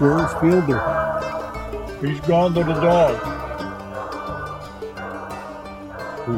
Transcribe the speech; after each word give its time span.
Where's 0.00 0.32
Fielder? 0.40 0.80
He's 2.00 2.20
gone 2.20 2.54
to 2.54 2.64
the 2.64 2.72
dog. 2.72 3.20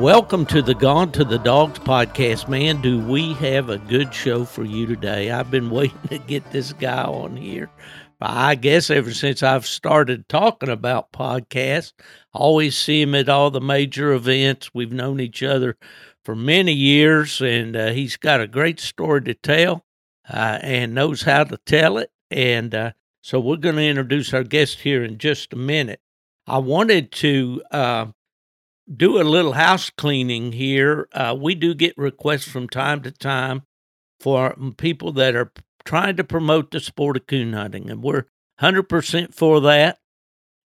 Welcome 0.03 0.47
to 0.47 0.63
the 0.63 0.75
Gone 0.75 1.13
to 1.13 1.23
the 1.25 1.39
Dogs 1.39 1.79
podcast, 1.79 2.49
man. 2.49 2.83
Do 2.83 2.99
we 2.99 3.35
have 3.35 3.71
a 3.71 3.79
good 3.79 4.13
show 4.13 4.45
for 4.45 4.65
you 4.65 4.87
today? 4.87 5.31
I've 5.31 5.53
been 5.53 5.71
waiting 5.71 6.09
to 6.09 6.19
get 6.19 6.51
this 6.51 6.73
guy 6.73 7.05
on 7.05 7.37
here. 7.37 7.71
I 8.21 8.57
guess 8.57 8.91
ever 8.91 9.15
since 9.15 9.45
I've 9.45 9.65
started 9.65 10.29
talking 10.29 10.69
about 10.69 11.13
podcasts, 11.13 11.93
I 12.35 12.39
always 12.39 12.77
see 12.77 13.01
him 13.01 13.15
at 13.15 13.29
all 13.29 13.53
the 13.53 13.61
major 13.61 14.13
events. 14.13 14.75
We've 14.75 14.93
known 14.93 15.21
each 15.21 15.45
other 15.45 15.77
for 16.25 16.35
many 16.35 16.73
years, 16.73 17.41
and 17.41 17.77
uh, 17.77 17.91
he's 17.91 18.17
got 18.17 18.41
a 18.41 18.49
great 18.49 18.81
story 18.81 19.23
to 19.23 19.35
tell 19.35 19.85
uh, 20.29 20.59
and 20.63 20.97
knows 20.97 21.23
how 21.23 21.45
to 21.45 21.59
tell 21.59 21.99
it. 21.99 22.11
And 22.29 22.75
uh, 22.75 22.93
so 23.23 23.39
we're 23.39 23.57
going 23.57 23.77
to 23.77 23.87
introduce 23.87 24.35
our 24.35 24.43
guest 24.43 24.81
here 24.81 25.05
in 25.05 25.17
just 25.17 25.53
a 25.53 25.57
minute. 25.57 26.01
I 26.47 26.59
wanted 26.59 27.13
to 27.13 27.63
uh, 27.71 28.07
do 28.95 29.21
a 29.21 29.23
little 29.23 29.53
house 29.53 29.91
cleaning 29.91 30.51
here. 30.51 31.09
Uh, 31.13 31.37
we 31.39 31.55
do 31.55 31.73
get 31.73 31.97
requests 31.97 32.49
from 32.49 32.69
time 32.69 33.01
to 33.03 33.13
time 33.13 33.63
for 34.19 34.57
people 34.77 35.13
that 35.13 35.37
are 35.37 35.53
trying 35.85 36.17
to 36.17 36.25
promote 36.25 36.73
the 36.73 36.81
sport 36.81 37.17
of 37.17 37.29
coon 37.29 37.53
hunting, 37.53 37.89
and 37.89 38.03
we're 38.03 38.25
100% 38.61 39.33
for 39.33 39.61
that 39.61 39.99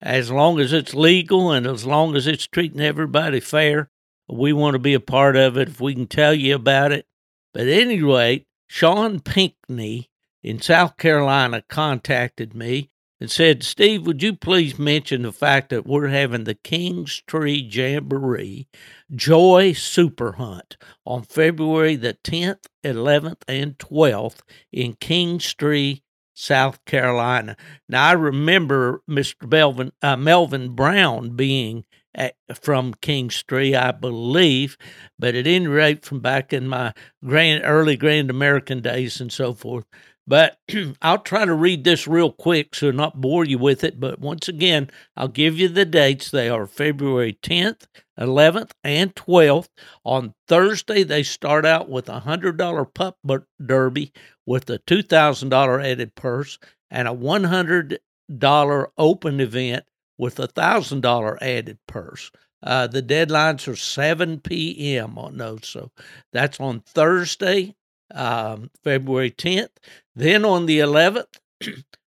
as 0.02 0.30
long 0.30 0.58
as 0.58 0.72
it's 0.72 0.92
legal 0.92 1.52
and 1.52 1.66
as 1.66 1.86
long 1.86 2.16
as 2.16 2.26
it's 2.26 2.46
treating 2.48 2.80
everybody 2.80 3.38
fair. 3.38 3.90
We 4.28 4.52
want 4.52 4.74
to 4.74 4.80
be 4.80 4.94
a 4.94 5.00
part 5.00 5.36
of 5.36 5.56
it 5.56 5.68
if 5.68 5.80
we 5.80 5.94
can 5.94 6.06
tell 6.06 6.34
you 6.34 6.54
about 6.56 6.90
it. 6.90 7.06
But 7.52 7.68
anyway, 7.68 8.44
Sean 8.68 9.20
Pinkney 9.20 10.09
in 10.42 10.60
South 10.60 10.96
Carolina 10.96 11.62
contacted 11.68 12.54
me 12.54 12.90
and 13.20 13.30
said, 13.30 13.62
Steve, 13.62 14.06
would 14.06 14.22
you 14.22 14.34
please 14.34 14.78
mention 14.78 15.22
the 15.22 15.32
fact 15.32 15.68
that 15.68 15.86
we're 15.86 16.08
having 16.08 16.44
the 16.44 16.54
Kingstree 16.54 17.68
Jamboree 17.70 18.66
Joy 19.14 19.72
Super 19.72 20.32
Hunt 20.32 20.78
on 21.04 21.22
February 21.22 21.96
the 21.96 22.14
10th, 22.24 22.64
11th, 22.82 23.42
and 23.46 23.76
12th 23.78 24.40
in 24.72 24.94
Kingstree, 24.94 26.00
South 26.32 26.82
Carolina. 26.86 27.54
Now, 27.86 28.06
I 28.06 28.12
remember 28.12 29.02
Mr. 29.08 29.50
Melvin, 29.50 29.92
uh, 30.00 30.16
Melvin 30.16 30.74
Brown 30.74 31.36
being 31.36 31.84
at, 32.14 32.34
from 32.54 32.94
King's 32.94 33.42
Tree, 33.42 33.74
I 33.74 33.92
believe, 33.92 34.78
but 35.18 35.34
at 35.34 35.46
any 35.46 35.66
rate, 35.66 36.04
from 36.04 36.20
back 36.20 36.52
in 36.52 36.66
my 36.66 36.94
grand, 37.24 37.62
early 37.64 37.96
Grand 37.96 38.30
American 38.30 38.80
days 38.80 39.20
and 39.20 39.30
so 39.30 39.52
forth. 39.52 39.84
But 40.30 40.60
I'll 41.02 41.18
try 41.18 41.44
to 41.44 41.54
read 41.54 41.84
this 41.84 42.06
real 42.08 42.32
quick 42.32 42.76
so 42.76 42.92
not 42.92 43.20
bore 43.20 43.44
you 43.44 43.58
with 43.58 43.84
it. 43.84 44.00
But 44.00 44.20
once 44.20 44.48
again, 44.48 44.90
I'll 45.16 45.28
give 45.28 45.58
you 45.58 45.68
the 45.68 45.84
dates. 45.84 46.30
They 46.30 46.48
are 46.48 46.68
February 46.68 47.38
10th, 47.42 47.88
11th, 48.18 48.70
and 48.84 49.14
12th. 49.16 49.68
On 50.04 50.34
Thursday, 50.48 51.02
they 51.02 51.24
start 51.24 51.66
out 51.66 51.90
with 51.90 52.08
a 52.08 52.20
$100 52.20 52.94
pup 52.94 53.18
derby 53.66 54.12
with 54.46 54.70
a 54.70 54.78
$2,000 54.80 55.84
added 55.84 56.14
purse 56.14 56.58
and 56.92 57.08
a 57.08 57.12
$100 57.14 58.86
open 58.98 59.40
event 59.40 59.84
with 60.16 60.38
a 60.38 60.46
thousand 60.46 61.00
dollar 61.00 61.38
added 61.42 61.78
purse. 61.88 62.30
Uh, 62.62 62.86
the 62.86 63.02
deadlines 63.02 63.66
are 63.66 63.76
7 63.76 64.40
p.m. 64.40 65.18
on 65.18 65.38
those, 65.38 65.66
so 65.66 65.90
that's 66.32 66.60
on 66.60 66.80
Thursday, 66.80 67.74
um, 68.14 68.70
February 68.84 69.30
10th. 69.30 69.70
Then 70.20 70.44
on 70.44 70.66
the 70.66 70.80
11th, 70.80 71.38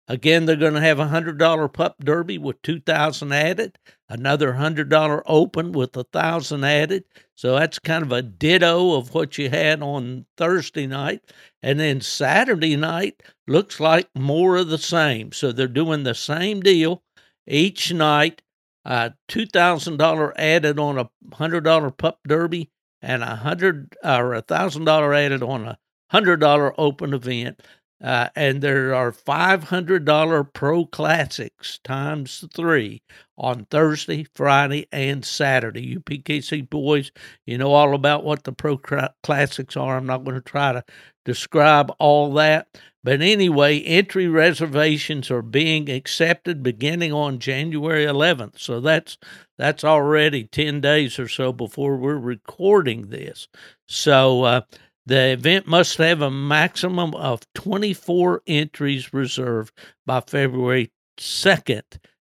again 0.09 0.45
they're 0.45 0.57
going 0.57 0.73
to 0.73 0.81
have 0.81 0.99
a 0.99 1.07
hundred 1.07 1.37
dollar 1.37 1.69
pup 1.69 1.95
derby 2.03 2.37
with 2.37 2.61
2,000 2.61 3.31
added, 3.31 3.79
another 4.09 4.51
hundred 4.51 4.89
dollar 4.89 5.23
open 5.25 5.71
with 5.71 5.95
a 5.95 6.03
thousand 6.03 6.65
added. 6.65 7.05
So 7.35 7.55
that's 7.55 7.79
kind 7.79 8.03
of 8.03 8.11
a 8.11 8.21
ditto 8.21 8.97
of 8.97 9.13
what 9.13 9.37
you 9.37 9.49
had 9.49 9.81
on 9.81 10.25
Thursday 10.35 10.87
night, 10.87 11.21
and 11.63 11.79
then 11.79 12.01
Saturday 12.01 12.75
night 12.75 13.23
looks 13.47 13.79
like 13.79 14.09
more 14.13 14.57
of 14.57 14.67
the 14.67 14.77
same. 14.77 15.31
So 15.31 15.53
they're 15.53 15.69
doing 15.69 16.03
the 16.03 16.13
same 16.13 16.59
deal 16.59 17.03
each 17.47 17.93
night. 17.93 18.41
Uh, 18.83 19.11
two 19.29 19.45
thousand 19.45 19.95
dollar 19.95 20.37
added 20.37 20.79
on 20.79 20.97
a 20.97 21.09
hundred 21.33 21.61
dollar 21.61 21.91
pup 21.91 22.19
derby, 22.27 22.71
and 23.01 23.23
a 23.23 23.37
hundred 23.37 23.95
or 24.03 24.33
a 24.33 24.41
thousand 24.41 24.83
dollar 24.83 25.13
added 25.13 25.41
on 25.41 25.65
a 25.65 25.77
hundred 26.11 26.41
dollar 26.41 26.73
open 26.77 27.13
event. 27.13 27.61
Uh, 28.03 28.29
and 28.35 28.61
there 28.61 28.95
are 28.95 29.11
$500 29.11 30.53
pro 30.53 30.85
classics 30.85 31.79
times 31.83 32.43
three 32.53 33.01
on 33.37 33.65
Thursday, 33.65 34.25
Friday, 34.33 34.87
and 34.91 35.23
Saturday. 35.23 35.85
You 35.85 35.99
PKC 35.99 36.67
boys, 36.67 37.11
you 37.45 37.57
know 37.57 37.73
all 37.73 37.93
about 37.93 38.23
what 38.23 38.43
the 38.43 38.53
pro 38.53 38.77
classics 39.23 39.77
are. 39.77 39.97
I'm 39.97 40.07
not 40.07 40.23
going 40.23 40.35
to 40.35 40.41
try 40.41 40.71
to 40.73 40.83
describe 41.25 41.91
all 41.99 42.33
that. 42.33 42.67
But 43.03 43.21
anyway, 43.21 43.81
entry 43.81 44.27
reservations 44.27 45.31
are 45.31 45.41
being 45.41 45.89
accepted 45.89 46.61
beginning 46.61 47.11
on 47.13 47.39
January 47.39 48.05
11th. 48.05 48.59
So 48.59 48.79
that's 48.79 49.17
that's 49.57 49.83
already 49.83 50.45
10 50.45 50.81
days 50.81 51.17
or 51.17 51.27
so 51.27 51.51
before 51.51 51.97
we're 51.97 52.17
recording 52.17 53.09
this. 53.09 53.47
So 53.87 54.43
uh, 54.43 54.61
the 55.05 55.31
event 55.31 55.67
must 55.67 55.97
have 55.97 56.21
a 56.21 56.31
maximum 56.31 57.15
of 57.15 57.41
24 57.55 58.43
entries 58.47 59.13
reserved 59.13 59.73
by 60.05 60.21
February 60.21 60.91
2nd 61.17 61.83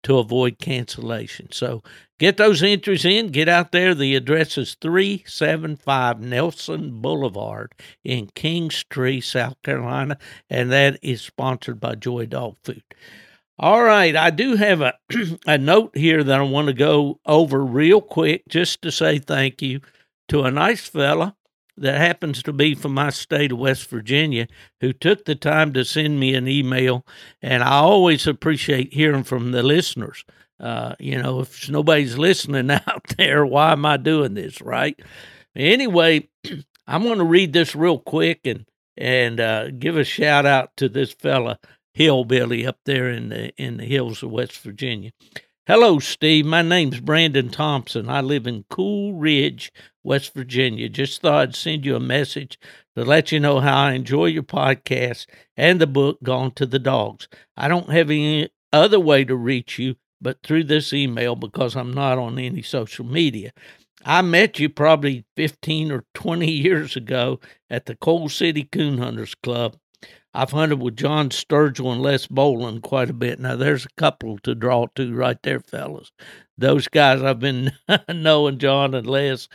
to 0.03 0.19
avoid 0.19 0.58
cancellation. 0.58 1.50
So 1.53 1.82
get 2.19 2.36
those 2.36 2.62
entries 2.62 3.04
in, 3.04 3.28
get 3.28 3.48
out 3.48 3.72
there. 3.72 3.94
The 3.94 4.14
address 4.14 4.56
is 4.56 4.76
375 4.81 6.20
Nelson 6.20 7.00
Boulevard 7.00 7.72
in 8.04 8.28
Kingstree, 8.28 9.22
South 9.22 9.60
Carolina, 9.62 10.16
and 10.48 10.72
that 10.72 10.98
is 11.02 11.20
sponsored 11.20 11.81
by 11.81 11.97
Joy 11.97 12.26
Dog 12.26 12.56
Food. 12.64 12.82
All 13.58 13.82
right, 13.82 14.16
I 14.16 14.31
do 14.31 14.56
have 14.56 14.81
a, 14.81 14.94
a 15.47 15.58
note 15.58 15.94
here 15.94 16.25
that 16.25 16.41
I 16.41 16.44
want 16.44 16.69
to 16.69 16.72
go 16.72 17.20
over 17.26 17.62
real 17.62 18.00
quick 18.00 18.44
just 18.48 18.81
to 18.82 18.91
say 18.91 19.19
thank 19.19 19.60
you 19.60 19.81
to 20.28 20.42
a 20.44 20.50
nice 20.50 20.88
fella 20.88 21.37
that 21.80 21.98
happens 21.98 22.42
to 22.42 22.52
be 22.52 22.74
from 22.74 22.94
my 22.94 23.10
state 23.10 23.52
of 23.52 23.58
West 23.58 23.88
Virginia 23.88 24.46
who 24.80 24.92
took 24.92 25.24
the 25.24 25.34
time 25.34 25.72
to 25.72 25.84
send 25.84 26.20
me 26.20 26.34
an 26.34 26.46
email. 26.46 27.04
And 27.42 27.62
I 27.62 27.78
always 27.78 28.26
appreciate 28.26 28.92
hearing 28.92 29.24
from 29.24 29.52
the 29.52 29.62
listeners. 29.62 30.24
Uh, 30.60 30.94
you 30.98 31.20
know, 31.20 31.40
if 31.40 31.70
nobody's 31.70 32.19
listening 32.19 32.70
out 32.86 33.14
there, 33.16 33.44
why 33.46 33.72
am 33.72 33.86
I 33.86 33.96
doing 33.96 34.34
this, 34.34 34.60
right? 34.60 35.00
Anyway, 35.56 36.28
I'm 36.86 37.02
going 37.02 37.19
to 37.19 37.24
read 37.24 37.52
this 37.52 37.74
real 37.74 37.98
quick 37.98 38.40
and 38.44 38.66
and 38.96 39.40
uh, 39.40 39.70
give 39.70 39.96
a 39.96 40.04
shout 40.04 40.44
out 40.44 40.76
to 40.76 40.88
this 40.88 41.12
fella 41.12 41.58
hillbilly 41.94 42.66
up 42.66 42.78
there 42.84 43.08
in 43.08 43.30
the 43.30 43.54
in 43.56 43.78
the 43.78 43.84
hills 43.84 44.22
of 44.22 44.30
West 44.30 44.58
Virginia. 44.58 45.12
Hello, 45.70 46.00
Steve. 46.00 46.47
My 46.47 46.62
name's 46.62 46.98
Brandon 46.98 47.48
Thompson. 47.48 48.08
I 48.08 48.22
live 48.22 48.48
in 48.48 48.64
Cool 48.70 49.14
Ridge, 49.14 49.70
West 50.03 50.34
Virginia. 50.34 50.88
Just 50.88 51.22
thought 51.22 51.42
I'd 51.42 51.54
send 51.54 51.86
you 51.86 51.94
a 51.94 52.00
message 52.00 52.58
to 52.97 53.04
let 53.04 53.31
you 53.31 53.38
know 53.38 53.60
how 53.60 53.84
I 53.84 53.92
enjoy 53.92 54.26
your 54.26 54.42
podcast 54.42 55.26
and 55.56 55.81
the 55.81 55.86
book 55.86 56.19
Gone 56.25 56.50
to 56.56 56.66
the 56.66 56.81
Dogs. 56.81 57.28
I 57.56 57.69
don't 57.69 57.88
have 57.91 58.10
any 58.10 58.48
other 58.72 58.98
way 58.98 59.25
to 59.25 59.36
reach 59.36 59.78
you 59.78 59.94
but 60.20 60.42
through 60.42 60.64
this 60.64 60.92
email 60.92 61.36
because 61.36 61.76
I'm 61.76 61.94
not 61.94 62.19
on 62.19 62.37
any 62.37 62.62
social 62.62 63.06
media. 63.06 63.52
I 64.05 64.22
met 64.22 64.58
you 64.58 64.70
probably 64.70 65.25
15 65.37 65.93
or 65.93 66.05
20 66.14 66.50
years 66.50 66.96
ago 66.96 67.38
at 67.70 67.87
the 67.87 67.94
Coal 67.94 68.28
City 68.28 68.64
Coon 68.64 68.99
Hunters 68.99 69.37
Club. 69.37 69.76
I've 70.32 70.53
hunted 70.53 70.81
with 70.81 70.97
John 70.97 71.31
Sturgill 71.31 71.93
and 71.93 72.03
Les 72.03 72.27
Boland 72.27 72.82
quite 72.82 73.11
a 73.11 73.15
bit. 73.15 73.41
Now, 73.41 73.56
there's 73.56 73.85
a 73.85 73.91
couple 73.97 74.38
to 74.38 74.55
draw 74.55 74.87
to 74.94 75.15
right 75.15 75.43
there, 75.43 75.61
fellas. 75.61 76.12
Those 76.56 76.88
guys 76.88 77.23
I've 77.23 77.41
been 77.41 77.73
knowing 78.09 78.59
John 78.59 78.94
and 78.94 79.06
Les 79.06 79.49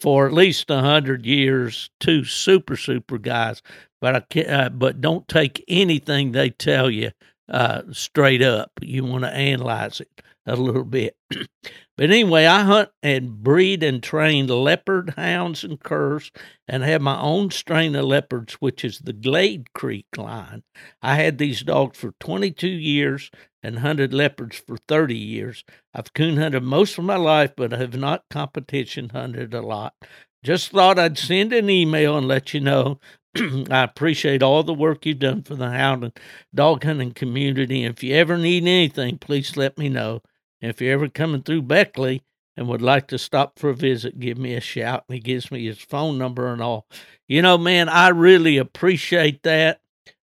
for 0.00 0.26
at 0.26 0.32
least 0.32 0.70
a 0.70 0.80
hundred 0.80 1.26
years. 1.26 1.90
Two 2.00 2.24
super 2.24 2.76
super 2.76 3.18
guys, 3.18 3.62
but 4.00 4.16
I 4.16 4.20
can't, 4.20 4.48
uh, 4.48 4.68
but 4.70 5.00
don't 5.00 5.28
take 5.28 5.64
anything 5.68 6.32
they 6.32 6.50
tell 6.50 6.90
you 6.90 7.10
uh, 7.48 7.82
straight 7.92 8.42
up. 8.42 8.72
You 8.80 9.04
want 9.04 9.24
to 9.24 9.30
analyze 9.30 10.00
it 10.00 10.08
a 10.46 10.56
little 10.56 10.84
bit. 10.84 11.16
but 11.30 12.10
anyway, 12.10 12.46
I 12.46 12.62
hunt 12.62 12.90
and 13.02 13.42
breed 13.42 13.82
and 13.82 14.02
train 14.02 14.46
leopard 14.46 15.14
hounds 15.16 15.64
and 15.64 15.80
curs 15.80 16.30
and 16.68 16.82
have 16.82 17.02
my 17.02 17.20
own 17.20 17.50
strain 17.50 17.94
of 17.94 18.04
leopards, 18.04 18.54
which 18.54 18.84
is 18.84 18.98
the 18.98 19.12
Glade 19.12 19.72
Creek 19.72 20.06
line. 20.16 20.62
I 21.02 21.16
had 21.16 21.38
these 21.38 21.62
dogs 21.62 21.98
for 21.98 22.12
22 22.20 22.68
years 22.68 23.30
and 23.62 23.78
hunted 23.78 24.12
leopards 24.12 24.58
for 24.58 24.76
30 24.88 25.16
years. 25.16 25.64
I've 25.94 26.12
coon 26.14 26.36
hunted 26.36 26.62
most 26.64 26.98
of 26.98 27.04
my 27.04 27.16
life, 27.16 27.52
but 27.56 27.72
I 27.72 27.78
have 27.78 27.96
not 27.96 28.24
competition 28.30 29.10
hunted 29.10 29.54
a 29.54 29.62
lot. 29.62 29.94
Just 30.42 30.70
thought 30.70 30.98
I'd 30.98 31.18
send 31.18 31.52
an 31.52 31.70
email 31.70 32.18
and 32.18 32.26
let 32.26 32.52
you 32.52 32.60
know 32.60 32.98
I 33.70 33.82
appreciate 33.84 34.42
all 34.42 34.62
the 34.62 34.74
work 34.74 35.06
you've 35.06 35.18
done 35.20 35.42
for 35.42 35.54
the 35.54 35.70
hound 35.70 36.04
and 36.04 36.12
dog 36.54 36.84
hunting 36.84 37.12
community. 37.12 37.84
If 37.84 38.02
you 38.02 38.14
ever 38.14 38.36
need 38.36 38.64
anything, 38.64 39.18
please 39.18 39.56
let 39.56 39.78
me 39.78 39.88
know. 39.88 40.20
If 40.62 40.80
you're 40.80 40.92
ever 40.92 41.08
coming 41.08 41.42
through 41.42 41.62
Beckley 41.62 42.22
and 42.56 42.68
would 42.68 42.82
like 42.82 43.08
to 43.08 43.18
stop 43.18 43.58
for 43.58 43.70
a 43.70 43.74
visit, 43.74 44.20
give 44.20 44.38
me 44.38 44.54
a 44.54 44.60
shout. 44.60 45.04
And 45.08 45.14
he 45.14 45.20
gives 45.20 45.50
me 45.50 45.66
his 45.66 45.78
phone 45.78 46.18
number 46.18 46.52
and 46.52 46.62
all. 46.62 46.86
You 47.28 47.42
know, 47.42 47.58
man, 47.58 47.88
I 47.88 48.08
really 48.08 48.58
appreciate 48.58 49.42
that, 49.42 49.80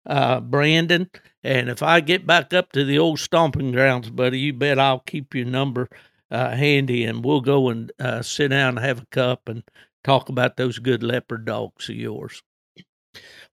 uh, 0.04 0.40
Brandon. 0.40 1.10
And 1.42 1.68
if 1.68 1.82
I 1.82 2.00
get 2.00 2.26
back 2.26 2.52
up 2.52 2.72
to 2.72 2.84
the 2.84 2.98
old 2.98 3.18
stomping 3.18 3.72
grounds, 3.72 4.10
buddy, 4.10 4.38
you 4.38 4.52
bet 4.52 4.78
I'll 4.78 5.00
keep 5.00 5.34
your 5.34 5.46
number 5.46 5.88
uh, 6.30 6.50
handy 6.50 7.04
and 7.04 7.24
we'll 7.24 7.40
go 7.40 7.68
and 7.68 7.90
uh, 7.98 8.22
sit 8.22 8.48
down 8.48 8.76
and 8.76 8.84
have 8.84 9.02
a 9.02 9.06
cup 9.06 9.48
and 9.48 9.62
talk 10.04 10.28
about 10.28 10.56
those 10.56 10.78
good 10.78 11.02
leopard 11.02 11.44
dogs 11.44 11.88
of 11.88 11.96
yours. 11.96 12.42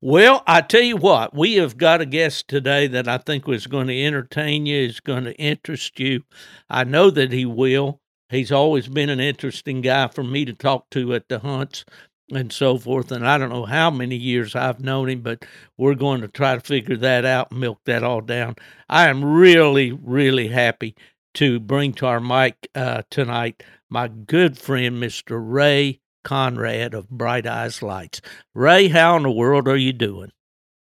Well, 0.01 0.43
I 0.45 0.61
tell 0.61 0.81
you 0.81 0.97
what, 0.97 1.33
we 1.33 1.55
have 1.55 1.77
got 1.77 2.01
a 2.01 2.05
guest 2.05 2.47
today 2.47 2.87
that 2.87 3.07
I 3.07 3.17
think 3.17 3.47
was 3.47 3.67
going 3.67 3.87
to 3.87 4.03
entertain 4.03 4.65
you, 4.65 4.85
is 4.85 4.99
going 4.99 5.23
to 5.23 5.35
interest 5.35 5.99
you. 5.99 6.23
I 6.69 6.83
know 6.83 7.09
that 7.09 7.31
he 7.31 7.45
will. 7.45 8.01
He's 8.29 8.51
always 8.51 8.87
been 8.87 9.09
an 9.09 9.19
interesting 9.19 9.81
guy 9.81 10.07
for 10.09 10.23
me 10.23 10.43
to 10.45 10.53
talk 10.53 10.89
to 10.91 11.13
at 11.13 11.29
the 11.29 11.39
hunts 11.39 11.85
and 12.33 12.51
so 12.51 12.77
forth. 12.77 13.11
And 13.11 13.25
I 13.25 13.37
don't 13.37 13.49
know 13.49 13.65
how 13.65 13.91
many 13.91 14.15
years 14.15 14.55
I've 14.55 14.79
known 14.79 15.09
him, 15.09 15.21
but 15.21 15.45
we're 15.77 15.95
going 15.95 16.21
to 16.21 16.27
try 16.27 16.55
to 16.55 16.61
figure 16.61 16.97
that 16.97 17.25
out 17.25 17.51
milk 17.51 17.79
that 17.85 18.03
all 18.03 18.21
down. 18.21 18.55
I 18.89 19.07
am 19.07 19.23
really, 19.23 19.91
really 19.91 20.47
happy 20.47 20.95
to 21.35 21.59
bring 21.59 21.93
to 21.93 22.07
our 22.07 22.19
mic 22.19 22.67
uh, 22.75 23.03
tonight 23.09 23.63
my 23.89 24.07
good 24.07 24.57
friend, 24.57 25.01
Mr. 25.01 25.39
Ray 25.39 25.99
Conrad 26.23 26.93
of 26.93 27.09
Bright 27.09 27.45
Eyes 27.45 27.81
Lights. 27.81 28.21
Ray, 28.53 28.87
how 28.87 29.17
in 29.17 29.23
the 29.23 29.31
world 29.31 29.67
are 29.67 29.77
you 29.77 29.93
doing? 29.93 30.31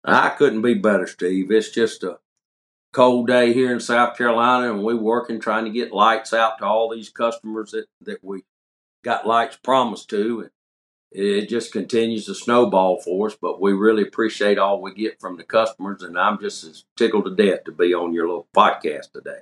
I 0.03 0.29
couldn't 0.29 0.61
be 0.61 0.73
better, 0.73 1.07
Steve. 1.07 1.51
It's 1.51 1.69
just 1.69 2.03
a 2.03 2.19
cold 2.91 3.27
day 3.27 3.53
here 3.53 3.71
in 3.71 3.79
South 3.79 4.17
Carolina, 4.17 4.73
and 4.73 4.83
we're 4.83 4.95
working 4.95 5.39
trying 5.39 5.65
to 5.65 5.71
get 5.71 5.93
lights 5.93 6.33
out 6.33 6.57
to 6.57 6.65
all 6.65 6.89
these 6.89 7.09
customers 7.09 7.71
that, 7.71 7.85
that 8.01 8.23
we 8.23 8.43
got 9.03 9.27
lights 9.27 9.57
promised 9.57 10.09
to. 10.09 10.41
And 10.41 10.49
it 11.11 11.49
just 11.49 11.73
continues 11.73 12.25
to 12.25 12.35
snowball 12.35 13.01
for 13.01 13.27
us, 13.27 13.35
but 13.39 13.61
we 13.61 13.73
really 13.73 14.03
appreciate 14.03 14.57
all 14.57 14.81
we 14.81 14.93
get 14.93 15.19
from 15.19 15.37
the 15.37 15.43
customers, 15.43 16.01
and 16.01 16.17
I'm 16.17 16.39
just 16.39 16.63
as 16.63 16.85
tickled 16.97 17.25
to 17.25 17.35
death 17.35 17.65
to 17.65 17.71
be 17.71 17.93
on 17.93 18.13
your 18.13 18.27
little 18.27 18.47
podcast 18.55 19.11
today. 19.11 19.39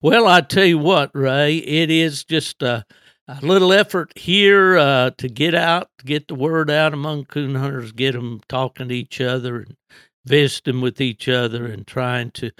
Well, 0.00 0.26
I 0.26 0.40
tell 0.40 0.64
you 0.64 0.78
what, 0.78 1.10
Ray, 1.14 1.56
it 1.56 1.90
is 1.90 2.24
just 2.24 2.62
a, 2.62 2.84
a 3.28 3.44
little 3.44 3.72
effort 3.72 4.16
here 4.16 4.78
uh, 4.78 5.10
to 5.18 5.28
get 5.28 5.54
out, 5.54 5.90
to 5.98 6.04
get 6.06 6.28
the 6.28 6.34
word 6.34 6.70
out 6.70 6.94
among 6.94 7.26
coon 7.26 7.54
hunters, 7.54 7.92
get 7.92 8.12
them 8.12 8.40
talking 8.48 8.88
to 8.88 8.94
each 8.94 9.20
other 9.20 9.58
and 9.58 9.76
visiting 10.24 10.80
with 10.80 11.00
each 11.00 11.28
other 11.28 11.66
and 11.66 11.86
trying 11.86 12.30
to 12.32 12.50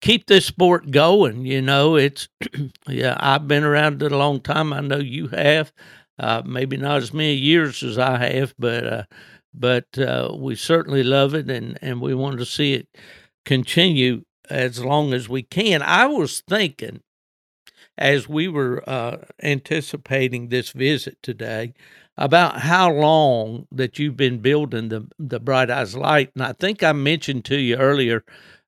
keep 0.00 0.26
this 0.26 0.46
sport 0.46 0.90
going. 0.90 1.44
You 1.44 1.60
know, 1.60 1.96
it's, 1.96 2.28
yeah, 2.88 3.16
I've 3.20 3.46
been 3.46 3.64
around 3.64 4.02
it 4.02 4.12
a 4.12 4.16
long 4.16 4.40
time. 4.40 4.72
I 4.72 4.80
know 4.80 4.98
you 4.98 5.28
have. 5.28 5.72
Uh, 6.18 6.42
maybe 6.44 6.76
not 6.76 6.98
as 7.02 7.12
many 7.12 7.34
years 7.34 7.82
as 7.82 7.98
I 7.98 8.18
have, 8.18 8.54
but 8.56 8.86
uh, 8.86 9.02
but 9.52 9.98
uh, 9.98 10.32
we 10.38 10.54
certainly 10.54 11.02
love 11.02 11.34
it, 11.34 11.50
and 11.50 11.76
and 11.82 12.00
we 12.00 12.14
want 12.14 12.38
to 12.38 12.46
see 12.46 12.74
it 12.74 12.86
continue 13.44 14.22
as 14.48 14.84
long 14.84 15.12
as 15.12 15.28
we 15.28 15.42
can. 15.42 15.82
I 15.82 16.06
was 16.06 16.40
thinking 16.48 17.00
as 17.96 18.28
we 18.28 18.48
were 18.48 18.82
uh, 18.88 19.18
anticipating 19.42 20.48
this 20.48 20.70
visit 20.70 21.16
today 21.22 21.74
about 22.16 22.60
how 22.60 22.90
long 22.92 23.66
that 23.72 23.98
you've 23.98 24.16
been 24.16 24.38
building 24.38 24.88
the 24.88 25.06
the 25.18 25.40
Bright 25.40 25.70
Eyes 25.70 25.96
Light, 25.96 26.30
and 26.34 26.44
I 26.44 26.52
think 26.52 26.82
I 26.82 26.92
mentioned 26.92 27.44
to 27.46 27.56
you 27.56 27.76
earlier 27.76 28.24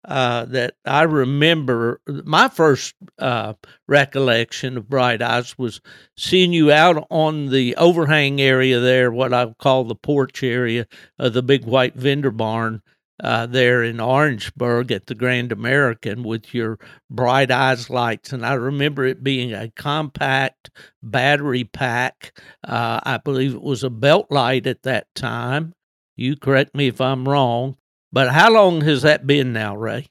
uh, 0.06 0.44
that 0.46 0.74
I 0.84 1.02
remember 1.02 2.00
my 2.06 2.48
first 2.48 2.94
uh, 3.18 3.54
recollection 3.88 4.76
of 4.76 4.88
Bright 4.88 5.20
Eyes 5.20 5.58
was 5.58 5.80
seeing 6.16 6.52
you 6.52 6.70
out 6.70 7.06
on 7.10 7.46
the 7.46 7.74
overhang 7.76 8.40
area 8.40 8.78
there, 8.78 9.10
what 9.10 9.32
I 9.32 9.52
call 9.58 9.84
the 9.84 9.96
porch 9.96 10.42
area 10.42 10.86
of 11.18 11.32
the 11.32 11.42
big 11.42 11.64
white 11.64 11.94
vendor 11.96 12.30
barn 12.30 12.82
uh, 13.22 13.46
there 13.46 13.82
in 13.82 14.00
Orangeburg 14.00 14.92
at 14.92 15.06
the 15.06 15.14
Grand 15.14 15.52
American 15.52 16.22
with 16.22 16.54
your 16.54 16.78
bright 17.10 17.50
eyes 17.50 17.88
lights. 17.88 18.32
And 18.32 18.44
I 18.44 18.54
remember 18.54 19.04
it 19.04 19.22
being 19.22 19.52
a 19.52 19.70
compact 19.70 20.70
battery 21.02 21.64
pack. 21.64 22.38
Uh, 22.62 23.00
I 23.02 23.18
believe 23.18 23.54
it 23.54 23.62
was 23.62 23.82
a 23.82 23.90
belt 23.90 24.26
light 24.30 24.66
at 24.66 24.82
that 24.82 25.06
time. 25.14 25.72
You 26.16 26.36
correct 26.36 26.74
me 26.74 26.88
if 26.88 27.00
I'm 27.00 27.28
wrong. 27.28 27.76
But 28.12 28.30
how 28.30 28.50
long 28.50 28.80
has 28.82 29.02
that 29.02 29.26
been 29.26 29.52
now, 29.52 29.76
Ray? 29.76 30.06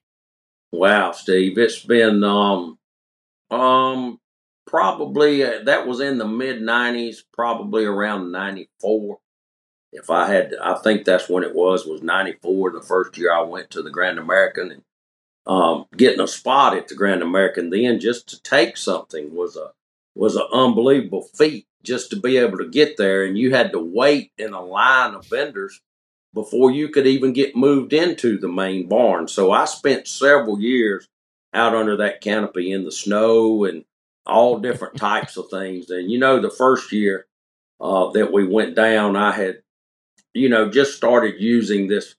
Wow, 0.71 1.11
Steve, 1.11 1.57
it's 1.57 1.79
been 1.79 2.23
um 2.23 2.77
um 3.49 4.19
probably 4.67 5.43
uh, 5.43 5.63
that 5.63 5.87
was 5.87 6.01
in 6.01 6.17
the 6.17 6.27
mid 6.27 6.61
90s, 6.61 7.17
probably 7.33 7.85
around 7.85 8.31
94 8.31 9.19
if 9.95 10.09
I 10.09 10.27
had, 10.27 10.53
I 10.61 10.75
think 10.75 11.05
that's 11.05 11.29
when 11.29 11.43
it 11.43 11.55
was, 11.55 11.85
was 11.85 12.01
94, 12.01 12.71
the 12.71 12.81
first 12.81 13.17
year 13.17 13.33
I 13.33 13.41
went 13.41 13.69
to 13.71 13.81
the 13.81 13.89
Grand 13.89 14.19
American 14.19 14.71
and 14.71 14.83
um, 15.47 15.85
getting 15.95 16.21
a 16.21 16.27
spot 16.27 16.75
at 16.75 16.87
the 16.87 16.95
Grand 16.95 17.21
American 17.21 17.69
then 17.69 17.99
just 17.99 18.27
to 18.29 18.41
take 18.41 18.77
something 18.77 19.35
was 19.35 19.55
a, 19.55 19.71
was 20.15 20.35
an 20.35 20.47
unbelievable 20.51 21.23
feat 21.37 21.67
just 21.83 22.09
to 22.09 22.15
be 22.15 22.37
able 22.37 22.57
to 22.57 22.69
get 22.69 22.97
there. 22.97 23.23
And 23.23 23.37
you 23.37 23.53
had 23.53 23.71
to 23.71 23.79
wait 23.79 24.31
in 24.37 24.53
a 24.53 24.61
line 24.61 25.13
of 25.13 25.27
vendors 25.27 25.81
before 26.33 26.71
you 26.71 26.89
could 26.89 27.07
even 27.07 27.31
get 27.31 27.55
moved 27.55 27.93
into 27.93 28.37
the 28.37 28.47
main 28.47 28.87
barn. 28.87 29.27
So 29.27 29.51
I 29.51 29.65
spent 29.65 30.07
several 30.07 30.59
years 30.59 31.07
out 31.53 31.73
under 31.73 31.97
that 31.97 32.21
canopy 32.21 32.71
in 32.71 32.83
the 32.83 32.91
snow 32.91 33.63
and 33.63 33.85
all 34.25 34.59
different 34.59 34.97
types 34.97 35.37
of 35.37 35.49
things. 35.49 35.89
And 35.89 36.11
you 36.11 36.19
know, 36.19 36.39
the 36.39 36.49
first 36.49 36.91
year 36.91 37.27
uh, 37.79 38.09
that 38.11 38.33
we 38.33 38.45
went 38.45 38.75
down, 38.75 39.15
I 39.15 39.31
had 39.31 39.61
you 40.35 40.49
know, 40.49 40.69
just 40.69 40.95
started 40.95 41.39
using 41.39 41.87
this 41.87 42.15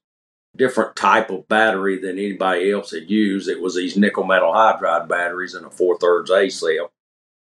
different 0.55 0.95
type 0.95 1.29
of 1.29 1.47
battery 1.47 1.99
than 1.99 2.17
anybody 2.17 2.71
else 2.71 2.91
had 2.91 3.09
used. 3.11 3.47
It 3.47 3.61
was 3.61 3.75
these 3.75 3.95
nickel 3.95 4.23
metal 4.23 4.51
hydride 4.51 5.07
batteries 5.07 5.53
in 5.53 5.63
a 5.63 5.69
four 5.69 5.99
thirds 5.99 6.31
A 6.31 6.49
cell. 6.49 6.91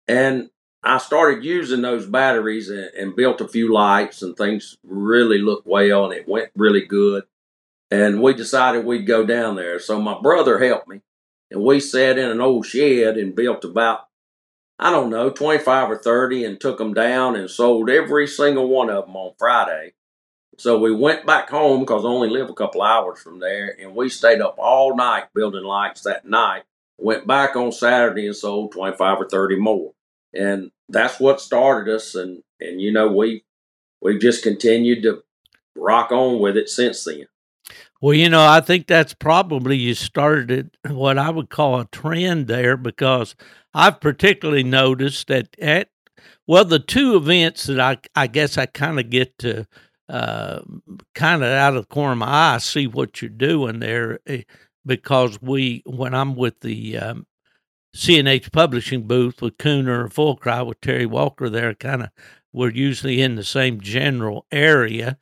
And 0.07 0.49
I 0.83 0.97
started 0.97 1.45
using 1.45 1.83
those 1.83 2.07
batteries 2.07 2.69
and, 2.69 2.89
and, 2.97 3.15
built 3.15 3.39
a 3.39 3.47
few 3.47 3.71
lights 3.71 4.21
and 4.21 4.35
things 4.35 4.75
really 4.83 5.37
looked 5.37 5.65
well 5.65 6.05
and 6.05 6.13
it 6.13 6.27
went 6.27 6.49
really 6.55 6.85
good. 6.85 7.23
And 7.89 8.21
we 8.21 8.33
decided 8.33 8.83
we'd 8.83 9.05
go 9.05 9.25
down 9.25 9.55
there. 9.55 9.79
So 9.79 10.01
my 10.01 10.19
brother 10.19 10.59
helped 10.59 10.89
me 10.89 11.01
and 11.51 11.63
we 11.63 11.79
sat 11.79 12.17
in 12.17 12.29
an 12.29 12.41
old 12.41 12.65
shed 12.65 13.15
and 13.15 13.35
built 13.35 13.63
about, 13.63 14.07
I 14.79 14.89
don't 14.89 15.11
know, 15.11 15.29
25 15.29 15.91
or 15.91 15.97
30 15.99 16.45
and 16.45 16.59
took 16.59 16.79
them 16.79 16.95
down 16.95 17.35
and 17.35 17.49
sold 17.49 17.91
every 17.91 18.27
single 18.27 18.67
one 18.67 18.89
of 18.89 19.05
them 19.05 19.15
on 19.15 19.35
Friday. 19.37 19.93
So 20.57 20.77
we 20.77 20.93
went 20.93 21.25
back 21.25 21.49
home 21.49 21.81
because 21.81 22.05
I 22.05 22.07
only 22.07 22.29
live 22.29 22.49
a 22.49 22.53
couple 22.53 22.81
hours 22.81 23.19
from 23.19 23.39
there, 23.39 23.75
and 23.79 23.95
we 23.95 24.09
stayed 24.09 24.41
up 24.41 24.55
all 24.57 24.95
night 24.95 25.25
building 25.33 25.63
lights 25.63 26.01
that 26.01 26.25
night. 26.25 26.63
Went 26.97 27.25
back 27.25 27.55
on 27.55 27.71
Saturday 27.71 28.27
and 28.27 28.35
sold 28.35 28.71
25 28.71 29.21
or 29.21 29.27
30 29.27 29.55
more. 29.57 29.93
And 30.33 30.71
that's 30.89 31.19
what 31.19 31.41
started 31.41 31.93
us. 31.93 32.15
And, 32.15 32.43
and 32.59 32.79
you 32.79 32.91
know, 32.91 33.11
we, 33.11 33.43
we've 34.01 34.21
just 34.21 34.43
continued 34.43 35.03
to 35.03 35.23
rock 35.75 36.11
on 36.11 36.39
with 36.39 36.55
it 36.55 36.69
since 36.69 37.03
then. 37.03 37.27
Well, 37.99 38.13
you 38.13 38.29
know, 38.29 38.45
I 38.45 38.59
think 38.61 38.87
that's 38.87 39.13
probably 39.13 39.77
you 39.77 39.95
started 39.95 40.77
what 40.87 41.17
I 41.17 41.29
would 41.29 41.49
call 41.49 41.79
a 41.79 41.85
trend 41.85 42.47
there 42.47 42.77
because 42.77 43.35
I've 43.73 44.01
particularly 44.01 44.63
noticed 44.63 45.27
that 45.29 45.55
at, 45.59 45.89
well, 46.45 46.65
the 46.65 46.79
two 46.79 47.15
events 47.15 47.65
that 47.65 47.79
I, 47.79 47.97
I 48.15 48.27
guess 48.27 48.57
I 48.57 48.65
kind 48.65 48.99
of 48.99 49.09
get 49.09 49.37
to 49.39 49.65
uh, 50.09 50.61
kind 51.15 51.43
of 51.43 51.49
out 51.49 51.75
of 51.75 51.83
the 51.83 51.93
corner 51.93 52.11
of 52.13 52.17
my 52.17 52.55
eye 52.55 52.57
see 52.57 52.87
what 52.87 53.21
you're 53.21 53.29
doing 53.29 53.79
there 53.79 54.19
eh, 54.27 54.43
because 54.85 55.41
we 55.41 55.81
when 55.85 56.13
I'm 56.13 56.35
with 56.35 56.59
the 56.59 56.97
um, 56.97 57.25
CNH 57.95 58.51
publishing 58.51 59.07
booth 59.07 59.41
with 59.41 59.57
Cooner 59.57 60.01
and 60.01 60.13
Full 60.13 60.35
Cry 60.35 60.61
with 60.61 60.81
Terry 60.81 61.05
Walker 61.05 61.49
there, 61.49 61.73
kind 61.75 62.03
of 62.03 62.09
we're 62.51 62.71
usually 62.71 63.21
in 63.21 63.35
the 63.35 63.43
same 63.43 63.81
general 63.81 64.45
area 64.51 65.17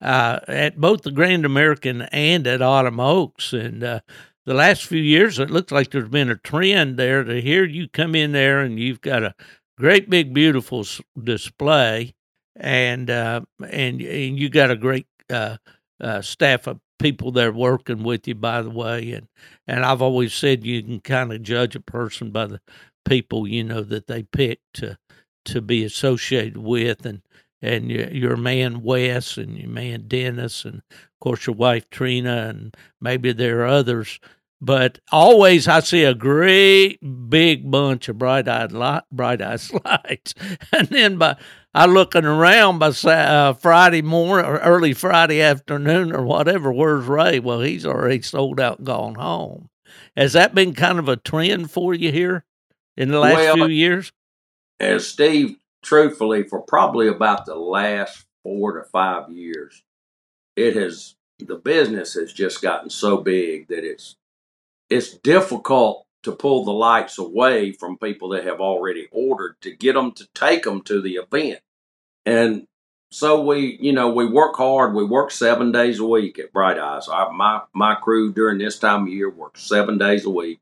uh, 0.00 0.40
at 0.48 0.80
both 0.80 1.02
the 1.02 1.12
Grand 1.12 1.44
American 1.44 2.02
and 2.02 2.46
at 2.46 2.62
Autumn 2.62 3.00
Oaks. 3.00 3.52
And 3.52 3.84
uh, 3.84 4.00
the 4.44 4.54
last 4.54 4.84
few 4.84 5.00
years, 5.00 5.38
it 5.38 5.50
looks 5.50 5.72
like 5.72 5.90
there's 5.90 6.08
been 6.08 6.30
a 6.30 6.36
trend 6.36 6.96
there 6.96 7.22
to 7.22 7.40
hear 7.40 7.64
you 7.64 7.88
come 7.88 8.14
in 8.14 8.32
there 8.32 8.60
and 8.60 8.78
you've 8.78 9.00
got 9.00 9.22
a 9.22 9.34
great 9.78 10.10
big 10.10 10.34
beautiful 10.34 10.84
display 11.22 12.14
and 12.56 13.10
uh, 13.10 13.40
and 13.60 14.00
and 14.00 14.38
you 14.38 14.48
got 14.48 14.70
a 14.70 14.76
great 14.76 15.06
uh, 15.30 15.56
uh, 16.00 16.20
staff 16.20 16.66
of 16.66 16.80
people 16.98 17.32
there 17.32 17.52
working 17.52 18.02
with 18.02 18.28
you. 18.28 18.34
By 18.34 18.62
the 18.62 18.70
way, 18.70 19.12
and 19.12 19.28
and 19.66 19.84
I've 19.84 20.02
always 20.02 20.34
said 20.34 20.64
you 20.64 20.82
can 20.82 21.00
kind 21.00 21.32
of 21.32 21.42
judge 21.42 21.76
a 21.76 21.80
person 21.80 22.30
by 22.30 22.46
the 22.46 22.60
people 23.04 23.48
you 23.48 23.64
know 23.64 23.82
that 23.82 24.06
they 24.06 24.22
pick 24.22 24.60
to 24.74 24.98
to 25.46 25.60
be 25.60 25.84
associated 25.84 26.58
with, 26.58 27.06
and 27.06 27.22
and 27.60 27.90
your, 27.90 28.08
your 28.10 28.36
man 28.36 28.82
Wes 28.82 29.36
and 29.36 29.56
your 29.56 29.70
man 29.70 30.04
Dennis, 30.06 30.64
and 30.64 30.76
of 30.76 31.20
course 31.20 31.46
your 31.46 31.56
wife 31.56 31.88
Trina, 31.90 32.48
and 32.48 32.76
maybe 33.00 33.32
there 33.32 33.60
are 33.60 33.66
others. 33.66 34.18
But 34.64 35.00
always 35.10 35.66
I 35.66 35.80
see 35.80 36.04
a 36.04 36.14
great 36.14 37.00
big 37.28 37.68
bunch 37.68 38.08
of 38.08 38.18
bright 38.18 38.46
eyed 38.46 38.70
light, 38.70 39.02
bright 39.10 39.42
eyed 39.42 39.60
lights, 39.84 40.34
and 40.72 40.86
then 40.88 41.18
by 41.18 41.36
I 41.74 41.86
looking 41.86 42.26
around 42.26 42.78
by 42.80 42.88
uh, 42.88 43.54
Friday 43.54 44.02
morning 44.02 44.44
or 44.44 44.58
early 44.58 44.92
Friday 44.92 45.40
afternoon 45.40 46.12
or 46.12 46.22
whatever. 46.22 46.70
Where's 46.70 47.06
Ray? 47.06 47.38
Well, 47.38 47.60
he's 47.60 47.86
already 47.86 48.20
sold 48.20 48.60
out, 48.60 48.78
and 48.78 48.86
gone 48.86 49.14
home. 49.14 49.70
Has 50.16 50.34
that 50.34 50.54
been 50.54 50.74
kind 50.74 50.98
of 50.98 51.08
a 51.08 51.16
trend 51.16 51.70
for 51.70 51.94
you 51.94 52.12
here 52.12 52.44
in 52.96 53.08
the 53.08 53.18
last 53.18 53.36
well, 53.36 53.54
few 53.54 53.66
years? 53.68 54.12
As 54.78 55.06
Steve, 55.06 55.56
truthfully, 55.82 56.42
for 56.42 56.60
probably 56.60 57.08
about 57.08 57.46
the 57.46 57.54
last 57.54 58.26
four 58.42 58.78
to 58.78 58.84
five 58.90 59.30
years, 59.30 59.82
it 60.56 60.76
has 60.76 61.14
the 61.38 61.56
business 61.56 62.14
has 62.14 62.32
just 62.32 62.60
gotten 62.60 62.90
so 62.90 63.16
big 63.16 63.68
that 63.68 63.84
it's 63.84 64.16
it's 64.90 65.14
difficult 65.14 66.06
to 66.22 66.32
pull 66.32 66.64
the 66.64 66.72
lights 66.72 67.18
away 67.18 67.72
from 67.72 67.98
people 67.98 68.30
that 68.30 68.44
have 68.44 68.60
already 68.60 69.08
ordered 69.10 69.56
to 69.60 69.74
get 69.74 69.94
them 69.94 70.12
to 70.12 70.26
take 70.34 70.62
them 70.62 70.82
to 70.82 71.00
the 71.00 71.16
event. 71.16 71.60
And 72.24 72.66
so 73.10 73.42
we, 73.42 73.76
you 73.80 73.92
know, 73.92 74.10
we 74.10 74.26
work 74.26 74.56
hard. 74.56 74.94
We 74.94 75.04
work 75.04 75.30
seven 75.30 75.70
days 75.70 75.98
a 75.98 76.04
week 76.04 76.38
at 76.38 76.52
Bright 76.52 76.78
Eyes. 76.78 77.08
Our, 77.08 77.30
my 77.32 77.60
my 77.74 77.94
crew 77.94 78.32
during 78.32 78.58
this 78.58 78.78
time 78.78 79.02
of 79.02 79.08
year 79.08 79.28
works 79.28 79.62
seven 79.62 79.98
days 79.98 80.24
a 80.24 80.30
week, 80.30 80.60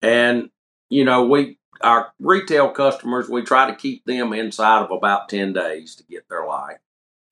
and 0.00 0.50
you 0.90 1.04
know, 1.04 1.26
we 1.26 1.58
our 1.80 2.12
retail 2.20 2.68
customers 2.68 3.28
we 3.28 3.42
try 3.42 3.68
to 3.68 3.74
keep 3.74 4.04
them 4.04 4.32
inside 4.32 4.84
of 4.84 4.92
about 4.92 5.28
ten 5.28 5.52
days 5.52 5.96
to 5.96 6.04
get 6.04 6.28
their 6.28 6.46
light, 6.46 6.76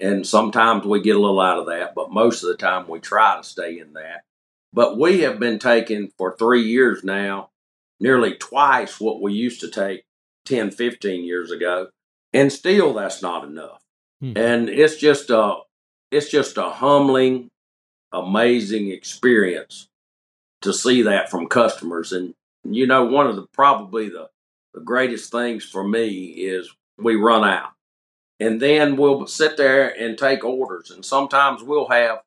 and 0.00 0.26
sometimes 0.26 0.84
we 0.84 1.00
get 1.00 1.14
a 1.14 1.20
little 1.20 1.40
out 1.40 1.58
of 1.58 1.66
that, 1.66 1.94
but 1.94 2.10
most 2.10 2.42
of 2.42 2.48
the 2.48 2.56
time 2.56 2.88
we 2.88 2.98
try 2.98 3.36
to 3.36 3.44
stay 3.44 3.78
in 3.78 3.92
that. 3.92 4.24
But 4.72 4.98
we 4.98 5.20
have 5.20 5.38
been 5.38 5.60
taking 5.60 6.10
for 6.18 6.36
three 6.36 6.62
years 6.62 7.04
now 7.04 7.49
nearly 8.00 8.34
twice 8.34 8.98
what 8.98 9.20
we 9.20 9.32
used 9.32 9.60
to 9.60 9.70
take 9.70 10.04
10, 10.46 10.70
15 10.70 11.24
years 11.24 11.50
ago. 11.50 11.88
And 12.32 12.52
still 12.52 12.94
that's 12.94 13.22
not 13.22 13.44
enough. 13.44 13.82
Hmm. 14.20 14.32
And 14.36 14.68
it's 14.68 14.96
just 14.96 15.30
a 15.30 15.58
it's 16.10 16.30
just 16.30 16.56
a 16.56 16.70
humbling, 16.70 17.50
amazing 18.12 18.90
experience 18.90 19.88
to 20.62 20.72
see 20.72 21.02
that 21.02 21.30
from 21.30 21.46
customers. 21.46 22.12
And 22.12 22.34
you 22.64 22.86
know, 22.86 23.04
one 23.04 23.26
of 23.26 23.36
the 23.36 23.46
probably 23.52 24.08
the, 24.08 24.28
the 24.74 24.80
greatest 24.80 25.30
things 25.30 25.64
for 25.64 25.86
me 25.86 26.26
is 26.26 26.70
we 26.98 27.16
run 27.16 27.44
out. 27.44 27.70
And 28.38 28.60
then 28.60 28.96
we'll 28.96 29.26
sit 29.26 29.56
there 29.56 29.88
and 29.88 30.16
take 30.16 30.44
orders. 30.44 30.90
And 30.90 31.04
sometimes 31.04 31.62
we'll 31.62 31.88
have 31.88 32.22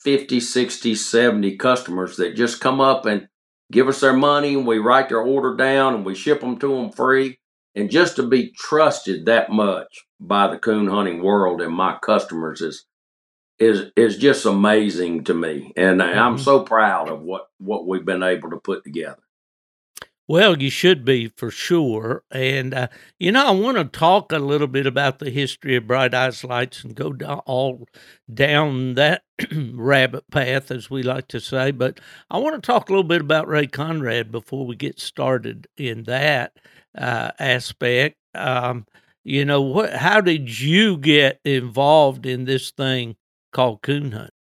50, 0.00 0.38
60, 0.40 0.94
70 0.94 1.56
customers 1.56 2.16
that 2.16 2.36
just 2.36 2.60
come 2.60 2.80
up 2.80 3.06
and 3.06 3.28
give 3.72 3.88
us 3.88 4.00
their 4.00 4.12
money 4.12 4.54
and 4.54 4.66
we 4.66 4.78
write 4.78 5.08
their 5.08 5.22
order 5.22 5.56
down 5.56 5.94
and 5.94 6.04
we 6.04 6.14
ship 6.14 6.40
them 6.40 6.58
to 6.58 6.76
them 6.76 6.92
free. 6.92 7.38
And 7.74 7.90
just 7.90 8.16
to 8.16 8.22
be 8.22 8.52
trusted 8.52 9.26
that 9.26 9.50
much 9.50 10.04
by 10.20 10.48
the 10.48 10.58
coon 10.58 10.86
hunting 10.86 11.22
world 11.22 11.62
and 11.62 11.74
my 11.74 11.98
customers 12.00 12.60
is 12.60 12.84
is 13.58 13.90
is 13.96 14.18
just 14.18 14.44
amazing 14.44 15.24
to 15.24 15.34
me. 15.34 15.72
And 15.76 16.00
mm-hmm. 16.00 16.18
I'm 16.18 16.38
so 16.38 16.60
proud 16.60 17.08
of 17.08 17.22
what 17.22 17.48
what 17.58 17.86
we've 17.86 18.04
been 18.04 18.22
able 18.22 18.50
to 18.50 18.58
put 18.58 18.84
together. 18.84 19.22
Well, 20.28 20.62
you 20.62 20.70
should 20.70 21.04
be 21.04 21.28
for 21.28 21.50
sure. 21.50 22.22
And, 22.30 22.72
uh, 22.72 22.88
you 23.18 23.32
know, 23.32 23.46
I 23.46 23.50
want 23.50 23.76
to 23.76 23.84
talk 23.84 24.30
a 24.30 24.38
little 24.38 24.68
bit 24.68 24.86
about 24.86 25.18
the 25.18 25.30
history 25.30 25.74
of 25.74 25.88
Bright 25.88 26.14
Eyes 26.14 26.44
Lights 26.44 26.84
and 26.84 26.94
go 26.94 27.12
down, 27.12 27.40
all 27.40 27.86
down 28.32 28.94
that 28.94 29.24
rabbit 29.52 30.30
path, 30.30 30.70
as 30.70 30.88
we 30.88 31.02
like 31.02 31.26
to 31.28 31.40
say. 31.40 31.72
But 31.72 31.98
I 32.30 32.38
want 32.38 32.54
to 32.54 32.64
talk 32.64 32.88
a 32.88 32.92
little 32.92 33.02
bit 33.02 33.20
about 33.20 33.48
Ray 33.48 33.66
Conrad 33.66 34.30
before 34.30 34.64
we 34.64 34.76
get 34.76 35.00
started 35.00 35.66
in 35.76 36.04
that 36.04 36.52
uh, 36.96 37.32
aspect. 37.40 38.16
Um, 38.34 38.86
you 39.24 39.44
know, 39.44 39.60
what? 39.60 39.92
how 39.92 40.20
did 40.20 40.60
you 40.60 40.98
get 40.98 41.40
involved 41.44 42.26
in 42.26 42.44
this 42.44 42.70
thing 42.70 43.16
called 43.52 43.82
coon 43.82 44.12
hunt? 44.12 44.32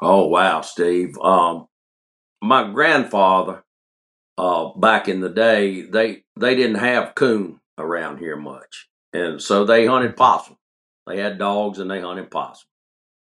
Oh, 0.00 0.26
wow, 0.26 0.62
Steve. 0.62 1.16
Um, 1.18 1.66
my 2.42 2.70
grandfather 2.70 3.62
uh, 4.38 4.70
back 4.76 5.08
in 5.08 5.20
the 5.20 5.28
day, 5.28 5.82
they 5.82 6.24
they 6.38 6.54
didn't 6.54 6.76
have 6.76 7.14
coon 7.14 7.60
around 7.78 8.18
here 8.18 8.36
much, 8.36 8.88
and 9.12 9.40
so 9.40 9.64
they 9.64 9.86
hunted 9.86 10.16
possum. 10.16 10.56
They 11.06 11.18
had 11.18 11.38
dogs 11.38 11.78
and 11.78 11.90
they 11.90 12.00
hunted 12.00 12.30
possum. 12.30 12.68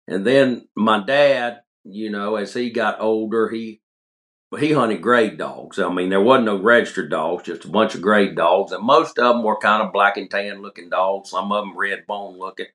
And 0.08 0.26
then 0.26 0.68
my 0.74 1.04
dad, 1.04 1.60
you 1.84 2.10
know, 2.10 2.36
as 2.36 2.54
he 2.54 2.70
got 2.70 3.00
older, 3.00 3.48
he 3.48 3.80
he 4.58 4.72
hunted 4.72 5.02
grade 5.02 5.36
dogs. 5.36 5.78
I 5.78 5.92
mean, 5.92 6.08
there 6.08 6.22
wasn't 6.22 6.46
no 6.46 6.56
registered 6.56 7.10
dogs, 7.10 7.44
just 7.44 7.66
a 7.66 7.68
bunch 7.68 7.94
of 7.94 8.02
grade 8.02 8.34
dogs, 8.34 8.72
and 8.72 8.84
most 8.84 9.18
of 9.18 9.34
them 9.34 9.42
were 9.42 9.58
kind 9.58 9.82
of 9.82 9.92
black 9.92 10.16
and 10.16 10.30
tan 10.30 10.62
looking 10.62 10.88
dogs. 10.88 11.30
Some 11.30 11.52
of 11.52 11.64
them 11.64 11.76
red 11.76 12.06
bone 12.06 12.38
looking. 12.38 12.66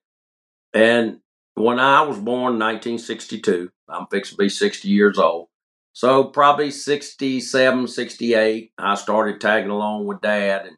And 0.72 1.20
when 1.54 1.78
I 1.78 2.02
was 2.02 2.18
born, 2.18 2.54
in 2.54 2.60
1962, 2.60 3.70
I'm 3.88 4.06
fixing 4.10 4.36
to 4.36 4.42
be 4.42 4.48
60 4.48 4.88
years 4.88 5.18
old. 5.18 5.48
So 5.94 6.24
probably 6.24 6.72
67, 6.72 7.86
68, 7.86 8.72
I 8.76 8.94
started 8.96 9.40
tagging 9.40 9.70
along 9.70 10.06
with 10.06 10.20
dad 10.20 10.66
and 10.66 10.76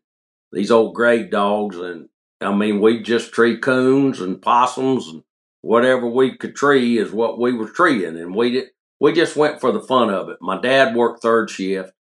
these 0.53 0.71
old 0.71 0.95
grade 0.95 1.31
dogs. 1.31 1.79
And 1.79 2.11
I 2.43 2.55
mean, 2.55 2.83
we 2.83 3.03
just 3.03 3.33
tree 3.33 3.57
coons 3.57 4.21
and 4.21 4.41
possums 4.41 5.09
and 5.09 5.23
whatever 5.63 6.07
we 6.07 6.37
could 6.37 6.55
tree 6.55 6.99
is 6.99 7.13
what 7.13 7.41
we 7.41 7.55
were 7.55 7.71
treeing. 7.71 8.19
And 8.19 8.35
we 8.35 8.51
did, 8.51 8.67
we 9.01 9.15
just 9.15 9.37
went 9.37 9.59
for 9.59 9.73
the 9.73 9.81
fun 9.81 10.11
of 10.11 10.29
it. 10.29 10.37
My 10.43 10.61
dad 10.61 10.95
worked 10.95 11.23
third 11.23 11.49
shift 11.49 11.93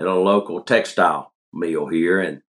at 0.00 0.06
a 0.06 0.14
local 0.14 0.62
textile 0.62 1.34
mill 1.52 1.88
here. 1.88 2.20
And 2.20 2.40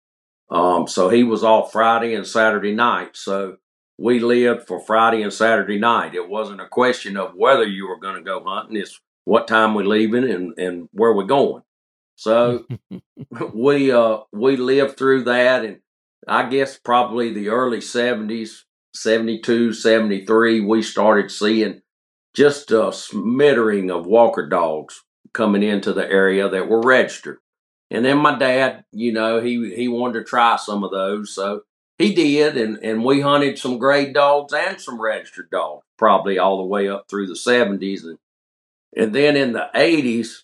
um, 0.50 0.88
so 0.88 1.10
he 1.10 1.26
was 1.26 1.44
off 1.44 1.74
Friday 1.74 2.16
and 2.16 2.26
Saturday 2.26 2.74
night. 2.74 3.18
So 3.18 3.58
we 3.98 4.20
lived 4.20 4.68
for 4.68 4.80
Friday 4.80 5.22
and 5.22 5.34
Saturday 5.34 5.80
night. 5.80 6.16
It 6.16 6.30
wasn't 6.30 6.62
a 6.62 6.68
question 6.68 7.18
of 7.18 7.36
whether 7.36 7.66
you 7.66 7.90
were 7.90 8.00
going 8.00 8.16
to 8.16 8.22
go 8.22 8.42
hunting. 8.46 8.78
It's 8.78 9.02
what 9.26 9.48
time 9.48 9.74
we're 9.74 9.86
leaving 9.86 10.30
and, 10.30 10.58
and 10.58 10.90
where 10.92 11.14
we're 11.14 11.24
going. 11.24 11.64
So 12.16 12.66
we 13.54 13.92
uh 13.92 14.20
we 14.32 14.58
lived 14.58 14.98
through 14.98 15.24
that 15.24 15.66
and 15.66 15.80
I 16.28 16.48
guess 16.50 16.78
probably 16.78 17.34
the 17.34 17.50
early 17.50 17.80
70s, 17.80 18.62
72, 18.94 19.74
73, 19.74 20.62
we 20.62 20.82
started 20.82 21.32
seeing 21.32 21.82
just 22.34 22.72
a 22.72 22.92
smattering 22.94 23.92
of 23.92 24.06
walker 24.06 24.48
dogs 24.48 25.04
coming 25.34 25.64
into 25.64 25.94
the 25.94 26.10
area 26.10 26.48
that 26.50 26.70
were 26.70 26.82
registered. 26.82 27.40
And 27.92 28.06
then 28.06 28.18
my 28.18 28.38
dad, 28.38 28.86
you 28.92 29.12
know, 29.12 29.40
he 29.40 29.74
he 29.76 29.88
wanted 29.88 30.20
to 30.20 30.26
try 30.26 30.56
some 30.56 30.84
of 30.84 30.92
those, 30.92 31.36
so 31.36 31.62
he 32.00 32.16
did, 32.16 32.58
and 32.58 32.78
and 32.82 33.04
we 33.04 33.22
hunted 33.22 33.60
some 33.60 33.78
grade 33.78 34.14
dogs 34.16 34.52
and 34.52 34.82
some 34.82 35.00
registered 35.00 35.52
dogs, 35.52 35.86
probably 35.98 36.40
all 36.40 36.58
the 36.58 36.64
way 36.68 36.90
up 36.90 37.06
through 37.08 37.28
the 37.28 37.36
seventies, 37.36 38.04
and 38.04 38.18
and 38.96 39.14
then 39.14 39.36
in 39.36 39.54
the 39.54 39.70
80s, 39.76 40.44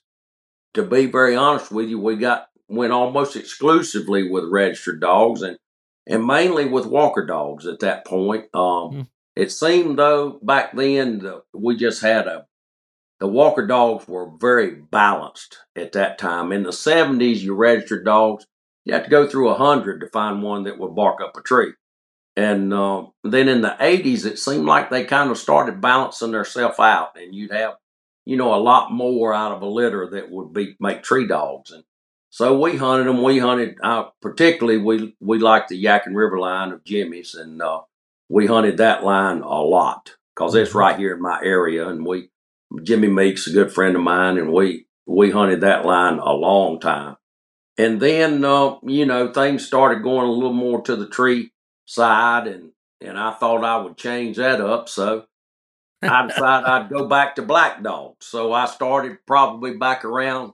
to 0.73 0.83
be 0.83 1.05
very 1.05 1.35
honest 1.35 1.71
with 1.71 1.89
you, 1.89 1.99
we 1.99 2.15
got 2.15 2.47
went 2.67 2.93
almost 2.93 3.35
exclusively 3.35 4.29
with 4.29 4.45
registered 4.45 5.01
dogs 5.01 5.41
and 5.41 5.57
and 6.07 6.25
mainly 6.25 6.65
with 6.65 6.85
walker 6.85 7.25
dogs 7.25 7.65
at 7.65 7.79
that 7.79 8.05
point. 8.05 8.45
Um, 8.53 8.61
mm. 8.61 9.07
It 9.35 9.51
seemed 9.51 9.97
though 9.97 10.39
back 10.41 10.75
then 10.75 11.19
the, 11.19 11.43
we 11.53 11.75
just 11.77 12.01
had 12.01 12.27
a 12.27 12.45
the 13.19 13.27
walker 13.27 13.67
dogs 13.67 14.07
were 14.07 14.31
very 14.39 14.75
balanced 14.75 15.57
at 15.75 15.91
that 15.91 16.17
time. 16.17 16.51
In 16.53 16.63
the 16.63 16.69
70s, 16.69 17.39
you 17.41 17.53
registered 17.53 18.05
dogs, 18.05 18.47
you 18.85 18.93
had 18.93 19.03
to 19.03 19.09
go 19.09 19.27
through 19.27 19.49
a 19.49 19.57
hundred 19.57 19.99
to 19.99 20.07
find 20.07 20.41
one 20.41 20.63
that 20.63 20.79
would 20.79 20.95
bark 20.95 21.19
up 21.21 21.35
a 21.35 21.41
tree. 21.41 21.73
And 22.37 22.73
uh, 22.73 23.07
then 23.25 23.49
in 23.49 23.61
the 23.61 23.75
80s, 23.77 24.25
it 24.25 24.39
seemed 24.39 24.65
like 24.65 24.89
they 24.89 25.03
kind 25.03 25.31
of 25.31 25.37
started 25.37 25.81
balancing 25.81 26.31
themselves 26.31 26.79
out, 26.79 27.17
and 27.17 27.35
you'd 27.35 27.51
have 27.51 27.73
you 28.29 28.37
know, 28.37 28.53
a 28.53 28.61
lot 28.61 28.91
more 28.91 29.33
out 29.33 29.53
of 29.53 29.63
a 29.63 29.65
litter 29.65 30.07
that 30.11 30.29
would 30.29 30.53
be 30.53 30.75
make 30.79 31.01
tree 31.01 31.25
dogs. 31.25 31.71
And 31.71 31.83
so 32.29 32.59
we 32.59 32.77
hunted 32.77 33.07
them. 33.07 33.23
We 33.23 33.39
hunted, 33.39 33.77
uh, 33.81 34.09
particularly 34.21 34.77
we 34.77 35.15
we 35.19 35.39
liked 35.39 35.69
the 35.69 35.83
Yadkin 35.83 36.13
River 36.13 36.37
line 36.37 36.71
of 36.71 36.83
Jimmy's, 36.83 37.33
and 37.33 37.59
uh, 37.59 37.81
we 38.29 38.45
hunted 38.45 38.77
that 38.77 39.03
line 39.03 39.41
a 39.41 39.61
lot 39.63 40.11
because 40.35 40.53
it's 40.53 40.69
mm-hmm. 40.69 40.77
right 40.77 40.99
here 40.99 41.15
in 41.15 41.23
my 41.23 41.41
area. 41.43 41.89
And 41.89 42.05
we 42.05 42.29
Jimmy 42.83 43.07
Meek's 43.07 43.47
a 43.47 43.51
good 43.51 43.73
friend 43.73 43.95
of 43.95 44.03
mine, 44.03 44.37
and 44.37 44.53
we 44.53 44.85
we 45.07 45.31
hunted 45.31 45.61
that 45.61 45.83
line 45.83 46.19
a 46.19 46.33
long 46.33 46.79
time. 46.79 47.15
And 47.79 47.99
then 47.99 48.45
uh, 48.45 48.75
you 48.83 49.07
know 49.07 49.33
things 49.33 49.65
started 49.65 50.03
going 50.03 50.27
a 50.27 50.31
little 50.31 50.53
more 50.53 50.83
to 50.83 50.95
the 50.95 51.09
tree 51.09 51.51
side, 51.85 52.45
and 52.45 52.73
and 53.01 53.17
I 53.17 53.31
thought 53.31 53.63
I 53.63 53.77
would 53.77 53.97
change 53.97 54.37
that 54.37 54.61
up. 54.61 54.87
So 54.87 55.25
I 56.01 56.27
decided 56.27 56.67
I'd 56.67 56.89
go 56.89 57.07
back 57.07 57.35
to 57.35 57.41
black 57.41 57.83
dogs. 57.83 58.25
So 58.25 58.53
I 58.53 58.65
started 58.65 59.17
probably 59.25 59.77
back 59.77 60.05
around 60.05 60.53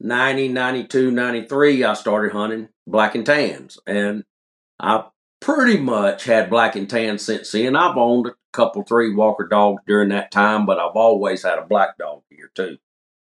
90, 0.00 0.48
92, 0.48 1.10
93. 1.10 1.84
I 1.84 1.94
started 1.94 2.32
hunting 2.32 2.68
black 2.86 3.14
and 3.14 3.26
tans. 3.26 3.78
And 3.86 4.24
I 4.80 5.04
pretty 5.40 5.78
much 5.78 6.24
had 6.24 6.50
black 6.50 6.76
and 6.76 6.88
tan 6.88 7.18
since 7.18 7.52
then. 7.52 7.76
I've 7.76 7.96
owned 7.96 8.28
a 8.28 8.34
couple, 8.52 8.82
three 8.82 9.14
Walker 9.14 9.46
dogs 9.46 9.82
during 9.86 10.10
that 10.10 10.30
time, 10.30 10.66
but 10.66 10.78
I've 10.78 10.96
always 10.96 11.42
had 11.42 11.58
a 11.58 11.66
black 11.66 11.98
dog 11.98 12.22
here 12.30 12.50
too. 12.54 12.78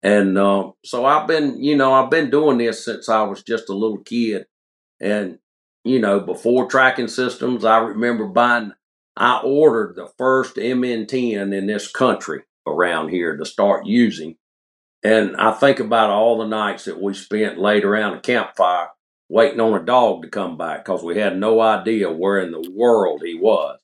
And 0.03 0.37
um, 0.37 0.73
so 0.85 1.05
I've 1.05 1.27
been, 1.27 1.61
you 1.61 1.75
know, 1.75 1.93
I've 1.93 2.09
been 2.09 2.29
doing 2.29 2.57
this 2.57 2.85
since 2.85 3.09
I 3.09 3.23
was 3.23 3.43
just 3.43 3.69
a 3.69 3.73
little 3.73 3.97
kid. 3.97 4.45
And, 4.99 5.39
you 5.83 5.99
know, 5.99 6.19
before 6.19 6.67
tracking 6.67 7.07
systems, 7.07 7.65
I 7.65 7.79
remember 7.79 8.25
buying, 8.27 8.73
I 9.17 9.39
ordered 9.39 9.95
the 9.95 10.07
first 10.17 10.55
MN10 10.57 11.53
in 11.53 11.65
this 11.65 11.91
country 11.91 12.43
around 12.67 13.09
here 13.09 13.35
to 13.35 13.45
start 13.45 13.85
using. 13.85 14.35
And 15.03 15.35
I 15.37 15.51
think 15.53 15.79
about 15.79 16.09
all 16.09 16.37
the 16.37 16.45
nights 16.45 16.85
that 16.85 17.01
we 17.01 17.13
spent 17.13 17.57
laid 17.57 17.83
around 17.83 18.13
a 18.13 18.21
campfire 18.21 18.89
waiting 19.29 19.59
on 19.59 19.73
a 19.73 19.83
dog 19.83 20.21
to 20.21 20.29
come 20.29 20.57
back 20.57 20.85
because 20.85 21.03
we 21.03 21.17
had 21.17 21.37
no 21.37 21.59
idea 21.59 22.11
where 22.11 22.39
in 22.39 22.51
the 22.51 22.71
world 22.73 23.21
he 23.23 23.35
was. 23.35 23.79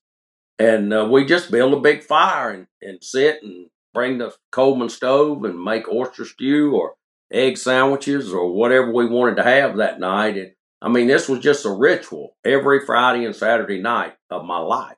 And 0.60 0.94
uh, 0.94 1.08
we 1.10 1.26
just 1.26 1.52
build 1.52 1.74
a 1.74 1.80
big 1.80 2.04
fire 2.04 2.52
and, 2.52 2.68
and 2.82 3.04
sit 3.04 3.42
and 3.42 3.68
bring 3.94 4.20
the 4.20 4.34
Coleman 4.52 4.90
stove 4.90 5.44
and 5.46 5.62
make 5.62 5.88
oyster 5.90 6.26
stew 6.26 6.76
or 6.76 6.96
egg 7.32 7.58
sandwiches 7.58 8.32
or 8.32 8.54
whatever 8.54 8.92
we 8.92 9.08
wanted 9.08 9.38
to 9.38 9.44
have 9.44 9.78
that 9.78 10.00
night. 10.00 10.38
And 10.38 10.52
I 10.82 10.90
mean, 10.90 11.08
this 11.08 11.28
was 11.28 11.40
just 11.40 11.66
a 11.66 11.72
ritual 11.72 12.36
every 12.46 12.86
Friday 12.86 13.26
and 13.26 13.36
Saturday 13.36 13.82
night 13.82 14.14
of 14.30 14.46
my 14.46 14.60
life. 14.60 14.96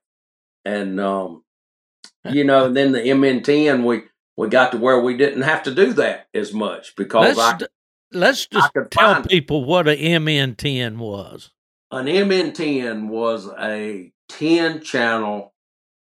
And, 0.66 1.00
um, 1.00 1.44
you 2.30 2.44
know, 2.44 2.66
and 2.66 2.76
then 2.76 2.92
the 2.92 3.00
MN10, 3.00 3.86
we, 3.86 4.04
we 4.36 4.50
got 4.50 4.72
to 4.72 4.78
where 4.78 5.00
we 5.00 5.16
didn't 5.16 5.44
have 5.44 5.64
to 5.64 5.74
do 5.74 5.94
that 5.94 6.28
as 6.34 6.54
much 6.54 6.96
because 6.96 7.38
let's, 7.38 7.64
I, 7.64 7.68
let's 8.12 8.48
just 8.48 8.72
tell 8.92 9.24
people 9.24 9.64
it. 9.64 9.68
what 9.68 9.88
a 9.88 9.96
MN10 9.96 10.98
was. 10.98 11.52
An 11.92 12.08
MN10 12.08 13.08
was 13.08 13.48
a 13.60 14.12
10 14.30 14.82
channel 14.82 15.54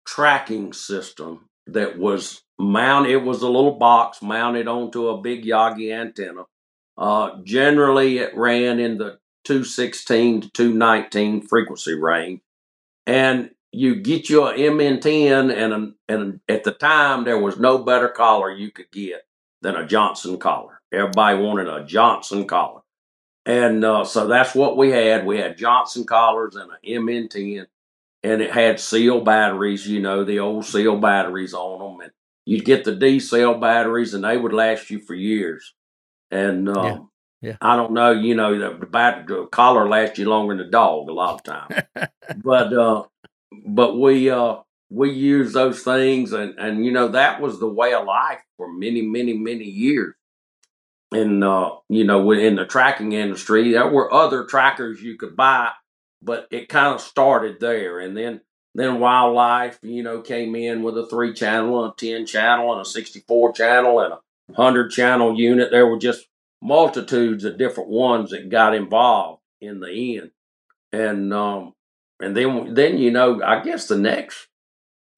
tracking 0.07 0.73
system 0.73 1.49
that 1.67 1.99
was 1.99 2.43
mounted. 2.59 3.11
It 3.11 3.23
was 3.23 3.43
a 3.43 3.49
little 3.49 3.79
box 3.79 4.23
mounted 4.23 4.69
onto 4.69 5.09
a 5.09 5.21
big 5.21 5.45
Yagi 5.45 5.93
antenna. 5.93 6.45
Uh, 6.97 7.43
generally, 7.45 8.19
it 8.19 8.35
ran 8.37 8.79
in 8.79 8.99
the 8.99 9.19
216 9.45 10.43
to 10.43 10.51
219 10.51 11.43
frequency 11.43 11.95
range. 11.95 12.41
And 13.07 13.51
you 13.77 13.97
get 13.97 14.31
your 14.31 14.53
MN10, 14.53 15.55
and, 15.55 15.95
and 16.09 16.41
at 16.49 16.65
the 16.65 16.73
time, 16.73 17.25
there 17.25 17.39
was 17.39 17.59
no 17.59 17.79
better 17.79 18.09
collar 18.09 18.51
you 18.51 18.71
could 18.71 18.91
get 18.91 19.27
than 19.61 19.77
a 19.77 19.87
Johnson 19.87 20.39
collar. 20.39 20.81
Everybody 20.93 21.39
wanted 21.39 21.69
a 21.69 21.85
Johnson 21.85 22.47
collar. 22.47 22.81
And 23.45 23.85
uh, 23.85 24.05
so 24.05 24.27
that's 24.27 24.55
what 24.55 24.77
we 24.77 24.91
had. 24.91 25.27
We 25.27 25.39
had 25.39 25.59
Johnson 25.59 26.05
collars 26.05 26.57
and 26.57 26.71
an 26.71 26.79
MN10 27.05 27.67
and 28.23 28.43
it 28.43 28.51
had 28.51 28.81
seal 28.81 29.21
batteries, 29.21 29.87
you 29.87 30.01
know, 30.01 30.25
the 30.25 30.41
old 30.41 30.65
seal 30.65 30.97
batteries 30.97 31.55
on 31.55 31.79
them. 31.79 32.01
And 32.01 32.13
you'd 32.45 32.65
get 32.65 32.85
the 32.85 32.95
D 32.95 33.21
cell 33.21 33.59
batteries, 33.59 34.15
and 34.15 34.25
they 34.25 34.37
would 34.37 34.53
last 34.53 34.91
you 34.91 35.01
for 35.01 35.15
years. 35.15 35.75
And 36.31 36.69
um, 36.69 36.85
yeah. 36.85 36.99
Yeah. 37.43 37.57
I 37.61 37.77
don't 37.77 37.93
know, 37.93 38.13
you 38.13 38.35
know, 38.35 38.59
the, 38.59 38.79
the, 38.79 38.87
battery, 38.87 39.25
the 39.29 39.47
collar 39.47 39.87
lasts 39.87 40.19
you 40.19 40.29
longer 40.29 40.57
than 40.57 40.67
the 40.67 40.71
dog 40.71 41.09
a 41.09 41.13
lot 41.13 41.35
of 41.35 41.43
times. 41.45 41.83
but 42.43 42.73
uh, 42.73 43.05
but 43.65 43.99
we 43.99 44.31
uh, 44.31 44.57
we 44.91 45.13
use 45.13 45.53
those 45.53 45.83
things, 45.83 46.33
and 46.33 46.59
and 46.59 46.85
you 46.85 46.93
know 46.93 47.09
that 47.09 47.41
was 47.41 47.61
the 47.61 47.69
way 47.69 47.95
of 47.95 48.07
life 48.07 48.41
for 48.57 48.73
many 48.73 49.03
many 49.03 49.35
many 49.35 49.65
years. 49.65 50.15
And 51.13 51.45
uh, 51.45 51.77
you 51.89 52.05
know, 52.05 52.31
in 52.33 52.57
the 52.57 52.67
tracking 52.67 53.13
industry, 53.13 53.73
there 53.73 53.89
were 53.89 54.13
other 54.13 54.45
trackers 54.45 55.01
you 55.01 55.17
could 55.17 55.37
buy 55.37 55.71
but 56.23 56.49
it 56.51 56.69
kind 56.69 56.95
of 56.95 57.01
started 57.01 57.61
there. 57.61 58.01
And 58.01 58.17
then 58.17 58.41
then 58.75 59.01
wildlife, 59.01 59.79
you 59.83 60.03
know, 60.03 60.21
came 60.21 60.55
in 60.55 60.83
with 60.83 60.99
a 60.99 61.07
three 61.07 61.33
channel, 61.33 61.85
a 61.87 61.95
ten 61.97 62.27
channel, 62.27 62.73
and 62.73 62.83
a 62.83 62.85
sixty 62.85 63.21
four 63.27 63.53
channel, 63.53 64.01
and 64.01 64.15
a 64.15 64.55
hundred 64.55 64.91
channel 64.91 65.39
unit. 65.39 65.71
There 65.71 65.87
were 65.87 65.99
just 65.99 66.27
multitudes 66.61 67.45
of 67.45 67.57
different 67.57 67.89
ones 67.89 68.31
that 68.31 68.51
got 68.51 68.75
involved 68.75 69.41
in 69.61 69.81
the 69.81 70.19
end. 70.19 70.31
And 70.93 71.33
um, 71.33 71.75
and 72.21 72.37
then 72.37 72.75
then 72.75 72.99
you 72.99 73.11
know, 73.11 73.43
I 73.43 73.63
guess 73.63 73.87
the 73.87 73.99
next 73.99 74.49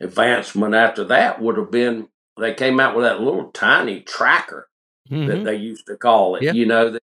advancement 0.00 0.74
after 0.74 1.04
that 1.04 1.40
would 1.40 1.56
have 1.56 1.70
been 1.70 2.08
they 2.38 2.54
came 2.54 2.78
out 2.78 2.94
with 2.94 3.04
that 3.04 3.20
little 3.20 3.50
tiny 3.50 4.00
tracker 4.00 4.68
mm-hmm. 5.10 5.26
that 5.26 5.44
they 5.44 5.56
used 5.56 5.86
to 5.86 5.96
call 5.96 6.36
it. 6.36 6.42
Yep. 6.42 6.54
You 6.54 6.66
know, 6.66 6.98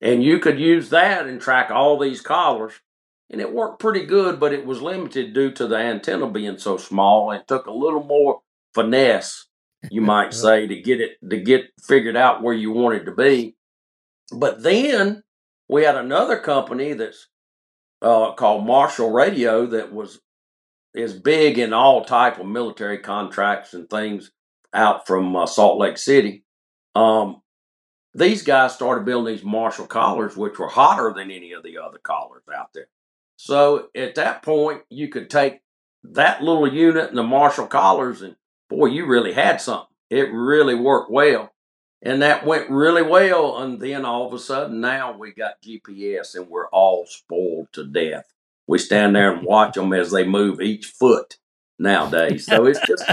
and 0.00 0.22
you 0.22 0.38
could 0.38 0.58
use 0.58 0.90
that 0.90 1.26
and 1.26 1.40
track 1.40 1.70
all 1.70 1.98
these 1.98 2.20
collars 2.20 2.74
and 3.30 3.40
it 3.40 3.52
worked 3.52 3.80
pretty 3.80 4.04
good, 4.04 4.38
but 4.38 4.52
it 4.52 4.66
was 4.66 4.82
limited 4.82 5.32
due 5.32 5.50
to 5.52 5.66
the 5.66 5.76
antenna 5.76 6.28
being 6.28 6.58
so 6.58 6.76
small. 6.76 7.32
It 7.32 7.48
took 7.48 7.66
a 7.66 7.72
little 7.72 8.04
more 8.04 8.40
finesse, 8.74 9.46
you 9.90 10.00
might 10.02 10.34
say, 10.34 10.66
to 10.66 10.80
get 10.80 11.00
it 11.00 11.12
to 11.28 11.38
get 11.38 11.70
figured 11.82 12.16
out 12.16 12.42
where 12.42 12.54
you 12.54 12.70
wanted 12.72 13.06
to 13.06 13.12
be. 13.12 13.56
But 14.32 14.62
then 14.62 15.22
we 15.68 15.84
had 15.84 15.96
another 15.96 16.38
company 16.38 16.92
that's 16.92 17.28
uh, 18.04 18.32
called 18.34 18.66
Marshall 18.66 19.10
Radio 19.10 19.66
that 19.66 19.92
was 19.92 20.20
is 20.94 21.14
big 21.14 21.58
in 21.58 21.72
all 21.72 22.04
type 22.04 22.38
of 22.38 22.46
military 22.46 22.98
contracts 22.98 23.74
and 23.74 23.90
things 23.90 24.30
out 24.72 25.06
from 25.06 25.34
uh, 25.34 25.46
Salt 25.46 25.78
Lake 25.78 25.98
City. 25.98 26.44
Um, 26.94 27.40
these 28.12 28.42
guys 28.42 28.74
started 28.74 29.04
building 29.04 29.34
these 29.34 29.44
Marshall 29.44 29.86
collars, 29.86 30.36
which 30.36 30.58
were 30.58 30.68
hotter 30.68 31.12
than 31.16 31.32
any 31.32 31.52
of 31.52 31.64
the 31.64 31.78
other 31.78 31.98
collars 31.98 32.44
out 32.54 32.68
there. 32.74 32.86
So 33.36 33.88
at 33.96 34.14
that 34.16 34.42
point, 34.42 34.82
you 34.88 35.08
could 35.08 35.28
take 35.28 35.60
that 36.04 36.42
little 36.42 36.72
unit 36.72 37.08
and 37.08 37.18
the 37.18 37.24
Marshall 37.24 37.66
collars, 37.66 38.22
and 38.22 38.36
boy, 38.68 38.86
you 38.86 39.06
really 39.06 39.32
had 39.32 39.60
something. 39.60 39.88
It 40.10 40.32
really 40.32 40.74
worked 40.76 41.10
well. 41.10 41.53
And 42.04 42.20
that 42.20 42.44
went 42.44 42.68
really 42.68 43.02
well. 43.02 43.56
And 43.58 43.80
then 43.80 44.04
all 44.04 44.26
of 44.26 44.34
a 44.34 44.38
sudden, 44.38 44.80
now 44.80 45.16
we 45.16 45.32
got 45.32 45.62
GPS 45.62 46.34
and 46.34 46.48
we're 46.48 46.68
all 46.68 47.06
spoiled 47.06 47.68
to 47.72 47.84
death. 47.84 48.26
We 48.66 48.78
stand 48.78 49.16
there 49.16 49.32
and 49.32 49.44
watch 49.44 49.74
them 49.74 49.92
as 49.94 50.10
they 50.10 50.24
move 50.24 50.60
each 50.60 50.86
foot 50.86 51.38
nowadays. 51.78 52.46
So 52.46 52.66
it's 52.66 52.80
just 52.86 53.04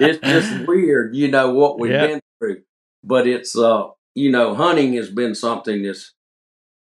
it's 0.00 0.18
just 0.26 0.66
weird, 0.66 1.14
you 1.14 1.28
know, 1.28 1.52
what 1.52 1.78
we've 1.78 1.92
yep. 1.92 2.08
been 2.08 2.20
through. 2.38 2.62
But 3.04 3.26
it's 3.26 3.56
uh, 3.56 3.88
you 4.14 4.30
know, 4.30 4.54
hunting 4.54 4.94
has 4.94 5.10
been 5.10 5.34
something 5.34 5.82
that's 5.82 6.14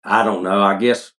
I 0.04 0.22
don't 0.22 0.42
know, 0.42 0.62
I 0.62 0.78
guess 0.78 1.12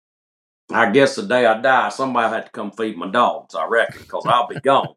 I 0.72 0.92
guess 0.92 1.16
the 1.16 1.24
day 1.24 1.46
I 1.46 1.60
die, 1.60 1.90
somebody 1.90 2.34
had 2.34 2.46
to 2.46 2.52
come 2.52 2.72
feed 2.72 2.98
my 2.98 3.10
dogs, 3.10 3.56
I 3.56 3.66
reckon, 3.66 4.02
because 4.02 4.26
I'll 4.26 4.48
be 4.48 4.60
gone. 4.60 4.96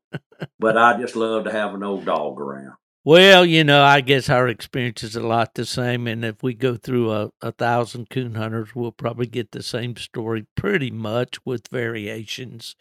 but 0.58 0.78
I 0.78 0.98
just 0.98 1.16
love 1.16 1.44
to 1.44 1.52
have 1.52 1.74
an 1.74 1.82
old 1.82 2.04
dog 2.04 2.40
around. 2.40 2.74
Well, 3.09 3.47
you 3.47 3.64
know, 3.64 3.83
I 3.83 4.03
guess 4.03 4.29
our 4.29 4.49
experience 4.49 5.03
is 5.03 5.16
a 5.16 5.23
lot 5.23 5.55
the 5.55 5.64
same. 5.64 6.07
And 6.07 6.27
if 6.27 6.42
we 6.42 6.53
go 6.53 6.77
through 6.77 7.11
a, 7.11 7.31
a 7.40 7.53
thousand 7.53 8.11
coon 8.11 8.35
hunters, 8.35 8.75
we'll 8.75 8.92
probably 8.92 9.25
get 9.25 9.53
the 9.53 9.62
same 9.62 9.97
story 9.97 10.44
pretty 10.57 10.90
much 10.90 11.38
with 11.47 11.68
variations, 11.68 12.77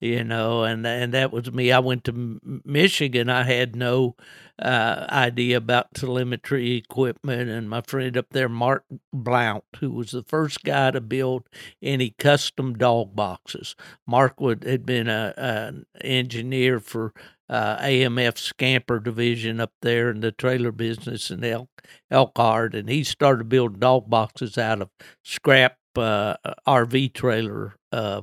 you 0.00 0.24
know. 0.24 0.64
And, 0.64 0.84
and 0.84 1.14
that 1.14 1.30
was 1.30 1.52
me. 1.52 1.70
I 1.70 1.78
went 1.78 2.02
to 2.06 2.40
Michigan. 2.64 3.30
I 3.30 3.44
had 3.44 3.76
no 3.76 4.16
uh, 4.58 5.06
idea 5.10 5.58
about 5.58 5.94
telemetry 5.94 6.74
equipment. 6.74 7.48
And 7.48 7.70
my 7.70 7.82
friend 7.82 8.16
up 8.16 8.30
there, 8.30 8.48
Mark 8.48 8.84
Blount, 9.12 9.62
who 9.78 9.92
was 9.92 10.10
the 10.10 10.24
first 10.24 10.64
guy 10.64 10.90
to 10.90 11.00
build 11.00 11.44
any 11.80 12.16
custom 12.18 12.76
dog 12.76 13.14
boxes. 13.14 13.76
Mark 14.08 14.40
would, 14.40 14.64
had 14.64 14.84
been 14.84 15.06
an 15.06 15.86
engineer 16.00 16.80
for 16.80 17.14
uh, 17.48 17.78
AMF 17.78 18.34
Skamper 18.36 19.02
division 19.02 19.60
up 19.60 19.72
there 19.82 20.10
in 20.10 20.20
the 20.20 20.32
trailer 20.32 20.72
business 20.72 21.30
in 21.30 21.42
El- 21.44 21.70
Elkhart, 22.10 22.74
and 22.74 22.88
he 22.88 23.04
started 23.04 23.48
building 23.48 23.78
dog 23.78 24.10
boxes 24.10 24.58
out 24.58 24.82
of 24.82 24.90
scrap 25.22 25.78
uh, 25.96 26.36
RV 26.66 27.12
trailer 27.14 27.74
uh, 27.92 28.22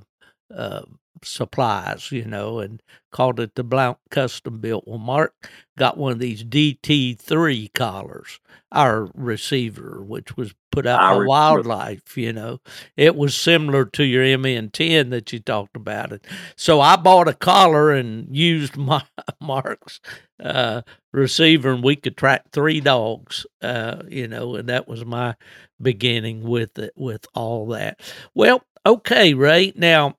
uh 0.56 0.84
supplies, 1.24 2.12
you 2.12 2.26
know, 2.26 2.60
and 2.60 2.82
called 3.12 3.40
it 3.40 3.56
the 3.56 3.64
Blount 3.64 3.98
Custom 4.12 4.60
Built. 4.60 4.86
Well, 4.88 5.00
Mark 5.00 5.50
got 5.78 5.98
one 5.98 6.12
of 6.12 6.20
these 6.20 6.44
DT3 6.44 7.74
collars, 7.74 8.40
our 8.72 9.10
receiver, 9.16 10.04
which 10.04 10.36
was 10.36 10.54
put 10.72 10.86
out 10.86 11.00
by 11.00 11.26
Wildlife, 11.26 12.18
you 12.18 12.34
know. 12.34 12.60
It 12.98 13.16
was 13.16 13.36
similar 13.36 13.86
to 13.86 14.04
your 14.04 14.24
MN10 14.24 15.10
that 15.12 15.32
you 15.32 15.40
talked 15.40 15.76
about. 15.76 16.12
it. 16.12 16.26
So 16.56 16.82
I 16.82 16.96
bought 16.98 17.28
a 17.28 17.34
collar 17.34 17.92
and 17.92 18.36
used 18.36 18.76
my 18.78 19.04
Mark's 19.40 20.02
uh, 20.44 20.82
receiver, 21.14 21.72
and 21.72 21.84
we 21.84 21.96
could 21.96 22.18
track 22.18 22.52
three 22.52 22.82
dogs, 22.82 23.46
uh, 23.62 24.04
you 24.10 24.28
know, 24.28 24.56
and 24.56 24.68
that 24.70 24.88
was 24.88 25.06
my 25.06 25.36
beginning 25.82 26.44
with 26.44 26.78
it, 26.78 26.92
with 26.96 27.26
all 27.34 27.68
that. 27.68 28.00
Well, 28.34 28.62
okay, 28.86 29.34
Ray. 29.34 29.74
Now, 29.76 30.18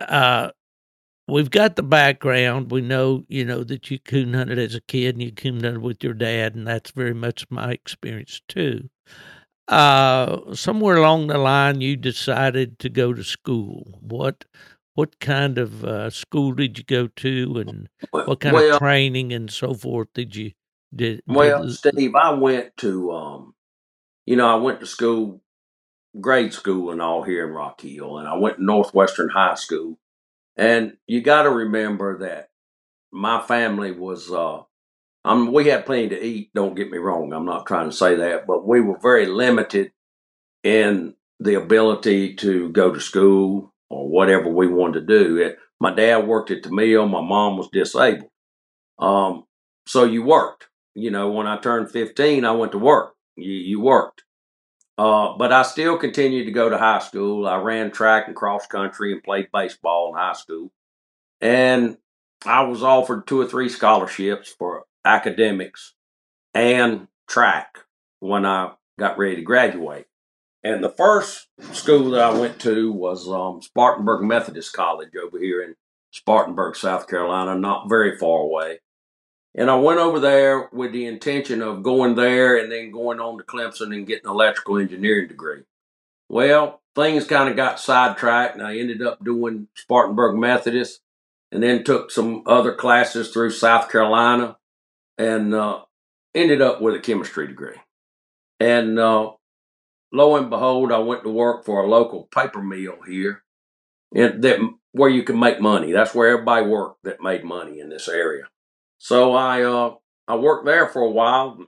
uh, 0.00 0.50
we've 1.28 1.50
got 1.50 1.76
the 1.76 1.82
background. 1.82 2.70
We 2.70 2.80
know, 2.80 3.24
you 3.28 3.44
know, 3.44 3.64
that 3.64 3.90
you 3.90 3.98
coon 3.98 4.34
hunted 4.34 4.58
as 4.58 4.74
a 4.74 4.80
kid 4.80 5.14
and 5.14 5.22
you 5.22 5.32
coon 5.32 5.62
hunted 5.62 5.82
with 5.82 6.02
your 6.02 6.14
dad, 6.14 6.54
and 6.54 6.66
that's 6.66 6.90
very 6.90 7.14
much 7.14 7.46
my 7.50 7.72
experience 7.72 8.40
too. 8.48 8.88
Uh, 9.68 10.52
somewhere 10.54 10.96
along 10.96 11.28
the 11.28 11.38
line, 11.38 11.80
you 11.80 11.96
decided 11.96 12.78
to 12.80 12.88
go 12.88 13.12
to 13.12 13.22
school. 13.22 13.98
What 14.00 14.44
what 14.94 15.20
kind 15.20 15.58
of 15.58 15.84
uh, 15.84 16.10
school 16.10 16.52
did 16.52 16.76
you 16.76 16.84
go 16.84 17.06
to, 17.06 17.64
and 17.64 17.88
what 18.10 18.40
kind 18.40 18.54
well, 18.54 18.72
of 18.74 18.78
training 18.78 19.32
and 19.32 19.50
so 19.50 19.72
forth 19.72 20.08
did 20.14 20.34
you 20.34 20.52
did? 20.94 21.22
well, 21.26 21.62
did 21.62 21.94
Steve, 21.94 22.14
I 22.16 22.32
went 22.34 22.76
to, 22.78 23.12
um, 23.12 23.54
you 24.26 24.36
know, 24.36 24.48
I 24.48 24.56
went 24.56 24.80
to 24.80 24.86
school, 24.86 25.40
grade 26.18 26.52
school 26.52 26.90
and 26.90 27.00
all 27.00 27.22
here 27.22 27.46
in 27.46 27.54
Rock 27.54 27.80
Hill, 27.80 28.18
and 28.18 28.28
I 28.28 28.36
went 28.36 28.56
to 28.56 28.64
Northwestern 28.64 29.28
High 29.28 29.54
School. 29.54 29.98
And 30.56 30.96
you 31.06 31.20
got 31.20 31.44
to 31.44 31.50
remember 31.50 32.18
that 32.18 32.50
my 33.12 33.40
family 33.40 33.92
was, 33.92 34.30
uh, 34.30 34.60
I 35.24 35.34
mean, 35.34 35.52
we 35.52 35.68
had 35.68 35.86
plenty 35.86 36.08
to 36.10 36.22
eat. 36.22 36.50
Don't 36.54 36.74
get 36.74 36.90
me 36.90 36.98
wrong. 36.98 37.32
I'm 37.32 37.44
not 37.44 37.66
trying 37.66 37.88
to 37.90 37.96
say 37.96 38.16
that, 38.16 38.46
but 38.46 38.66
we 38.66 38.80
were 38.80 38.98
very 38.98 39.26
limited 39.26 39.92
in 40.62 41.14
the 41.38 41.54
ability 41.54 42.34
to 42.36 42.68
go 42.70 42.92
to 42.92 43.00
school 43.00 43.72
or 43.88 44.08
whatever 44.08 44.48
we 44.48 44.66
wanted 44.66 45.06
to 45.06 45.18
do. 45.18 45.36
It, 45.38 45.58
my 45.80 45.94
dad 45.94 46.26
worked 46.26 46.50
at 46.50 46.62
the 46.62 46.70
mill. 46.70 47.06
My 47.06 47.22
mom 47.22 47.56
was 47.56 47.68
disabled. 47.72 48.30
Um, 48.98 49.44
so 49.86 50.04
you 50.04 50.22
worked. 50.22 50.68
You 50.94 51.10
know, 51.10 51.30
when 51.30 51.46
I 51.46 51.56
turned 51.58 51.90
15, 51.90 52.44
I 52.44 52.50
went 52.50 52.72
to 52.72 52.78
work. 52.78 53.14
You, 53.36 53.52
you 53.52 53.80
worked. 53.80 54.24
Uh, 55.00 55.34
but 55.38 55.50
I 55.50 55.62
still 55.62 55.96
continued 55.96 56.44
to 56.44 56.52
go 56.52 56.68
to 56.68 56.76
high 56.76 56.98
school. 56.98 57.48
I 57.48 57.56
ran 57.56 57.90
track 57.90 58.26
and 58.26 58.36
cross 58.36 58.66
country 58.66 59.12
and 59.14 59.24
played 59.24 59.48
baseball 59.50 60.10
in 60.10 60.20
high 60.20 60.34
school. 60.34 60.70
And 61.40 61.96
I 62.44 62.64
was 62.64 62.82
offered 62.82 63.26
two 63.26 63.40
or 63.40 63.46
three 63.46 63.70
scholarships 63.70 64.54
for 64.58 64.84
academics 65.02 65.94
and 66.52 67.08
track 67.26 67.78
when 68.18 68.44
I 68.44 68.72
got 68.98 69.16
ready 69.16 69.36
to 69.36 69.42
graduate. 69.42 70.04
And 70.62 70.84
the 70.84 70.90
first 70.90 71.46
school 71.72 72.10
that 72.10 72.20
I 72.20 72.38
went 72.38 72.60
to 72.60 72.92
was 72.92 73.26
um, 73.26 73.62
Spartanburg 73.62 74.20
Methodist 74.20 74.74
College 74.74 75.16
over 75.16 75.38
here 75.38 75.62
in 75.62 75.76
Spartanburg, 76.10 76.76
South 76.76 77.08
Carolina, 77.08 77.58
not 77.58 77.88
very 77.88 78.18
far 78.18 78.40
away. 78.40 78.80
And 79.54 79.70
I 79.70 79.74
went 79.74 79.98
over 79.98 80.20
there 80.20 80.68
with 80.72 80.92
the 80.92 81.06
intention 81.06 81.60
of 81.60 81.82
going 81.82 82.14
there 82.14 82.56
and 82.56 82.70
then 82.70 82.92
going 82.92 83.18
on 83.18 83.38
to 83.38 83.44
Clemson 83.44 83.94
and 83.94 84.06
getting 84.06 84.26
an 84.26 84.32
electrical 84.32 84.78
engineering 84.78 85.28
degree. 85.28 85.62
Well, 86.28 86.80
things 86.94 87.26
kind 87.26 87.48
of 87.48 87.56
got 87.56 87.80
sidetracked, 87.80 88.56
and 88.56 88.64
I 88.64 88.78
ended 88.78 89.02
up 89.02 89.24
doing 89.24 89.66
Spartanburg 89.74 90.36
Methodist 90.36 91.00
and 91.50 91.62
then 91.62 91.82
took 91.82 92.12
some 92.12 92.44
other 92.46 92.72
classes 92.72 93.32
through 93.32 93.50
South 93.50 93.90
Carolina 93.90 94.56
and 95.18 95.52
uh, 95.52 95.80
ended 96.34 96.62
up 96.62 96.80
with 96.80 96.94
a 96.94 97.00
chemistry 97.00 97.48
degree. 97.48 97.76
And 98.60 98.98
uh, 98.98 99.32
lo 100.12 100.36
and 100.36 100.48
behold, 100.50 100.92
I 100.92 100.98
went 100.98 101.24
to 101.24 101.30
work 101.30 101.64
for 101.64 101.82
a 101.82 101.88
local 101.88 102.28
paper 102.32 102.62
mill 102.62 102.98
here, 103.06 103.42
and 104.14 104.42
that 104.44 104.60
where 104.92 105.10
you 105.10 105.24
can 105.24 105.38
make 105.38 105.60
money. 105.60 105.90
That's 105.92 106.14
where 106.14 106.28
everybody 106.28 106.66
worked 106.66 107.02
that 107.04 107.22
made 107.22 107.44
money 107.44 107.80
in 107.80 107.88
this 107.88 108.08
area. 108.08 108.44
So 109.02 109.32
I 109.32 109.62
uh, 109.62 109.94
I 110.28 110.36
worked 110.36 110.66
there 110.66 110.86
for 110.86 111.00
a 111.00 111.10
while, 111.10 111.58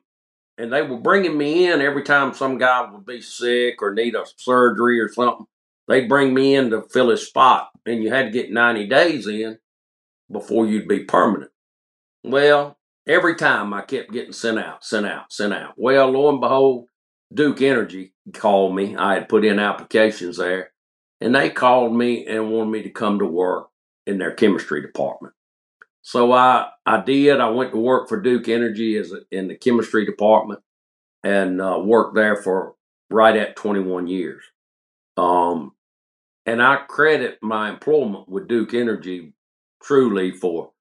and 0.58 0.70
they 0.70 0.82
were 0.82 0.98
bringing 0.98 1.36
me 1.36 1.66
in 1.66 1.80
every 1.80 2.02
time 2.02 2.34
some 2.34 2.58
guy 2.58 2.86
would 2.92 3.06
be 3.06 3.22
sick 3.22 3.80
or 3.80 3.94
need 3.94 4.14
a 4.14 4.24
surgery 4.36 5.00
or 5.00 5.08
something. 5.08 5.46
They'd 5.88 6.10
bring 6.10 6.34
me 6.34 6.54
in 6.54 6.68
to 6.70 6.82
fill 6.82 7.08
his 7.08 7.26
spot, 7.26 7.70
and 7.86 8.02
you 8.02 8.10
had 8.10 8.26
to 8.26 8.30
get 8.30 8.52
90 8.52 8.86
days 8.86 9.26
in 9.26 9.58
before 10.30 10.66
you'd 10.66 10.86
be 10.86 11.04
permanent. 11.04 11.50
Well, 12.22 12.78
every 13.08 13.34
time 13.34 13.72
I 13.72 13.80
kept 13.80 14.12
getting 14.12 14.34
sent 14.34 14.58
out, 14.58 14.84
sent 14.84 15.06
out, 15.06 15.32
sent 15.32 15.54
out. 15.54 15.72
Well, 15.78 16.10
lo 16.10 16.28
and 16.28 16.40
behold, 16.40 16.88
Duke 17.32 17.62
Energy 17.62 18.12
called 18.34 18.76
me. 18.76 18.94
I 18.94 19.14
had 19.14 19.30
put 19.30 19.46
in 19.46 19.58
applications 19.58 20.36
there, 20.36 20.72
and 21.18 21.34
they 21.34 21.48
called 21.48 21.96
me 21.96 22.26
and 22.26 22.52
wanted 22.52 22.70
me 22.70 22.82
to 22.82 22.90
come 22.90 23.20
to 23.20 23.26
work 23.26 23.68
in 24.06 24.18
their 24.18 24.34
chemistry 24.34 24.82
department. 24.82 25.32
So 26.02 26.32
I 26.32 26.68
I 26.84 27.00
did. 27.00 27.40
I 27.40 27.48
went 27.48 27.72
to 27.72 27.78
work 27.78 28.08
for 28.08 28.20
Duke 28.20 28.48
Energy 28.48 28.96
as 28.96 29.12
a, 29.12 29.20
in 29.30 29.48
the 29.48 29.56
chemistry 29.56 30.04
department 30.04 30.60
and 31.22 31.60
uh, 31.60 31.80
worked 31.82 32.14
there 32.14 32.36
for 32.36 32.74
right 33.10 33.36
at 33.36 33.56
21 33.56 34.08
years. 34.08 34.42
Um, 35.16 35.72
and 36.44 36.60
I 36.60 36.76
credit 36.88 37.38
my 37.40 37.70
employment 37.70 38.28
with 38.28 38.48
Duke 38.48 38.74
Energy 38.74 39.32
truly 39.82 40.32
for 40.32 40.72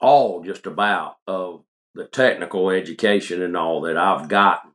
all 0.00 0.42
just 0.42 0.66
about 0.66 1.16
of 1.26 1.64
the 1.94 2.04
technical 2.04 2.70
education 2.70 3.42
and 3.42 3.56
all 3.56 3.82
that 3.82 3.96
I've 3.96 4.28
gotten. 4.28 4.72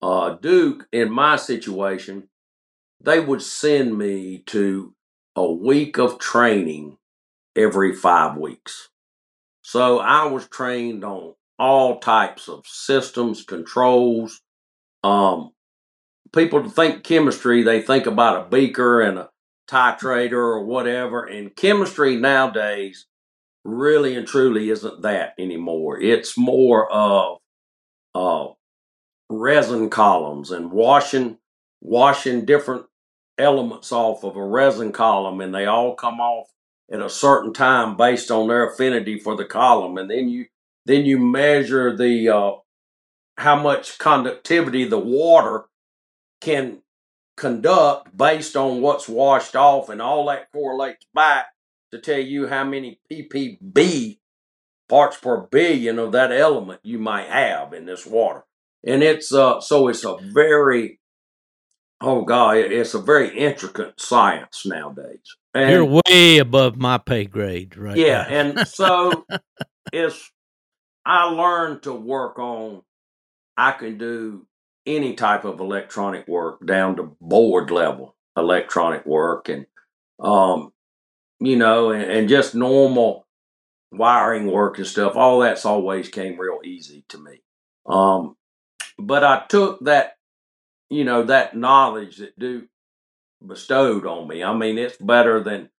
Uh, 0.00 0.30
Duke, 0.30 0.88
in 0.92 1.10
my 1.10 1.36
situation, 1.36 2.28
they 3.00 3.20
would 3.20 3.42
send 3.42 3.96
me 3.96 4.38
to 4.46 4.94
a 5.36 5.50
week 5.50 5.98
of 5.98 6.18
training 6.18 6.98
every 7.56 7.94
five 7.94 8.36
weeks. 8.36 8.90
So 9.62 9.98
I 9.98 10.26
was 10.26 10.48
trained 10.48 11.04
on 11.04 11.34
all 11.58 12.00
types 12.00 12.48
of 12.48 12.66
systems, 12.66 13.44
controls. 13.44 14.40
Um, 15.04 15.52
people 16.34 16.68
think 16.68 17.04
chemistry, 17.04 17.62
they 17.62 17.80
think 17.80 18.06
about 18.06 18.46
a 18.46 18.48
beaker 18.48 19.00
and 19.00 19.18
a 19.18 19.30
titrator 19.68 20.32
or 20.32 20.64
whatever. 20.64 21.24
And 21.24 21.54
chemistry 21.54 22.16
nowadays 22.16 23.06
really 23.64 24.16
and 24.16 24.26
truly 24.26 24.70
isn't 24.70 25.02
that 25.02 25.34
anymore. 25.38 26.00
It's 26.00 26.36
more 26.36 26.90
of 26.90 27.38
uh, 28.14 28.48
resin 29.30 29.90
columns 29.90 30.50
and 30.50 30.70
washing 30.70 31.38
washing 31.80 32.44
different 32.44 32.86
elements 33.38 33.90
off 33.90 34.24
of 34.24 34.36
a 34.36 34.44
resin 34.44 34.92
column, 34.92 35.40
and 35.40 35.54
they 35.54 35.66
all 35.66 35.94
come 35.94 36.20
off 36.20 36.48
at 36.92 37.00
a 37.00 37.08
certain 37.08 37.52
time 37.52 37.96
based 37.96 38.30
on 38.30 38.48
their 38.48 38.70
affinity 38.70 39.18
for 39.18 39.34
the 39.34 39.46
column, 39.46 39.96
and 39.96 40.10
then 40.10 40.28
you 40.28 40.46
then 40.84 41.04
you 41.04 41.18
measure 41.18 41.96
the 41.96 42.28
uh, 42.28 42.52
how 43.38 43.60
much 43.60 43.98
conductivity 43.98 44.84
the 44.84 44.98
water 44.98 45.64
can 46.40 46.82
conduct 47.36 48.14
based 48.16 48.56
on 48.56 48.82
what's 48.82 49.08
washed 49.08 49.56
off, 49.56 49.88
and 49.88 50.02
all 50.02 50.26
that 50.26 50.52
correlates 50.52 51.06
back 51.14 51.46
to 51.90 51.98
tell 51.98 52.20
you 52.20 52.46
how 52.48 52.64
many 52.64 53.00
ppb 53.10 54.18
parts 54.88 55.16
per 55.16 55.40
billion 55.40 55.98
of 55.98 56.12
that 56.12 56.30
element 56.30 56.80
you 56.82 56.98
might 56.98 57.26
have 57.26 57.72
in 57.72 57.86
this 57.86 58.04
water, 58.06 58.44
and 58.84 59.02
it's 59.02 59.32
uh, 59.32 59.60
so 59.60 59.88
it's 59.88 60.04
a 60.04 60.16
very 60.20 61.00
oh 62.02 62.22
god, 62.22 62.56
it's 62.56 62.94
a 62.94 63.00
very 63.00 63.38
intricate 63.38 63.98
science 63.98 64.64
nowadays. 64.66 65.36
And, 65.54 65.70
You're 65.70 66.00
way 66.06 66.38
above 66.38 66.76
my 66.76 66.98
pay 66.98 67.24
grade, 67.24 67.76
right? 67.76 67.96
Yeah, 67.96 68.26
and 68.26 68.66
so 68.66 69.26
it's 69.92 70.30
I 71.04 71.24
learned 71.24 71.82
to 71.82 71.92
work 71.92 72.38
on. 72.38 72.82
I 73.56 73.72
can 73.72 73.98
do 73.98 74.46
any 74.86 75.14
type 75.14 75.44
of 75.44 75.60
electronic 75.60 76.26
work 76.26 76.64
down 76.66 76.96
to 76.96 77.16
board 77.20 77.70
level 77.70 78.16
electronic 78.36 79.04
work, 79.04 79.48
and 79.50 79.66
um, 80.18 80.72
you 81.38 81.56
know, 81.56 81.90
and, 81.90 82.10
and 82.10 82.28
just 82.28 82.54
normal 82.54 83.26
wiring 83.90 84.50
work 84.50 84.78
and 84.78 84.86
stuff. 84.86 85.16
All 85.16 85.40
that's 85.40 85.66
always 85.66 86.08
came 86.08 86.38
real 86.38 86.60
easy 86.64 87.04
to 87.10 87.18
me. 87.18 87.42
Um, 87.86 88.36
but 88.98 89.24
I 89.24 89.44
took 89.48 89.80
that, 89.84 90.16
you 90.88 91.04
know, 91.04 91.24
that 91.24 91.56
knowledge 91.56 92.18
that 92.18 92.38
Duke 92.38 92.68
bestowed 93.46 94.06
on 94.06 94.28
me. 94.28 94.42
I 94.42 94.54
mean, 94.54 94.78
it's 94.78 94.96
better 94.96 95.42
than, 95.42 95.70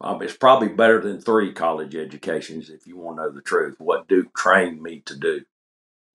um, 0.00 0.22
it's 0.22 0.36
probably 0.36 0.68
better 0.68 1.00
than 1.00 1.20
three 1.20 1.52
college 1.52 1.94
educations, 1.94 2.70
if 2.70 2.86
you 2.86 2.96
want 2.96 3.18
to 3.18 3.24
know 3.24 3.30
the 3.30 3.42
truth, 3.42 3.76
what 3.78 4.08
Duke 4.08 4.34
trained 4.34 4.82
me 4.82 5.02
to 5.06 5.16
do. 5.16 5.42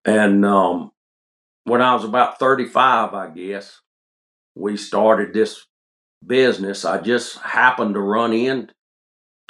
And 0.06 0.45
um, 0.45 0.91
when 1.63 1.82
I 1.82 1.93
was 1.93 2.04
about 2.04 2.39
35, 2.39 3.13
I 3.13 3.30
guess, 3.30 3.82
we 4.56 4.78
started 4.78 5.34
this 5.34 5.65
business. 6.26 6.86
I 6.86 7.02
just 7.02 7.38
happened 7.39 7.95
to 7.95 8.00
run 8.00 8.34
in 8.34 8.71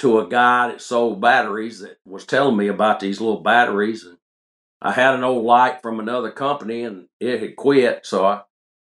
to 0.00 0.18
a 0.18 0.28
guy 0.28 0.68
that 0.68 0.80
sold 0.80 1.20
batteries 1.20 1.80
that 1.80 1.98
was 2.04 2.26
telling 2.26 2.56
me 2.56 2.68
about 2.68 3.00
these 3.00 3.20
little 3.20 3.40
batteries 3.40 4.04
and 4.04 4.18
I 4.82 4.92
had 4.92 5.14
an 5.14 5.24
old 5.24 5.44
light 5.44 5.80
from 5.80 6.00
another 6.00 6.30
company 6.30 6.82
and 6.82 7.08
it 7.18 7.40
had 7.40 7.56
quit 7.56 8.04
so 8.04 8.26
I 8.26 8.42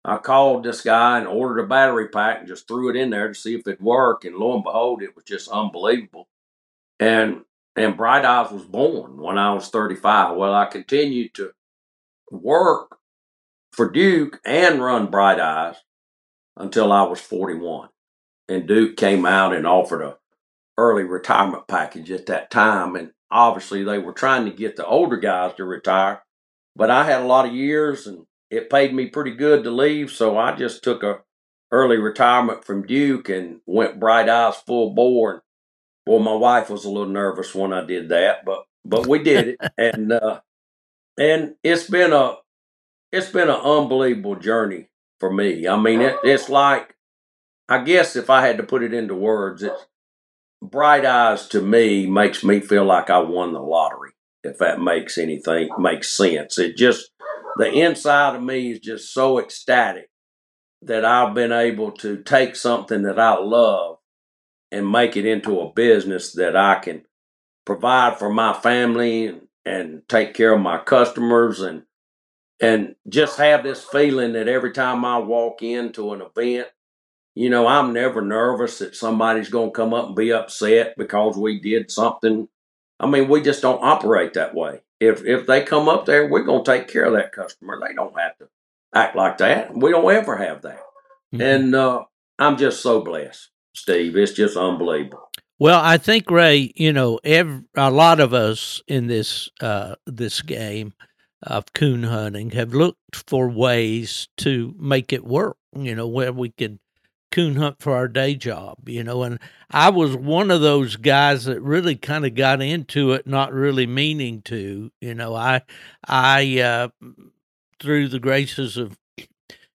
I 0.08 0.18
called 0.18 0.64
this 0.64 0.82
guy 0.82 1.20
and 1.20 1.28
ordered 1.28 1.64
a 1.64 1.68
battery 1.68 2.08
pack 2.08 2.40
and 2.40 2.48
just 2.48 2.68
threw 2.68 2.90
it 2.90 2.96
in 2.96 3.10
there 3.10 3.28
to 3.28 3.36
see 3.36 3.56
if 3.56 3.68
it'd 3.68 3.82
work 3.82 4.26
and 4.26 4.36
lo 4.36 4.56
and 4.56 4.64
behold 4.64 5.04
it 5.04 5.16
was 5.16 5.26
just 5.26 5.50
unbelievable 5.50 6.28
and 7.00 7.42
and 7.76 7.98
Bright 7.98 8.26
Eyes 8.26 8.52
was 8.52 8.66
born 8.66 9.18
when 9.18 9.38
I 9.38 9.54
was 9.54 9.70
35 9.70 10.38
well 10.38 10.54
I 10.54 10.66
continued 10.66 11.34
to 11.36 11.52
work 12.32 12.98
for 13.72 13.90
Duke 13.92 14.40
and 14.46 14.82
run 14.82 15.08
Bright 15.08 15.40
Eyes 15.40 15.76
until 16.56 16.92
I 16.92 17.04
was 17.04 17.20
41 17.20 17.90
and 18.50 18.68
Duke 18.68 18.96
came 18.98 19.26
out 19.26 19.54
and 19.54 19.68
offered 19.68 20.02
a 20.02 20.18
early 20.78 21.04
retirement 21.04 21.68
package 21.68 22.12
at 22.12 22.28
that 22.28 22.52
time. 22.52 22.96
And 22.96 23.12
obviously, 23.32 23.84
they 23.84 23.98
were 23.98 24.14
trying 24.14 24.46
to 24.46 24.52
get 24.52 24.76
the 24.76 24.86
older 24.86 25.18
guys 25.18 25.56
to 25.56 25.66
retire. 25.66 26.24
But 26.76 26.92
I 26.92 27.04
had 27.04 27.22
a 27.22 27.26
lot 27.26 27.48
of 27.48 27.54
years 27.54 28.08
and 28.08 28.26
it 28.50 28.70
paid 28.70 28.94
me 28.94 29.08
pretty 29.08 29.32
good 29.32 29.64
to 29.64 29.72
leave. 29.72 30.12
So 30.12 30.38
I 30.38 30.56
just 30.56 30.84
took 30.84 31.04
a 31.04 31.20
early 31.72 31.98
retirement 31.98 32.64
from 32.64 32.86
Duke 32.86 33.30
and 33.30 33.62
went 33.66 34.00
bright 34.00 34.30
eyes 34.30 34.56
full 34.56 34.94
bore. 34.94 35.44
well, 36.06 36.20
my 36.20 36.34
wife 36.34 36.70
was 36.70 36.86
a 36.86 36.90
little 36.90 37.12
nervous 37.12 37.54
when 37.54 37.74
I 37.74 37.84
did 37.86 38.10
that, 38.10 38.46
but 38.46 38.64
but 38.86 39.08
we 39.08 39.20
did 39.20 39.50
it, 39.50 39.60
and 39.78 40.12
uh, 40.14 40.42
and 41.20 41.56
it's 41.64 41.90
been 41.90 42.14
a 42.14 42.36
it's 43.12 43.30
been 43.30 43.50
an 43.50 43.56
unbelievable 43.56 44.36
journey 44.36 44.88
for 45.20 45.32
me. 45.32 45.68
I 45.68 45.78
mean, 45.78 46.02
it, 46.02 46.16
it's 46.24 46.50
like 46.50 46.96
I 47.68 47.84
guess 47.84 48.16
if 48.16 48.30
I 48.30 48.46
had 48.46 48.58
to 48.58 48.64
put 48.64 48.84
it 48.84 48.94
into 48.94 49.16
words, 49.16 49.64
it's 49.64 49.86
bright 50.62 51.06
eyes 51.06 51.48
to 51.50 51.62
me 51.62 52.08
makes 52.08 52.44
me 52.44 52.60
feel 52.60 52.86
like 52.86 53.10
I 53.10 53.20
won 53.20 53.54
the 53.54 53.62
lottery. 53.62 54.12
If 54.44 54.60
that 54.60 54.80
makes 54.80 55.18
anything 55.18 55.70
makes 55.78 56.10
sense, 56.10 56.58
it 56.58 56.78
just 56.78 57.12
the 57.58 57.72
inside 57.72 58.36
of 58.36 58.44
me 58.44 58.72
is 58.72 58.80
just 58.80 59.14
so 59.14 59.40
ecstatic 59.40 60.10
that 60.84 61.06
I've 61.06 61.34
been 61.36 61.52
able 61.52 61.92
to 61.94 62.24
take 62.24 62.56
something 62.56 63.04
that 63.04 63.20
I 63.20 63.38
love 63.40 63.98
and 64.72 64.92
make 64.92 65.18
it 65.18 65.26
into 65.26 65.60
a 65.62 65.72
business 65.74 66.34
that 66.34 66.56
I 66.56 66.76
can 66.80 67.04
provide 67.66 68.18
for 68.20 68.30
my 68.32 68.54
family 68.54 69.28
and, 69.28 69.42
and 69.66 70.02
take 70.10 70.34
care 70.34 70.54
of 70.54 70.62
my 70.62 70.80
customers 70.80 71.62
and 71.62 71.84
and 72.62 72.96
just 73.10 73.38
have 73.38 73.64
this 73.64 73.84
feeling 73.84 74.34
that 74.34 74.48
every 74.48 74.72
time 74.72 75.06
I 75.06 75.20
walk 75.20 75.62
into 75.62 76.14
an 76.14 76.22
event, 76.22 76.68
you 77.36 77.50
know, 77.50 77.68
I'm 77.68 77.94
never 77.94 78.22
nervous 78.22 78.80
that 78.80 78.96
somebody's 78.96 79.50
going 79.50 79.70
to 79.70 79.76
come 79.76 79.94
up 79.94 80.08
and 80.08 80.16
be 80.16 80.34
upset 80.34 80.96
because 80.98 81.38
we 81.38 81.60
did 81.60 81.92
something. 81.92 82.48
I 83.00 83.08
mean, 83.08 83.30
we 83.30 83.42
just 83.42 83.62
don't 83.62 83.84
operate 83.84 84.34
that 84.34 84.56
way. 84.56 84.82
If 85.00 85.24
if 85.24 85.46
they 85.46 85.64
come 85.64 85.88
up 85.88 86.06
there, 86.06 86.28
we're 86.28 86.44
going 86.44 86.64
to 86.64 86.72
take 86.72 86.88
care 86.88 87.06
of 87.06 87.14
that 87.14 87.32
customer. 87.32 87.80
They 87.80 87.94
don't 87.94 88.18
have 88.20 88.38
to 88.40 88.48
act 88.94 89.16
like 89.16 89.38
that. 89.38 89.76
We 89.76 89.92
don't 89.92 90.12
ever 90.12 90.38
have 90.38 90.64
that. 90.64 90.82
Mm-hmm. 91.34 91.42
And 91.42 91.76
uh, 91.76 92.04
I'm 92.40 92.58
just 92.58 92.82
so 92.82 93.02
blessed, 93.02 93.50
Steve. 93.74 94.16
It's 94.16 94.34
just 94.34 94.58
unbelievable. 94.58 95.30
Well, 95.60 95.82
I 95.84 95.98
think 95.98 96.30
Ray, 96.30 96.72
you 96.76 96.94
know, 96.94 97.20
every, 97.24 97.64
a 97.76 97.90
lot 97.90 98.20
of 98.20 98.34
us 98.34 98.82
in 98.88 99.08
this 99.08 99.50
uh, 99.62 99.96
this 100.06 100.42
game 100.42 100.94
of 101.44 101.74
coon 101.74 102.04
hunting 102.04 102.52
have 102.52 102.74
looked 102.74 103.24
for 103.28 103.50
ways 103.50 104.28
to 104.38 104.74
make 104.80 105.14
it 105.14 105.26
work. 105.26 105.58
You 105.76 105.96
know, 105.96 106.08
where 106.08 106.34
we 106.34 106.50
could 106.50 106.80
coon 107.32 107.56
hunt 107.56 107.78
for 107.80 107.94
our 107.96 108.08
day 108.08 108.36
job. 108.36 108.88
You 108.88 109.04
know, 109.04 109.24
and 109.24 109.40
I 109.72 109.90
was 109.90 110.16
one 110.16 110.52
of 110.52 110.62
those 110.62 110.96
guys 110.96 111.46
that 111.46 111.62
really 111.62 111.96
kind 111.96 112.26
of 112.26 112.36
got 112.36 112.62
into 112.62 113.12
it, 113.14 113.28
not 113.28 113.54
really 113.54 113.88
meaning 113.88 114.42
to. 114.44 114.92
You 115.02 115.14
know, 115.16 115.36
I 115.36 115.62
I 116.08 116.60
uh, 116.60 116.90
through 117.80 118.10
the 118.10 118.20
graces 118.20 118.78
of 118.78 118.98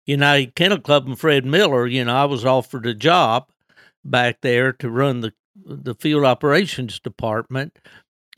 United 0.05 0.55
Kennel 0.55 0.79
Club 0.79 1.07
and 1.07 1.19
Fred 1.19 1.45
Miller, 1.45 1.87
you 1.87 2.03
know, 2.03 2.15
I 2.15 2.25
was 2.25 2.45
offered 2.45 2.85
a 2.85 2.93
job 2.93 3.49
back 4.03 4.41
there 4.41 4.73
to 4.73 4.89
run 4.89 5.21
the 5.21 5.33
the 5.63 5.95
field 5.95 6.25
operations 6.25 6.99
department, 6.99 7.77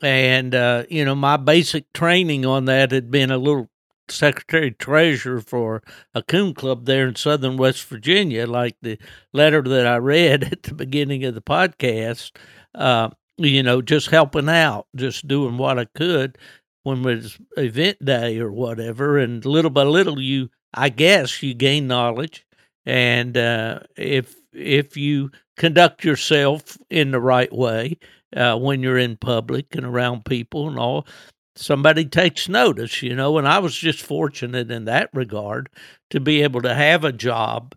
and 0.02 0.54
uh, 0.54 0.84
you 0.90 1.06
know, 1.06 1.16
my 1.16 1.38
basic 1.38 1.92
training 1.94 2.46
on 2.46 2.66
that 2.66 2.92
had 2.92 3.10
been 3.10 3.32
a 3.32 3.38
little 3.38 3.70
secretary 4.10 4.72
treasurer 4.72 5.42
for 5.42 5.82
a 6.14 6.24
coon 6.24 6.54
club 6.54 6.86
there 6.86 7.08
in 7.08 7.16
southern 7.16 7.58
West 7.58 7.84
Virginia, 7.86 8.48
like 8.48 8.76
the 8.82 8.98
letter 9.34 9.62
that 9.62 9.88
I 9.88 9.98
read 9.98 10.44
at 10.52 10.64
the 10.64 10.74
beginning 10.74 11.24
of 11.26 11.36
the 11.36 11.42
podcast. 11.42 12.32
Uh, 12.76 13.10
you 13.38 13.64
know, 13.64 13.82
just 13.82 14.10
helping 14.10 14.50
out, 14.50 14.88
just 14.96 15.28
doing 15.28 15.58
what 15.58 15.80
I 15.80 15.86
could 15.86 16.38
when 16.84 17.00
it 17.00 17.06
was 17.06 17.38
event 17.58 18.04
day 18.04 18.40
or 18.40 18.52
whatever, 18.52 19.18
and 19.18 19.44
little 19.46 19.72
by 19.72 19.84
little, 19.84 20.20
you, 20.20 20.50
I 20.74 20.90
guess, 20.90 21.42
you 21.42 21.54
gain 21.54 21.88
knowledge, 21.88 22.46
and 22.86 23.38
uh, 23.38 23.80
if 23.98 24.36
if 24.54 24.98
you 24.98 25.32
conduct 25.58 26.04
yourself 26.04 26.78
in 26.90 27.12
the 27.12 27.20
right 27.20 27.52
way 27.52 27.98
uh, 28.36 28.58
when 28.58 28.82
you're 28.82 28.98
in 28.98 29.18
public 29.18 29.76
and 29.76 29.86
around 29.86 30.26
people 30.26 30.68
and 30.68 30.78
all, 30.78 31.08
somebody 31.56 32.06
takes 32.06 32.50
notice, 32.50 33.02
you 33.02 33.16
know. 33.16 33.38
And 33.38 33.48
I 33.48 33.60
was 33.60 33.76
just 33.76 34.02
fortunate 34.02 34.72
in 34.72 34.86
that 34.86 35.10
regard 35.14 35.70
to 36.10 36.20
be 36.20 36.42
able 36.44 36.62
to 36.62 36.74
have 36.74 37.04
a 37.04 37.12
job 37.12 37.76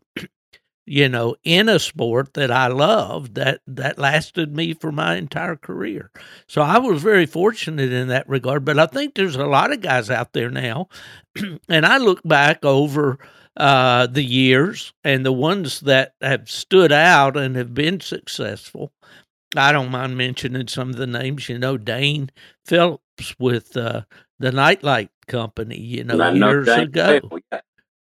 you 0.86 1.08
know, 1.08 1.34
in 1.42 1.68
a 1.68 1.80
sport 1.80 2.34
that 2.34 2.50
I 2.50 2.68
loved 2.68 3.34
that 3.34 3.60
that 3.66 3.98
lasted 3.98 4.54
me 4.54 4.72
for 4.72 4.92
my 4.92 5.16
entire 5.16 5.56
career. 5.56 6.10
So 6.46 6.62
I 6.62 6.78
was 6.78 7.02
very 7.02 7.26
fortunate 7.26 7.92
in 7.92 8.08
that 8.08 8.28
regard. 8.28 8.64
But 8.64 8.78
I 8.78 8.86
think 8.86 9.14
there's 9.14 9.36
a 9.36 9.46
lot 9.46 9.72
of 9.72 9.80
guys 9.80 10.10
out 10.10 10.32
there 10.32 10.50
now, 10.50 10.88
and 11.68 11.84
I 11.84 11.98
look 11.98 12.22
back 12.24 12.64
over 12.64 13.18
uh, 13.56 14.06
the 14.06 14.22
years 14.22 14.92
and 15.02 15.26
the 15.26 15.32
ones 15.32 15.80
that 15.80 16.14
have 16.20 16.48
stood 16.48 16.92
out 16.92 17.36
and 17.36 17.56
have 17.56 17.74
been 17.74 18.00
successful. 18.00 18.92
I 19.54 19.72
don't 19.72 19.90
mind 19.90 20.16
mentioning 20.16 20.68
some 20.68 20.90
of 20.90 20.96
the 20.96 21.06
names. 21.06 21.48
You 21.48 21.58
know, 21.58 21.76
Dane 21.76 22.30
Phillips 22.64 23.34
with 23.38 23.76
uh, 23.76 24.02
the 24.38 24.50
Nite 24.50 24.82
Lite 24.82 25.10
Company. 25.28 25.78
You 25.78 26.04
know, 26.04 26.32
years 26.32 26.68
ago. 26.68 27.20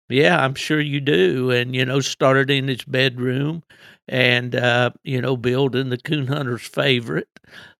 Yeah, 0.10 0.44
I'm 0.44 0.54
sure 0.54 0.80
you 0.80 1.00
do. 1.00 1.50
And, 1.50 1.74
you 1.74 1.86
know, 1.86 2.00
started 2.00 2.52
in 2.52 2.68
his 2.68 2.84
bedroom 2.84 3.64
and, 4.08 4.54
uh, 4.54 4.92
you 5.04 5.22
know, 5.22 5.38
building 5.38 5.90
the 5.90 5.98
coon 5.98 6.28
hunter's 6.28 6.68
favorite 6.68 7.30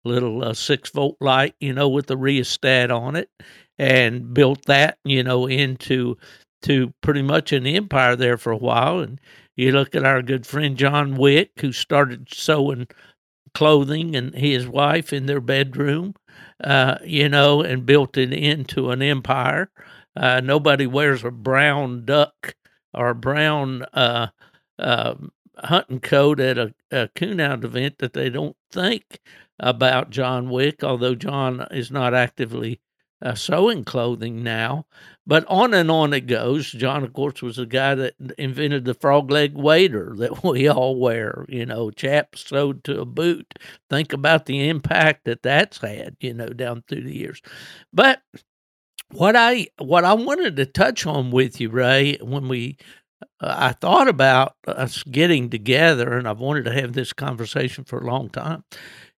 little 0.04 0.44
uh, 0.44 0.54
six 0.54 0.90
volt 0.90 1.18
light, 1.20 1.54
you 1.60 1.74
know, 1.74 1.90
with 1.90 2.08
the 2.08 2.18
rheostat 2.18 2.90
on 2.90 3.16
it 3.16 3.30
and 3.78 4.34
built 4.34 4.66
that, 4.66 4.98
you 5.04 5.22
know, 5.22 5.46
into 5.46 6.18
to 6.64 6.94
pretty 7.02 7.22
much 7.22 7.52
an 7.52 7.68
empire 7.68 8.16
there 8.16 8.38
for 8.38 8.52
a 8.52 8.58
while. 8.58 9.00
And 9.00 9.20
you 9.56 9.72
look 9.74 9.94
at 9.94 10.06
our 10.06 10.22
good 10.22 10.48
friend 10.48 10.78
John 10.78 11.16
Wick, 11.16 11.52
who 11.60 11.72
started 11.72 12.34
sewing 12.34 12.88
clothing 13.54 14.16
and 14.16 14.34
his 14.36 14.68
wife 14.68 15.14
in 15.14 15.26
their 15.26 15.42
bedroom, 15.42 16.16
uh, 16.64 16.98
you 17.04 17.30
know, 17.30 17.62
and 17.62 17.86
built 17.86 18.18
it 18.18 18.34
into 18.34 18.92
an 18.92 19.02
empire. 19.02 19.70
Uh, 20.16 20.42
nobody 20.44 20.88
wears 20.88 21.24
a 21.24 21.32
brown 21.32 22.06
duck 22.06 22.56
or 22.94 23.10
a 23.10 23.16
brown 23.16 23.84
uh, 23.94 24.28
uh, 24.80 25.16
hunting 25.58 26.00
coat 26.00 26.40
at 26.40 26.58
a, 26.58 26.74
a 26.92 27.08
coonhound 27.16 27.64
event 27.64 27.98
that 28.00 28.14
they 28.14 28.30
don't 28.30 28.56
think 28.72 29.20
about 29.60 30.10
John 30.10 30.50
Wick, 30.50 30.84
although 30.84 31.16
John 31.16 31.66
is 31.72 31.92
not 31.92 32.14
actively 32.14 32.80
uh, 33.24 33.36
sewing 33.36 33.84
clothing 33.86 34.44
now. 34.44 34.86
But 35.26 35.46
on 35.48 35.74
and 35.74 35.90
on 35.90 36.14
it 36.14 36.28
goes. 36.28 36.70
John, 36.72 37.04
of 37.04 37.14
course, 37.14 37.42
was 37.42 37.56
the 37.56 37.66
guy 37.66 37.96
that 37.96 38.16
invented 38.38 38.86
the 38.86 38.94
frog 38.94 39.32
leg 39.32 39.56
wader 39.56 40.14
that 40.20 40.44
we 40.44 40.68
all 40.68 40.98
wear. 41.00 41.46
You 41.50 41.66
know, 41.66 41.92
chaps 41.92 42.46
sewed 42.48 42.84
to 42.86 43.02
a 43.02 43.06
boot. 43.06 43.58
Think 43.90 44.14
about 44.14 44.46
the 44.46 44.68
impact 44.70 45.26
that 45.26 45.44
that's 45.44 45.78
had, 45.80 46.18
you 46.20 46.34
know, 46.34 46.50
down 46.50 46.84
through 46.88 47.04
the 47.04 47.16
years. 47.16 47.42
But 47.94 48.22
what 49.12 49.36
I 49.36 49.68
what 49.78 50.06
I 50.06 50.14
wanted 50.14 50.56
to 50.58 50.66
touch 50.66 51.06
on 51.06 51.32
with 51.32 51.62
you, 51.62 51.70
Ray, 51.70 52.18
when 52.22 52.48
we 52.48 52.78
uh, 53.42 53.56
I 53.58 53.72
thought 53.74 54.08
about 54.08 54.56
us 54.68 55.04
getting 55.04 55.50
together, 55.50 56.18
and 56.18 56.28
I've 56.28 56.40
wanted 56.40 56.66
to 56.66 56.74
have 56.74 56.94
this 56.94 57.14
conversation 57.14 57.84
for 57.84 58.00
a 58.00 58.08
long 58.08 58.30
time. 58.30 58.64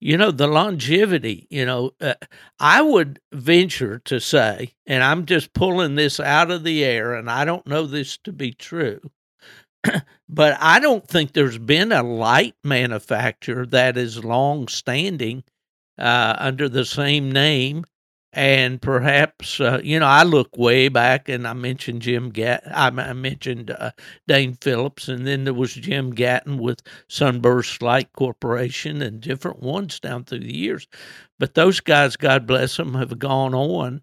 You 0.05 0.19
know, 0.19 0.31
the 0.31 0.47
longevity. 0.47 1.47
You 1.49 1.64
know, 1.64 1.93
uh, 1.99 2.12
I 2.61 2.83
would 2.83 3.21
venture 3.33 4.01
to 4.01 4.21
say, 4.21 4.75
and 4.87 5.03
I'm 5.03 5.25
just 5.25 5.55
pulling 5.55 5.95
this 5.95 6.21
out 6.21 6.51
of 6.51 6.62
the 6.62 6.85
air, 6.85 7.14
and 7.14 7.31
I 7.31 7.47
don't 7.47 7.67
know 7.67 7.87
this 7.87 8.19
to 8.19 8.33
be 8.33 8.53
true, 8.53 9.01
but 10.29 10.59
I 10.61 10.79
don't 10.79 11.09
think 11.09 11.33
there's 11.33 11.57
been 11.57 11.90
a 11.90 12.03
light 12.03 12.55
manufacturer 12.62 13.64
that 13.64 13.97
is 13.97 14.23
long 14.23 14.69
standing 14.69 15.43
uh, 15.99 16.37
under 16.38 16.69
the 16.69 16.85
same 16.85 17.33
name 17.33 17.87
and 18.35 18.83
perhaps 18.83 19.61
uh, 19.61 19.81
you 19.83 19.99
know 19.99 20.07
I 20.07 20.25
look 20.25 20.59
way 20.59 20.88
back, 20.88 21.29
and 21.29 21.47
I 21.47 21.53
mentioned 21.53 22.03
Jim 22.03 22.31
Gat, 22.31 22.64
I, 22.66 22.90
mentioned 22.90 23.70
uh, 23.70 23.92
Dane 24.27 24.55
Phillips, 24.55 25.09
and 25.09 25.27
then 25.27 25.44
there 25.44 25.55
was 25.55 25.73
Jim 25.75 26.11
Gatton 26.11 26.59
with 26.59 26.83
Sunburst 27.09 27.81
Light 27.81 28.12
Corporation 28.12 29.01
and 29.03 29.20
different 29.20 29.61
ones 29.61 30.01
down 30.01 30.25
through 30.25 30.40
the 30.40 30.55
years. 30.55 30.88
But 31.38 31.55
those 31.55 31.81
guys, 31.81 32.16
God 32.16 32.47
bless 32.47 32.77
them, 32.77 32.94
have 32.94 33.18
gone 33.18 33.55
on, 33.55 34.03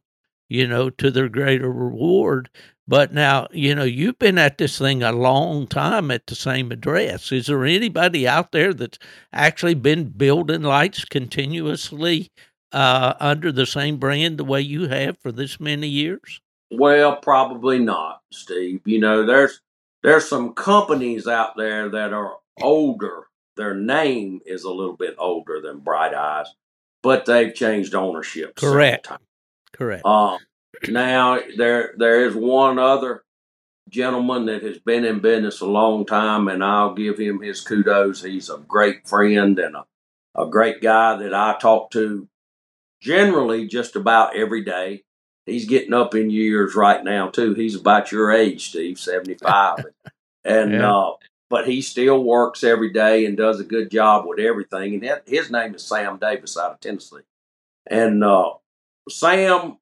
you 0.50 0.66
know, 0.68 0.90
to 0.90 1.12
their 1.12 1.30
greater 1.30 1.72
reward. 1.72 2.50
But 2.88 3.14
now, 3.14 3.48
you 3.52 3.76
know, 3.76 3.84
you've 3.84 4.20
been 4.20 4.38
at 4.38 4.58
this 4.58 4.78
thing 4.78 5.04
a 5.04 5.12
long 5.12 5.68
time 5.68 6.12
at 6.12 6.28
the 6.28 6.36
same 6.36 6.72
address. 6.72 7.32
Is 7.32 7.48
there 7.48 7.64
anybody 7.66 8.28
out 8.28 8.52
there 8.52 8.74
that's 8.74 9.00
actually 9.32 9.76
been 9.76 10.10
building 10.10 10.64
lights 10.64 11.06
continuously? 11.06 12.32
Uh, 12.72 13.14
under 13.20 13.52
the 13.52 13.66
same 13.66 13.98
brand 13.98 14.38
the 14.38 14.44
way 14.44 14.62
you 14.62 14.88
have 14.88 15.18
for 15.20 15.32
this 15.32 15.60
many 15.60 15.88
years? 15.88 16.42
Well, 16.72 17.18
probably 17.18 17.80
not, 17.80 18.22
Steve. 18.32 18.82
You 18.86 19.00
know, 19.00 19.26
there's 19.26 19.62
there's 20.04 20.28
some 20.28 20.54
companies 20.54 21.28
out 21.28 21.58
there 21.58 21.90
that 21.90 22.14
are 22.14 22.38
older. 22.62 23.26
Their 23.58 23.76
name 23.76 24.40
is 24.46 24.64
a 24.64 24.72
little 24.72 24.96
bit 24.96 25.16
older 25.18 25.62
than 25.62 25.80
Bright 25.80 26.14
Eyes, 26.14 26.48
but 27.04 27.26
they've 27.26 27.54
changed 27.54 27.94
ownership. 27.94 28.56
Correct. 28.56 29.10
Correct. 29.74 30.06
Um, 30.06 30.40
now 30.88 31.40
there 31.58 31.94
there 31.98 32.26
is 32.26 32.36
one 32.36 32.80
other 32.80 33.24
gentleman 33.90 34.46
that 34.46 34.64
has 34.64 34.80
been 34.80 35.04
in 35.04 35.20
business 35.20 35.60
a 35.60 35.66
long 35.66 36.06
time, 36.06 36.48
and 36.48 36.64
I'll 36.64 36.94
give 36.94 37.18
him 37.18 37.42
his 37.42 37.62
kudos. 37.62 38.24
He's 38.24 38.50
a 38.50 38.58
great 38.58 39.08
friend 39.08 39.60
and 39.60 39.76
a, 39.76 39.86
a 40.36 40.48
great 40.48 40.82
guy 40.82 41.18
that 41.18 41.34
I 41.34 41.58
talk 41.60 41.92
to 41.92 42.28
generally 43.02 43.68
just 43.68 43.96
about 43.96 44.36
every 44.36 44.64
day. 44.64 45.04
He's 45.46 45.66
getting 45.66 45.94
up 45.94 46.16
in 46.16 46.30
years 46.30 46.76
right 46.76 47.04
now 47.04 47.30
too. 47.30 47.54
He's 47.56 47.76
about 47.76 48.12
your 48.12 48.32
age, 48.32 48.70
Steve, 48.70 49.00
seventy 49.00 49.36
five, 49.36 49.86
and 50.46 50.72
Yeah. 50.74 50.96
uh, 50.96 51.12
but 51.50 51.68
he 51.68 51.82
still 51.82 52.24
works 52.24 52.64
every 52.64 52.94
day 52.94 53.26
and 53.26 53.36
does 53.36 53.60
a 53.60 53.66
good 53.66 53.92
job 53.92 54.26
with 54.26 54.40
everything. 54.40 55.04
And 55.06 55.22
his 55.26 55.52
name 55.52 55.76
is 55.76 55.84
Sam 55.84 56.18
Davis 56.18 56.58
out 56.58 56.74
of 56.74 56.80
Tennessee, 56.80 57.18
and 57.88 58.24
uh, 58.24 58.52
Sam 59.10 59.78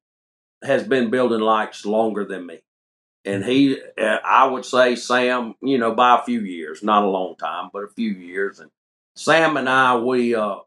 has 0.64 0.84
been 0.84 1.10
building 1.10 1.40
lights 1.42 1.86
longer 1.86 2.26
than 2.26 2.46
me. 2.46 2.60
And 3.26 3.44
he, 3.44 3.80
uh, 4.02 4.18
I 4.24 4.48
would 4.48 4.66
say, 4.66 4.96
Sam, 4.96 5.56
you 5.62 5.78
know, 5.78 5.94
by 5.94 6.20
a 6.20 6.24
few 6.24 6.40
years, 6.42 6.82
not 6.84 7.04
a 7.04 7.08
long 7.10 7.36
time, 7.36 7.70
but 7.72 7.84
a 7.84 7.90
few 7.90 8.12
years. 8.12 8.60
And 8.60 8.72
Sam 9.16 9.58
and 9.58 9.70
I, 9.70 9.98
we, 9.98 10.36
uh, 10.36 10.58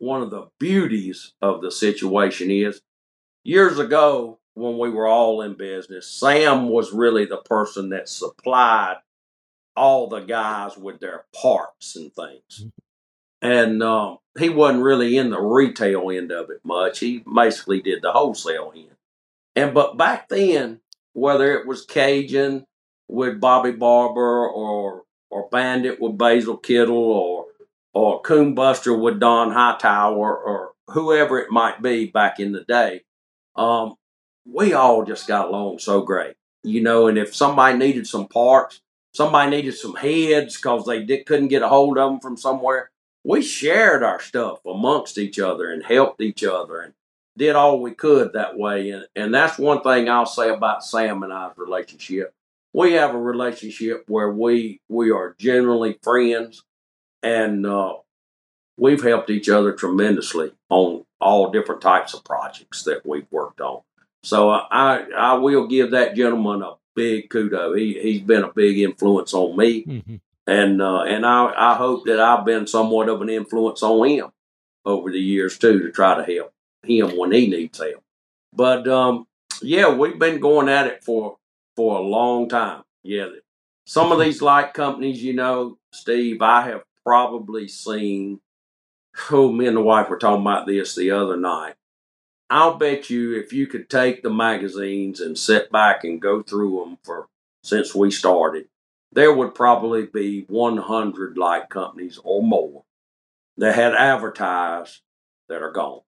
one 0.00 0.22
of 0.22 0.30
the 0.30 0.48
beauties 0.58 1.34
of 1.40 1.60
the 1.60 1.70
situation 1.70 2.50
is 2.50 2.80
years 3.44 3.78
ago 3.78 4.38
when 4.54 4.78
we 4.78 4.90
were 4.90 5.06
all 5.06 5.42
in 5.42 5.54
business, 5.54 6.10
Sam 6.10 6.68
was 6.68 6.92
really 6.92 7.26
the 7.26 7.36
person 7.36 7.90
that 7.90 8.08
supplied 8.08 8.96
all 9.76 10.08
the 10.08 10.20
guys 10.20 10.76
with 10.76 11.00
their 11.00 11.24
parts 11.40 11.96
and 11.96 12.12
things. 12.12 12.66
And 13.42 13.82
um, 13.82 14.18
he 14.38 14.48
wasn't 14.48 14.82
really 14.82 15.16
in 15.16 15.30
the 15.30 15.40
retail 15.40 16.10
end 16.10 16.32
of 16.32 16.50
it 16.50 16.60
much. 16.64 16.98
He 16.98 17.22
basically 17.32 17.80
did 17.80 18.02
the 18.02 18.12
wholesale 18.12 18.72
end. 18.74 18.96
And 19.54 19.74
but 19.74 19.96
back 19.96 20.28
then, 20.28 20.80
whether 21.12 21.58
it 21.58 21.66
was 21.66 21.84
Cajun 21.84 22.64
with 23.08 23.40
Bobby 23.40 23.72
Barber 23.72 24.48
or 24.48 25.04
or 25.30 25.48
Bandit 25.50 26.00
with 26.00 26.18
Basil 26.18 26.56
Kittle 26.56 26.96
or 26.96 27.46
or 27.92 28.16
a 28.16 28.20
Coon 28.20 28.54
Buster 28.54 28.96
with 28.96 29.20
Don 29.20 29.50
Hightower 29.52 30.36
or 30.36 30.72
whoever 30.88 31.38
it 31.38 31.50
might 31.50 31.82
be 31.82 32.06
back 32.06 32.40
in 32.40 32.52
the 32.52 32.64
day, 32.64 33.02
um, 33.56 33.94
we 34.44 34.72
all 34.72 35.04
just 35.04 35.26
got 35.26 35.48
along 35.48 35.78
so 35.78 36.02
great, 36.02 36.34
you 36.62 36.82
know. 36.82 37.08
And 37.08 37.18
if 37.18 37.34
somebody 37.34 37.76
needed 37.78 38.06
some 38.06 38.28
parts, 38.28 38.80
somebody 39.12 39.50
needed 39.50 39.74
some 39.74 39.94
heads 39.96 40.56
because 40.56 40.86
they 40.86 41.04
did, 41.04 41.26
couldn't 41.26 41.48
get 41.48 41.62
a 41.62 41.68
hold 41.68 41.98
of 41.98 42.10
them 42.10 42.20
from 42.20 42.36
somewhere, 42.36 42.90
we 43.24 43.42
shared 43.42 44.02
our 44.02 44.20
stuff 44.20 44.60
amongst 44.64 45.18
each 45.18 45.38
other 45.38 45.70
and 45.70 45.84
helped 45.84 46.20
each 46.20 46.42
other 46.42 46.80
and 46.80 46.94
did 47.36 47.56
all 47.56 47.80
we 47.80 47.92
could 47.92 48.32
that 48.32 48.56
way. 48.58 48.90
And, 48.90 49.06
and 49.14 49.34
that's 49.34 49.58
one 49.58 49.82
thing 49.82 50.08
I'll 50.08 50.26
say 50.26 50.50
about 50.50 50.84
Sam 50.84 51.22
and 51.22 51.32
I's 51.32 51.56
relationship. 51.56 52.34
We 52.72 52.92
have 52.92 53.14
a 53.14 53.20
relationship 53.20 54.04
where 54.06 54.30
we 54.30 54.80
we 54.88 55.10
are 55.10 55.34
generally 55.38 55.98
friends, 56.02 56.62
and 57.22 57.66
uh, 57.66 57.94
we've 58.78 59.02
helped 59.02 59.30
each 59.30 59.48
other 59.48 59.72
tremendously 59.72 60.52
on 60.68 61.04
all 61.20 61.50
different 61.50 61.80
types 61.82 62.14
of 62.14 62.24
projects 62.24 62.84
that 62.84 63.04
we've 63.06 63.26
worked 63.30 63.60
on. 63.60 63.82
So 64.22 64.50
I 64.50 65.06
I 65.16 65.34
will 65.34 65.66
give 65.66 65.92
that 65.92 66.14
gentleman 66.14 66.62
a 66.62 66.74
big 66.94 67.28
kudo. 67.30 67.78
He 67.78 67.98
he's 68.00 68.20
been 68.22 68.42
a 68.44 68.52
big 68.52 68.78
influence 68.78 69.32
on 69.34 69.56
me, 69.56 69.84
Mhm. 69.84 70.20
and 70.46 70.82
uh, 70.82 71.02
and 71.02 71.24
I 71.24 71.52
I 71.56 71.74
hope 71.74 72.04
that 72.06 72.20
I've 72.20 72.44
been 72.44 72.66
somewhat 72.66 73.08
of 73.08 73.22
an 73.22 73.28
influence 73.30 73.82
on 73.82 74.06
him 74.08 74.26
over 74.84 75.10
the 75.10 75.20
years 75.20 75.58
too 75.58 75.80
to 75.80 75.90
try 75.90 76.14
to 76.22 76.34
help 76.34 76.52
him 76.82 77.16
when 77.16 77.32
he 77.32 77.46
needs 77.48 77.78
help. 77.78 78.02
But 78.52 78.86
um, 78.88 79.26
yeah, 79.62 79.94
we've 79.94 80.18
been 80.18 80.40
going 80.40 80.68
at 80.68 80.86
it 80.86 81.04
for 81.04 81.36
for 81.76 81.98
a 81.98 82.02
long 82.02 82.48
time. 82.48 82.82
Yeah, 83.02 83.28
some 83.86 84.12
of 84.12 84.20
these 84.20 84.42
light 84.42 84.74
companies, 84.74 85.22
you 85.22 85.32
know, 85.32 85.78
Steve, 85.92 86.42
I 86.42 86.62
have 86.62 86.82
probably 87.10 87.66
seen. 87.66 88.40
Oh, 89.32 89.50
me 89.50 89.66
and 89.66 89.76
the 89.76 89.80
wife 89.80 90.08
were 90.08 90.16
talking 90.16 90.42
about 90.42 90.68
this 90.68 90.94
the 90.94 91.10
other 91.10 91.36
night. 91.36 91.74
I'll 92.48 92.74
bet 92.74 93.10
you 93.10 93.36
if 93.36 93.52
you 93.52 93.66
could 93.66 93.90
take 93.90 94.22
the 94.22 94.30
magazines 94.30 95.20
and 95.20 95.36
sit 95.36 95.72
back 95.72 96.04
and 96.04 96.22
go 96.22 96.40
through 96.40 96.84
them 96.84 96.98
for 97.02 97.26
since 97.64 97.96
we 97.96 98.12
started, 98.12 98.68
there 99.10 99.34
would 99.34 99.56
probably 99.56 100.06
be 100.06 100.44
100 100.46 101.36
light 101.36 101.68
companies 101.68 102.20
or 102.22 102.44
more 102.44 102.84
that 103.56 103.74
had 103.74 103.94
advertised 103.94 105.00
that 105.48 105.62
are 105.62 105.72
gone. 105.72 106.02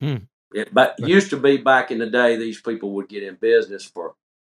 Hmm. 0.00 0.16
It 0.52 0.74
but 0.74 0.98
used 0.98 1.30
to 1.30 1.38
be 1.38 1.56
back 1.56 1.90
in 1.90 2.00
the 2.00 2.10
day, 2.10 2.36
these 2.36 2.60
people 2.60 2.92
would 2.92 3.08
get 3.08 3.22
in 3.22 3.36
business 3.36 3.82
for 3.82 4.14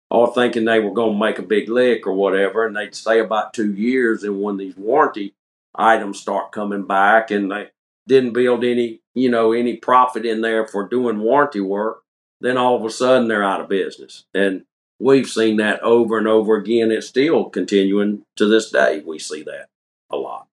all 0.10 0.28
thinking 0.28 0.66
they 0.66 0.80
were 0.80 0.94
going 0.94 1.14
to 1.14 1.20
make 1.20 1.38
a 1.38 1.44
big 1.44 1.70
lick 1.70 2.08
or 2.08 2.14
whatever, 2.14 2.66
and 2.66 2.76
they'd 2.76 2.96
stay 2.96 3.20
about 3.20 3.54
two 3.54 3.72
years. 3.72 4.24
And 4.24 4.42
when 4.42 4.58
these 4.58 4.76
warranty 4.76 5.36
items 5.78 6.20
start 6.20 6.52
coming 6.52 6.86
back, 6.86 7.32
and 7.32 7.52
they 7.52 7.70
didn't 8.08 8.34
build 8.34 8.64
any, 8.64 9.02
you 9.14 9.30
know, 9.30 9.52
any 9.52 9.78
profit 9.78 10.26
in 10.26 10.42
there 10.42 10.68
for 10.68 10.88
doing 10.88 11.20
warranty 11.20 11.62
work, 11.62 12.04
then 12.42 12.58
all 12.58 12.76
of 12.76 12.86
a 12.86 12.90
sudden 12.90 13.28
they're 13.28 13.44
out 13.44 13.62
of 13.62 13.70
business. 13.70 14.26
And 14.34 14.64
we've 15.00 15.28
seen 15.28 15.58
that 15.58 15.82
over 15.82 16.18
and 16.18 16.28
over 16.28 16.56
again. 16.56 16.92
It's 16.92 17.08
still 17.08 17.46
continuing 17.46 18.24
to 18.36 18.48
this 18.48 18.70
day. 18.72 19.02
We 19.06 19.20
see 19.20 19.44
that 19.44 19.68
a 20.12 20.18
lot. 20.18 20.48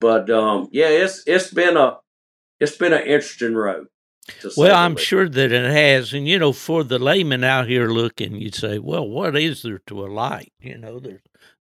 But 0.00 0.30
um, 0.30 0.68
yeah, 0.72 0.88
it's 0.88 1.22
it's 1.26 1.52
been 1.52 1.76
a 1.76 1.98
it's 2.58 2.76
been 2.76 2.92
an 2.92 3.02
interesting 3.02 3.54
road. 3.54 3.88
Well, 4.56 4.76
I'm 4.76 4.96
sure 4.96 5.28
that 5.28 5.52
it 5.52 5.70
has. 5.70 6.12
And, 6.12 6.28
you 6.28 6.38
know, 6.38 6.52
for 6.52 6.84
the 6.84 6.98
layman 6.98 7.42
out 7.42 7.66
here 7.66 7.88
looking, 7.88 8.36
you'd 8.36 8.54
say, 8.54 8.78
well, 8.78 9.06
what 9.06 9.36
is 9.36 9.62
there 9.62 9.80
to 9.86 10.04
a 10.04 10.08
light? 10.08 10.52
You 10.60 10.78
know, 10.78 11.00
there's, 11.00 11.22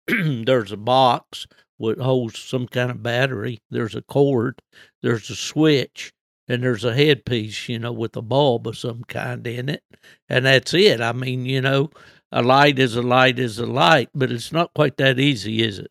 there's 0.47 0.73
a 0.73 0.77
box 0.77 1.47
that 1.79 1.99
holds 1.99 2.39
some 2.39 2.67
kind 2.67 2.91
of 2.91 3.03
battery, 3.03 3.61
there's 3.71 3.95
a 3.95 4.03
cord, 4.03 4.61
there's 5.03 5.31
a 5.31 5.37
switch, 5.37 6.13
and 6.49 6.63
there's 6.63 6.85
a 6.85 6.95
headpiece, 6.95 7.69
you 7.69 7.79
know, 7.79 7.93
with 7.93 8.17
a 8.17 8.23
bulb 8.23 8.67
of 8.67 8.79
some 8.79 9.05
kind 9.05 9.47
in 9.47 9.69
it. 9.69 9.83
And 10.29 10.47
that's 10.47 10.75
it. 10.75 11.01
I 11.01 11.13
mean, 11.13 11.45
you 11.45 11.61
know, 11.61 11.91
a 12.31 12.43
light 12.43 12.79
is 12.79 12.97
a 12.97 13.03
light 13.03 13.39
is 13.39 13.59
a 13.59 13.67
light, 13.67 14.11
but 14.15 14.31
it's 14.31 14.53
not 14.53 14.75
quite 14.75 14.97
that 14.99 15.19
easy, 15.19 15.63
is 15.63 15.79
it? 15.79 15.91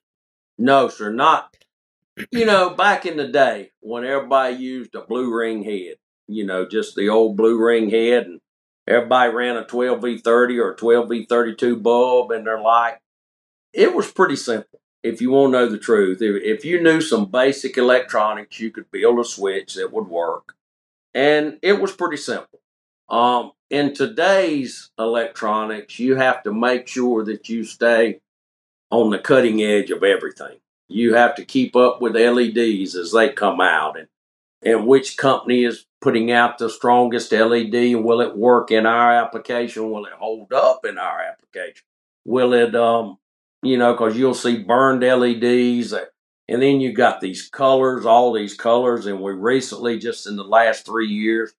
No, 0.58 0.88
sir, 0.88 1.12
not. 1.12 1.56
You 2.32 2.46
know, 2.46 2.70
back 2.70 3.06
in 3.06 3.18
the 3.18 3.28
day 3.28 3.72
when 3.82 4.06
everybody 4.06 4.56
used 4.56 4.96
a 4.96 5.02
blue 5.02 5.34
ring 5.34 5.64
head, 5.64 5.96
you 6.28 6.46
know, 6.46 6.66
just 6.66 6.96
the 6.96 7.10
old 7.10 7.36
blue 7.36 7.62
ring 7.62 7.90
head, 7.90 8.26
and 8.26 8.40
everybody 8.88 9.34
ran 9.34 9.58
a 9.58 9.66
12V30 9.66 10.64
or 10.64 10.76
12V32 10.76 11.84
bulb 11.84 12.32
in 12.32 12.46
their 12.46 12.62
light, 12.62 12.98
it 13.74 13.94
was 13.94 14.10
pretty 14.10 14.38
simple. 14.38 14.80
If 15.06 15.22
you 15.22 15.30
want 15.30 15.54
to 15.54 15.60
know 15.60 15.70
the 15.70 15.78
truth, 15.78 16.18
if, 16.20 16.66
you 16.66 16.82
knew 16.82 17.00
some 17.00 17.28
basic 17.28 17.78
electronics, 17.78 18.60
you 18.60 18.72
could 18.72 18.90
build 18.90 19.20
a 19.20 19.24
switch 19.24 19.76
that 19.76 19.94
would 19.94 20.08
work. 20.08 20.56
And 21.14 21.60
it 21.62 21.80
was 21.80 21.92
pretty 21.92 22.18
simple. 22.18 22.60
Um, 23.08 23.52
in 23.70 23.94
today's 23.94 24.90
electronics, 24.98 26.00
you 26.00 26.16
have 26.16 26.42
to 26.42 26.52
make 26.52 26.88
sure 26.88 27.24
that 27.26 27.50
you 27.50 27.64
stay 27.64 28.20
on 28.90 29.12
the 29.12 29.20
cutting 29.20 29.62
edge 29.62 29.92
of 29.92 30.04
everything. 30.04 30.58
You 30.88 31.14
have 31.14 31.36
to 31.36 31.46
keep 31.46 31.76
up 31.76 32.02
with 32.02 32.16
LEDs 32.16 32.96
as 32.96 33.12
they 33.12 33.30
come 33.30 33.62
out 33.62 34.00
and, 34.00 34.08
and 34.64 34.88
which 34.88 35.18
company 35.18 35.66
is 35.66 35.86
putting 36.02 36.32
out 36.32 36.58
the 36.58 36.68
strongest 36.68 37.32
LED 37.32 37.96
will 38.04 38.22
it 38.22 38.36
work 38.36 38.72
in 38.72 38.88
our 38.88 39.12
application? 39.12 39.92
Will 39.92 40.08
it 40.08 40.14
hold 40.14 40.52
up 40.52 40.84
in 40.84 40.98
our 40.98 41.22
application? 41.22 41.86
Will 42.26 42.54
it, 42.54 42.74
um, 42.74 43.20
you 43.66 43.78
know, 43.78 43.94
because 43.94 44.18
you'll 44.18 44.34
see 44.34 44.64
burned 44.64 45.02
LEDs 45.02 45.94
uh, 45.94 46.06
and 46.48 46.62
then 46.62 46.80
you 46.80 46.94
got 46.94 47.22
these 47.22 47.50
colors, 47.50 48.06
all 48.06 48.32
these 48.32 48.54
colors. 48.54 49.06
And 49.06 49.22
we 49.22 49.32
recently, 49.32 49.98
just 49.98 50.28
in 50.28 50.36
the 50.36 50.44
last 50.44 50.86
three 50.86 51.08
years, 51.08 51.54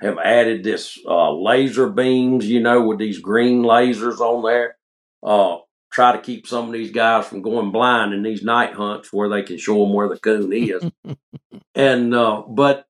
have 0.00 0.18
added 0.18 0.62
this 0.62 0.98
uh, 1.06 1.32
laser 1.32 1.88
beams, 1.88 2.46
you 2.46 2.60
know, 2.60 2.82
with 2.82 2.98
these 2.98 3.18
green 3.18 3.62
lasers 3.62 4.20
on 4.20 4.44
there. 4.44 4.76
Uh, 5.22 5.58
try 5.90 6.12
to 6.12 6.20
keep 6.20 6.46
some 6.46 6.66
of 6.66 6.72
these 6.72 6.90
guys 6.90 7.26
from 7.26 7.40
going 7.40 7.72
blind 7.72 8.12
in 8.12 8.22
these 8.22 8.42
night 8.42 8.74
hunts 8.74 9.10
where 9.12 9.30
they 9.30 9.42
can 9.42 9.56
show 9.56 9.80
them 9.80 9.94
where 9.94 10.08
the 10.08 10.18
coon 10.18 10.52
is. 10.52 10.84
and 11.74 12.14
uh, 12.14 12.42
but 12.46 12.86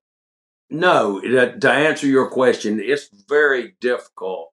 no, 0.69 1.21
to 1.21 1.57
to 1.57 1.71
answer 1.71 2.07
your 2.07 2.29
question, 2.29 2.81
it's 2.83 3.09
very 3.29 3.75
difficult 3.79 4.51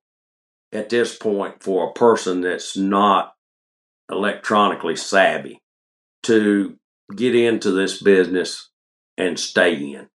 at 0.72 0.88
this 0.88 1.16
point 1.16 1.62
for 1.62 1.90
a 1.90 1.92
person 1.92 2.40
that's 2.40 2.76
not 2.76 3.33
electronically 4.10 4.96
savvy 4.96 5.60
to 6.24 6.76
get 7.14 7.34
into 7.34 7.70
this 7.70 8.02
business 8.02 8.70
and 9.16 9.38
stay 9.38 9.74
in. 9.74 10.08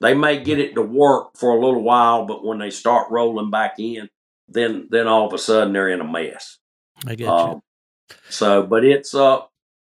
They 0.00 0.14
may 0.14 0.42
get 0.42 0.58
it 0.58 0.74
to 0.74 0.82
work 0.82 1.36
for 1.36 1.50
a 1.50 1.60
little 1.64 1.82
while, 1.82 2.26
but 2.26 2.44
when 2.44 2.58
they 2.58 2.70
start 2.70 3.10
rolling 3.10 3.50
back 3.50 3.74
in, 3.78 4.08
then 4.48 4.88
then 4.90 5.06
all 5.08 5.26
of 5.26 5.32
a 5.32 5.38
sudden 5.38 5.72
they're 5.72 5.88
in 5.88 6.00
a 6.00 6.04
mess. 6.04 6.58
I 7.06 7.14
get 7.14 7.20
you. 7.26 7.30
Um, 7.30 7.62
so, 8.28 8.62
but 8.62 8.84
it's 8.84 9.14
uh, 9.14 9.40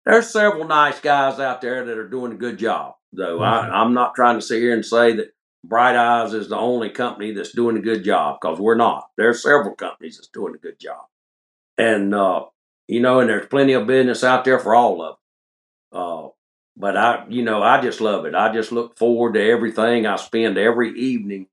there's 0.06 0.30
several 0.30 0.66
nice 0.68 1.00
guys 1.00 1.40
out 1.40 1.62
there 1.62 1.86
that 1.86 1.98
are 1.98 2.08
doing 2.08 2.32
a 2.32 2.36
good 2.38 2.58
job. 2.58 2.96
Though 3.12 3.40
Mhm. 3.40 3.46
I, 3.46 3.82
I'm 3.82 3.94
not 3.94 4.16
trying 4.16 4.36
to 4.36 4.42
sit 4.42 4.62
here 4.62 4.74
and 4.74 4.86
say 4.86 5.14
that 5.14 5.34
Bright 5.64 5.96
Eyes 5.96 6.34
is 6.34 6.48
the 6.48 6.58
only 6.58 6.90
company 6.90 7.34
that's 7.34 7.52
doing 7.52 7.78
a 7.78 7.82
good 7.82 8.04
job 8.04 8.40
because 8.40 8.60
we're 8.60 8.76
not. 8.76 9.10
There's 9.18 9.44
several 9.44 9.76
companies 9.76 10.18
that's 10.18 10.30
doing 10.30 10.56
a 10.56 10.60
good 10.60 10.80
job, 10.80 11.06
and 11.78 12.16
uh, 12.16 12.46
you 12.90 13.00
know, 13.00 13.20
and 13.20 13.30
there's 13.30 13.46
plenty 13.46 13.74
of 13.74 13.86
business 13.86 14.24
out 14.24 14.46
there 14.46 14.58
for 14.58 14.74
all 14.74 15.04
of 15.04 15.16
them. 15.92 16.02
Uh, 16.02 16.30
but 16.76 16.98
I, 16.98 17.26
you 17.30 17.44
know, 17.44 17.62
I 17.62 17.80
just 17.82 18.02
love 18.02 18.26
it. 18.26 18.34
I 18.34 18.52
just 18.52 18.72
look 18.72 18.98
forward 18.98 19.36
to 19.36 19.44
everything. 19.44 20.08
I 20.08 20.16
spend 20.16 20.58
every 20.58 21.00
evening 21.00 21.48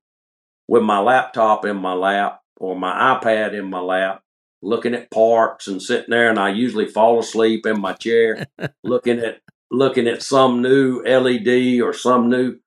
with 0.67 0.81
my 0.81 0.99
laptop 0.99 1.63
in 1.63 1.77
my 1.77 1.93
lap 1.93 2.41
or 2.59 2.75
my 2.75 3.15
iPad 3.15 3.53
in 3.53 3.69
my 3.69 3.79
lap, 3.81 4.23
looking 4.63 4.95
at 4.95 5.11
parts 5.11 5.67
and 5.67 5.79
sitting 5.79 6.09
there. 6.09 6.31
And 6.31 6.39
I 6.39 6.49
usually 6.49 6.87
fall 6.87 7.19
asleep 7.19 7.67
in 7.67 7.79
my 7.79 7.93
chair, 7.93 8.47
looking 8.83 9.19
at 9.19 9.41
looking 9.69 10.07
at 10.07 10.23
some 10.23 10.63
new 10.63 11.03
LED 11.03 11.81
or 11.81 11.93
some 11.93 12.29
new 12.29 12.57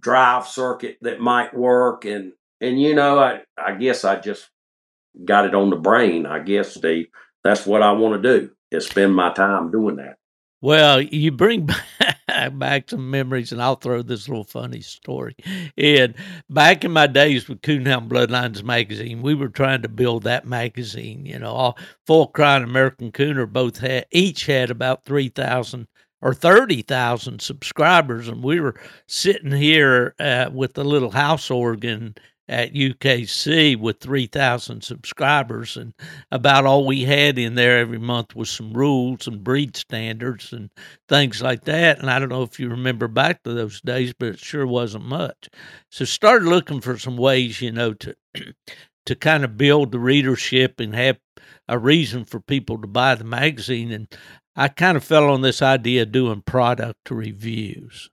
drive 0.00 0.46
circuit 0.46 0.96
that 1.02 1.20
might 1.20 1.52
work. 1.52 2.06
And 2.06 2.32
and 2.62 2.80
you 2.80 2.94
know, 2.94 3.18
I 3.18 3.42
I 3.58 3.74
guess 3.74 4.02
I 4.02 4.18
just 4.18 4.48
got 5.26 5.44
it 5.46 5.54
on 5.54 5.68
the 5.68 5.76
brain. 5.76 6.26
I 6.26 6.38
guess 6.38 6.74
Steve, 6.74 7.08
that's 7.44 7.66
what 7.66 7.82
I 7.82 7.92
want 7.92 8.22
to 8.22 8.40
do 8.40 8.50
is 8.72 8.86
spend 8.86 9.14
my 9.14 9.32
time 9.32 9.70
doing 9.70 9.96
that. 9.96 10.16
Well, 10.64 11.02
you 11.02 11.30
bring 11.30 11.68
back, 12.26 12.88
some 12.88 13.10
memories, 13.10 13.52
and 13.52 13.60
I'll 13.60 13.76
throw 13.76 14.00
this 14.00 14.30
little 14.30 14.44
funny 14.44 14.80
story 14.80 15.36
in. 15.76 16.14
Back 16.48 16.84
in 16.84 16.90
my 16.90 17.06
days 17.06 17.48
with 17.48 17.60
Coonhound 17.60 18.08
Bloodlines 18.08 18.62
magazine, 18.62 19.20
we 19.20 19.34
were 19.34 19.50
trying 19.50 19.82
to 19.82 19.90
build 19.90 20.22
that 20.22 20.46
magazine. 20.46 21.26
You 21.26 21.38
know, 21.38 21.52
all 21.52 21.78
Full 22.06 22.28
Cry 22.28 22.56
and 22.56 22.64
American 22.64 23.12
Cooner 23.12 23.46
both 23.52 23.76
had 23.76 24.06
each 24.10 24.46
had 24.46 24.70
about 24.70 25.04
three 25.04 25.28
thousand 25.28 25.86
or 26.22 26.32
thirty 26.32 26.80
thousand 26.80 27.42
subscribers, 27.42 28.26
and 28.26 28.42
we 28.42 28.58
were 28.58 28.80
sitting 29.06 29.52
here 29.52 30.14
uh, 30.18 30.48
with 30.50 30.72
the 30.72 30.84
little 30.84 31.10
house 31.10 31.50
organ 31.50 32.14
at 32.48 32.74
UKC 32.74 33.78
with 33.78 34.00
3,000 34.00 34.82
subscribers, 34.82 35.76
and 35.76 35.94
about 36.30 36.66
all 36.66 36.86
we 36.86 37.04
had 37.04 37.38
in 37.38 37.54
there 37.54 37.78
every 37.78 37.98
month 37.98 38.36
was 38.36 38.50
some 38.50 38.72
rules 38.72 39.26
and 39.26 39.42
breed 39.42 39.76
standards 39.76 40.52
and 40.52 40.70
things 41.08 41.40
like 41.40 41.64
that. 41.64 41.98
And 41.98 42.10
I 42.10 42.18
don't 42.18 42.28
know 42.28 42.42
if 42.42 42.60
you 42.60 42.68
remember 42.68 43.08
back 43.08 43.42
to 43.42 43.54
those 43.54 43.80
days, 43.80 44.12
but 44.18 44.28
it 44.28 44.38
sure 44.38 44.66
wasn't 44.66 45.06
much. 45.06 45.48
So 45.90 46.04
started 46.04 46.46
looking 46.48 46.80
for 46.80 46.98
some 46.98 47.16
ways, 47.16 47.60
you 47.62 47.72
know, 47.72 47.94
to 47.94 48.14
to 49.06 49.14
kind 49.14 49.44
of 49.44 49.56
build 49.56 49.92
the 49.92 49.98
readership 49.98 50.80
and 50.80 50.94
have 50.94 51.18
a 51.68 51.78
reason 51.78 52.24
for 52.24 52.40
people 52.40 52.80
to 52.80 52.86
buy 52.86 53.14
the 53.14 53.24
magazine. 53.24 53.92
And 53.92 54.08
I 54.56 54.68
kind 54.68 54.96
of 54.96 55.04
fell 55.04 55.30
on 55.30 55.42
this 55.42 55.60
idea 55.62 56.02
of 56.02 56.12
doing 56.12 56.42
product 56.42 57.10
reviews. 57.10 58.10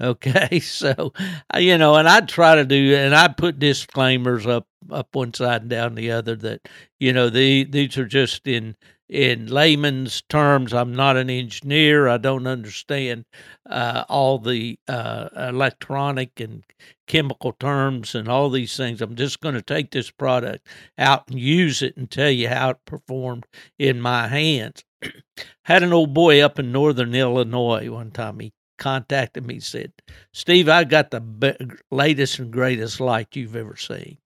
Okay, 0.00 0.60
so 0.60 1.12
you 1.58 1.78
know, 1.78 1.94
and 1.96 2.08
I 2.08 2.20
try 2.20 2.54
to 2.56 2.64
do, 2.64 2.94
and 2.96 3.14
I 3.14 3.28
put 3.28 3.58
disclaimers 3.58 4.46
up 4.46 4.66
up 4.90 5.14
one 5.14 5.34
side 5.34 5.62
and 5.62 5.70
down 5.70 5.94
the 5.96 6.12
other 6.12 6.36
that 6.36 6.68
you 7.00 7.12
know 7.12 7.28
the 7.30 7.64
these 7.64 7.96
are 7.98 8.06
just 8.06 8.46
in 8.46 8.76
in 9.08 9.46
layman's 9.46 10.22
terms. 10.22 10.74
I'm 10.74 10.94
not 10.94 11.16
an 11.16 11.30
engineer. 11.30 12.08
I 12.08 12.18
don't 12.18 12.46
understand 12.46 13.24
uh, 13.68 14.04
all 14.08 14.38
the 14.38 14.78
uh, 14.88 15.28
electronic 15.36 16.40
and 16.40 16.64
chemical 17.06 17.52
terms 17.52 18.14
and 18.14 18.28
all 18.28 18.50
these 18.50 18.76
things. 18.76 19.00
I'm 19.00 19.14
just 19.16 19.40
going 19.40 19.54
to 19.54 19.62
take 19.62 19.92
this 19.92 20.10
product 20.10 20.66
out 20.98 21.28
and 21.28 21.38
use 21.38 21.82
it 21.82 21.96
and 21.96 22.10
tell 22.10 22.30
you 22.30 22.48
how 22.48 22.70
it 22.70 22.84
performed 22.84 23.46
in 23.78 24.00
my 24.00 24.28
hands. 24.28 24.84
Had 25.64 25.82
an 25.82 25.92
old 25.92 26.12
boy 26.12 26.40
up 26.40 26.58
in 26.58 26.72
northern 26.72 27.14
Illinois 27.14 27.88
one 27.88 28.10
time. 28.10 28.40
He 28.40 28.52
contacted 28.78 29.46
me 29.46 29.60
said, 29.60 29.92
Steve, 30.32 30.68
I 30.68 30.84
got 30.84 31.10
the 31.10 31.20
be- 31.20 31.56
latest 31.90 32.38
and 32.38 32.52
greatest 32.52 33.00
light 33.00 33.34
you've 33.34 33.56
ever 33.56 33.76
seen. 33.76 34.18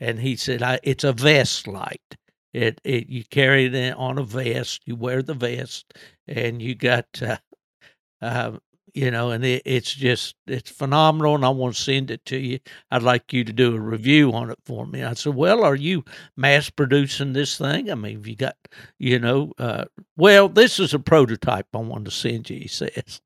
And 0.00 0.20
he 0.20 0.36
said, 0.36 0.80
it's 0.82 1.04
a 1.04 1.12
vest 1.12 1.66
light. 1.66 2.16
It, 2.54 2.80
it 2.84 3.08
you 3.08 3.24
carry 3.24 3.66
it 3.66 3.94
on 3.96 4.18
a 4.18 4.22
vest, 4.22 4.82
you 4.86 4.96
wear 4.96 5.22
the 5.22 5.34
vest, 5.34 5.92
and 6.26 6.62
you 6.62 6.74
got, 6.74 7.06
uh, 7.20 7.36
uh, 8.22 8.52
you 8.94 9.10
know, 9.10 9.30
and 9.30 9.44
it, 9.44 9.62
it's 9.66 9.94
just 9.94 10.34
it's 10.46 10.70
phenomenal. 10.70 11.34
And 11.34 11.44
I 11.44 11.50
want 11.50 11.76
to 11.76 11.82
send 11.82 12.10
it 12.10 12.24
to 12.26 12.38
you. 12.38 12.58
I'd 12.90 13.02
like 13.02 13.32
you 13.32 13.44
to 13.44 13.52
do 13.52 13.76
a 13.76 13.80
review 13.80 14.32
on 14.32 14.50
it 14.50 14.58
for 14.64 14.86
me. 14.86 15.02
I 15.02 15.12
said, 15.12 15.34
well, 15.34 15.62
are 15.62 15.74
you 15.74 16.04
mass 16.36 16.70
producing 16.70 17.34
this 17.34 17.58
thing? 17.58 17.90
I 17.90 17.94
mean, 17.94 18.16
have 18.16 18.26
you 18.26 18.36
got, 18.36 18.56
you 18.98 19.18
know, 19.18 19.52
uh, 19.58 19.84
well, 20.16 20.48
this 20.48 20.80
is 20.80 20.94
a 20.94 20.98
prototype 20.98 21.66
I 21.74 21.78
want 21.78 22.06
to 22.06 22.10
send 22.10 22.48
you. 22.48 22.60
He 22.60 22.68
says. 22.68 23.20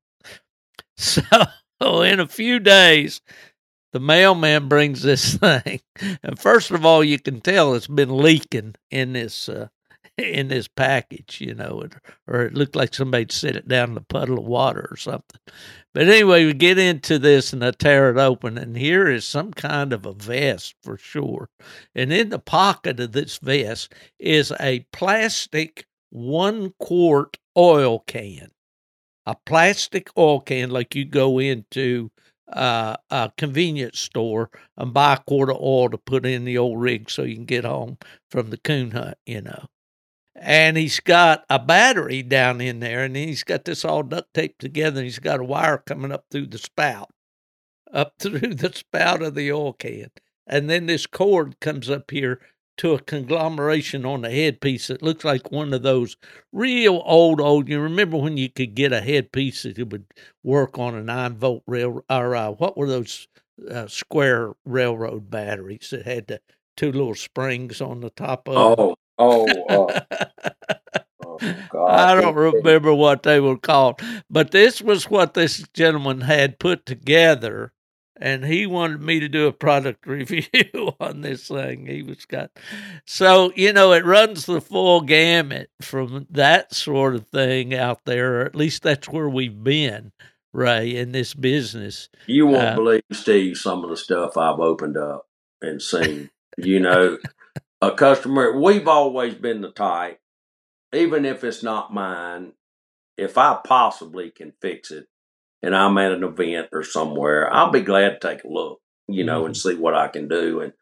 So 1.81 2.01
in 2.01 2.21
a 2.21 2.27
few 2.29 2.59
days, 2.59 3.19
the 3.91 3.99
mailman 3.99 4.69
brings 4.69 5.01
this 5.01 5.35
thing, 5.37 5.81
and 6.23 6.39
first 6.39 6.71
of 6.71 6.85
all, 6.85 7.03
you 7.03 7.19
can 7.19 7.41
tell 7.41 7.73
it's 7.73 7.87
been 7.87 8.15
leaking 8.17 8.75
in 8.89 9.11
this 9.11 9.49
uh, 9.49 9.67
in 10.17 10.47
this 10.47 10.69
package, 10.69 11.41
you 11.41 11.55
know, 11.55 11.83
or 12.27 12.43
it 12.43 12.53
looked 12.53 12.77
like 12.77 12.93
somebody 12.93 13.25
set 13.29 13.57
it 13.57 13.67
down 13.67 13.91
in 13.91 13.97
a 13.97 14.01
puddle 14.01 14.39
of 14.39 14.45
water 14.45 14.87
or 14.89 14.95
something. 14.95 15.41
But 15.93 16.07
anyway, 16.07 16.45
we 16.45 16.53
get 16.53 16.77
into 16.77 17.19
this 17.19 17.51
and 17.51 17.65
I 17.65 17.71
tear 17.71 18.09
it 18.11 18.17
open, 18.17 18.57
and 18.57 18.77
here 18.77 19.09
is 19.09 19.25
some 19.25 19.51
kind 19.51 19.91
of 19.91 20.05
a 20.05 20.13
vest 20.13 20.75
for 20.83 20.97
sure. 20.97 21.49
And 21.93 22.13
in 22.13 22.29
the 22.29 22.39
pocket 22.39 22.99
of 23.01 23.11
this 23.11 23.39
vest 23.39 23.93
is 24.19 24.53
a 24.59 24.85
plastic 24.93 25.85
one 26.11 26.73
quart 26.79 27.37
oil 27.57 27.99
can 28.07 28.52
a 29.25 29.35
plastic 29.45 30.09
oil 30.17 30.39
can 30.41 30.69
like 30.69 30.95
you 30.95 31.05
go 31.05 31.39
into 31.39 32.11
uh, 32.51 32.95
a 33.09 33.31
convenience 33.37 33.99
store 33.99 34.49
and 34.77 34.93
buy 34.93 35.13
a 35.13 35.19
quart 35.19 35.49
of 35.49 35.57
oil 35.61 35.89
to 35.89 35.97
put 35.97 36.25
in 36.25 36.45
the 36.45 36.57
old 36.57 36.79
rig 36.79 37.09
so 37.09 37.23
you 37.23 37.35
can 37.35 37.45
get 37.45 37.65
home 37.65 37.97
from 38.29 38.49
the 38.49 38.57
coon 38.57 38.91
hunt, 38.91 39.17
you 39.25 39.41
know. 39.41 39.65
And 40.35 40.77
he's 40.77 40.99
got 40.99 41.45
a 41.49 41.59
battery 41.59 42.23
down 42.23 42.59
in 42.59 42.79
there, 42.79 43.03
and 43.03 43.15
he's 43.15 43.43
got 43.43 43.65
this 43.65 43.85
all 43.85 44.03
duct 44.03 44.33
taped 44.33 44.59
together, 44.59 44.97
and 44.99 45.05
he's 45.05 45.19
got 45.19 45.39
a 45.39 45.43
wire 45.43 45.77
coming 45.77 46.11
up 46.11 46.25
through 46.29 46.47
the 46.47 46.57
spout, 46.57 47.11
up 47.93 48.13
through 48.19 48.55
the 48.55 48.73
spout 48.73 49.21
of 49.21 49.35
the 49.35 49.51
oil 49.51 49.73
can. 49.73 50.11
And 50.45 50.69
then 50.69 50.87
this 50.87 51.07
cord 51.07 51.59
comes 51.61 51.89
up 51.89 52.11
here 52.11 52.41
to 52.77 52.93
a 52.93 53.01
conglomeration 53.01 54.05
on 54.05 54.21
the 54.21 54.31
headpiece 54.31 54.87
that 54.87 55.03
looks 55.03 55.23
like 55.23 55.51
one 55.51 55.73
of 55.73 55.83
those 55.83 56.17
real 56.51 57.01
old 57.05 57.39
old. 57.39 57.69
You 57.69 57.79
remember 57.79 58.17
when 58.17 58.37
you 58.37 58.49
could 58.49 58.75
get 58.75 58.91
a 58.91 59.01
headpiece 59.01 59.63
that 59.63 59.77
would 59.77 60.05
work 60.43 60.79
on 60.79 60.95
a 60.95 61.03
nine 61.03 61.35
volt 61.35 61.63
rail 61.67 62.03
or 62.09 62.35
uh, 62.35 62.51
what 62.51 62.77
were 62.77 62.87
those 62.87 63.27
uh, 63.69 63.87
square 63.87 64.53
railroad 64.65 65.29
batteries 65.29 65.89
that 65.91 66.05
had 66.05 66.27
the 66.27 66.41
two 66.75 66.91
little 66.91 67.15
springs 67.15 67.81
on 67.81 68.01
the 68.01 68.09
top 68.09 68.47
of? 68.49 68.55
Oh, 68.79 68.95
oh. 69.19 69.45
Uh, 69.69 69.99
oh 71.25 71.37
God. 71.69 71.89
I 71.89 72.19
don't 72.19 72.35
remember 72.35 72.93
what 72.93 73.23
they 73.23 73.39
were 73.39 73.57
called, 73.57 74.01
but 74.29 74.51
this 74.51 74.81
was 74.81 75.09
what 75.09 75.35
this 75.35 75.63
gentleman 75.73 76.21
had 76.21 76.59
put 76.59 76.85
together 76.85 77.71
and 78.19 78.45
he 78.45 78.65
wanted 78.65 79.01
me 79.01 79.19
to 79.19 79.27
do 79.27 79.47
a 79.47 79.53
product 79.53 80.05
review 80.07 80.93
on 80.99 81.21
this 81.21 81.47
thing. 81.47 81.85
He 81.85 82.03
was 82.03 82.25
got 82.25 82.51
so 83.05 83.51
you 83.55 83.73
know 83.73 83.91
it 83.93 84.05
runs 84.05 84.45
the 84.45 84.61
full 84.61 85.01
gamut 85.01 85.69
from 85.81 86.27
that 86.29 86.73
sort 86.73 87.15
of 87.15 87.27
thing 87.27 87.73
out 87.73 88.01
there, 88.05 88.41
or 88.41 88.45
at 88.45 88.55
least 88.55 88.83
that's 88.83 89.09
where 89.09 89.29
we've 89.29 89.63
been, 89.63 90.11
Ray, 90.51 90.95
in 90.95 91.11
this 91.11 91.33
business. 91.33 92.09
You 92.27 92.47
won't 92.47 92.69
uh, 92.69 92.75
believe, 92.75 93.03
Steve, 93.11 93.57
some 93.57 93.83
of 93.83 93.89
the 93.89 93.97
stuff 93.97 94.37
I've 94.37 94.59
opened 94.59 94.97
up 94.97 95.27
and 95.61 95.81
seen. 95.81 96.29
you 96.57 96.79
know, 96.79 97.17
a 97.81 97.91
customer. 97.91 98.57
We've 98.59 98.87
always 98.87 99.35
been 99.35 99.61
the 99.61 99.71
type, 99.71 100.19
even 100.93 101.25
if 101.25 101.43
it's 101.43 101.63
not 101.63 101.93
mine. 101.93 102.53
If 103.17 103.37
I 103.37 103.59
possibly 103.63 104.31
can 104.31 104.53
fix 104.59 104.89
it, 104.89 105.07
and 105.63 105.75
I'm 105.75 105.97
at 105.97 106.11
an 106.11 106.23
event 106.23 106.67
or 106.73 106.83
somewhere, 106.83 107.51
I'll 107.51 107.71
be 107.71 107.81
glad 107.81 108.21
to 108.21 108.27
take 108.27 108.43
a 108.43 108.49
look, 108.49 108.81
you 109.07 109.23
know, 109.23 109.39
mm-hmm. 109.39 109.47
and 109.47 109.57
see 109.57 109.75
what 109.75 109.95
I 109.95 110.09
can 110.09 110.27
do. 110.27 110.59
And 110.59 110.73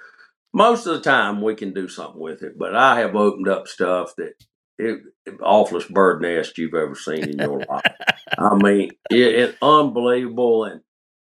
most 0.54 0.88
of 0.88 0.96
the 0.96 1.02
time 1.02 1.42
we 1.42 1.56
can 1.56 1.72
do 1.74 1.88
something 1.88 2.20
with 2.20 2.42
it, 2.42 2.58
but 2.58 2.76
I 2.76 3.00
have 3.00 3.16
opened 3.16 3.48
up 3.48 3.68
stuff 3.68 4.16
that 4.18 4.34
it, 4.80 5.02
it 5.28 5.36
awfulest 5.42 5.94
bird 5.94 6.24
nest 6.24 6.58
you've 6.58 6.74
ever 6.74 6.96
seen 6.96 7.30
in 7.30 7.38
your 7.38 7.60
life. 7.60 7.84
I 8.38 8.56
mean, 8.56 8.90
it, 9.12 9.36
it's 9.36 9.58
unbelievable. 9.62 10.66
And, 10.66 10.82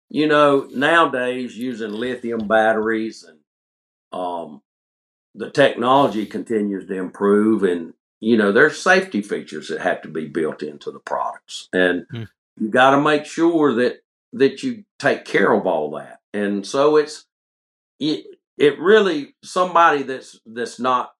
you 0.09 0.29
know, 0.29 0.69
nowadays 0.71 1.57
using 1.59 1.91
lithium 1.91 2.47
batteries 2.47 3.25
and, 3.29 3.39
um, 4.19 4.63
the 5.35 5.51
technology 5.51 6.27
continues 6.27 6.87
to 6.89 6.95
improve 6.95 7.63
and 7.63 7.95
you 8.19 8.37
know 8.37 8.51
there's 8.51 8.83
safety 8.83 9.23
features 9.23 9.69
that 9.69 9.81
have 9.81 10.03
to 10.03 10.09
be 10.09 10.27
built 10.27 10.61
into 10.61 10.91
the 10.91 10.99
products 10.99 11.69
and 11.73 12.05
mm 12.13 12.27
you 12.61 12.69
got 12.69 12.91
to 12.91 13.01
make 13.01 13.25
sure 13.25 13.75
that 13.75 14.03
that 14.35 14.63
you 14.63 14.85
take 14.99 15.25
care 15.25 15.53
of 15.53 15.67
all 15.67 15.91
that. 15.93 16.21
And 16.33 16.65
so 16.65 16.97
it's 16.97 17.27
it 17.99 18.27
it 18.59 18.79
really 18.79 19.35
somebody 19.43 20.03
that's 20.03 20.39
that's 20.47 20.79
not 20.79 21.13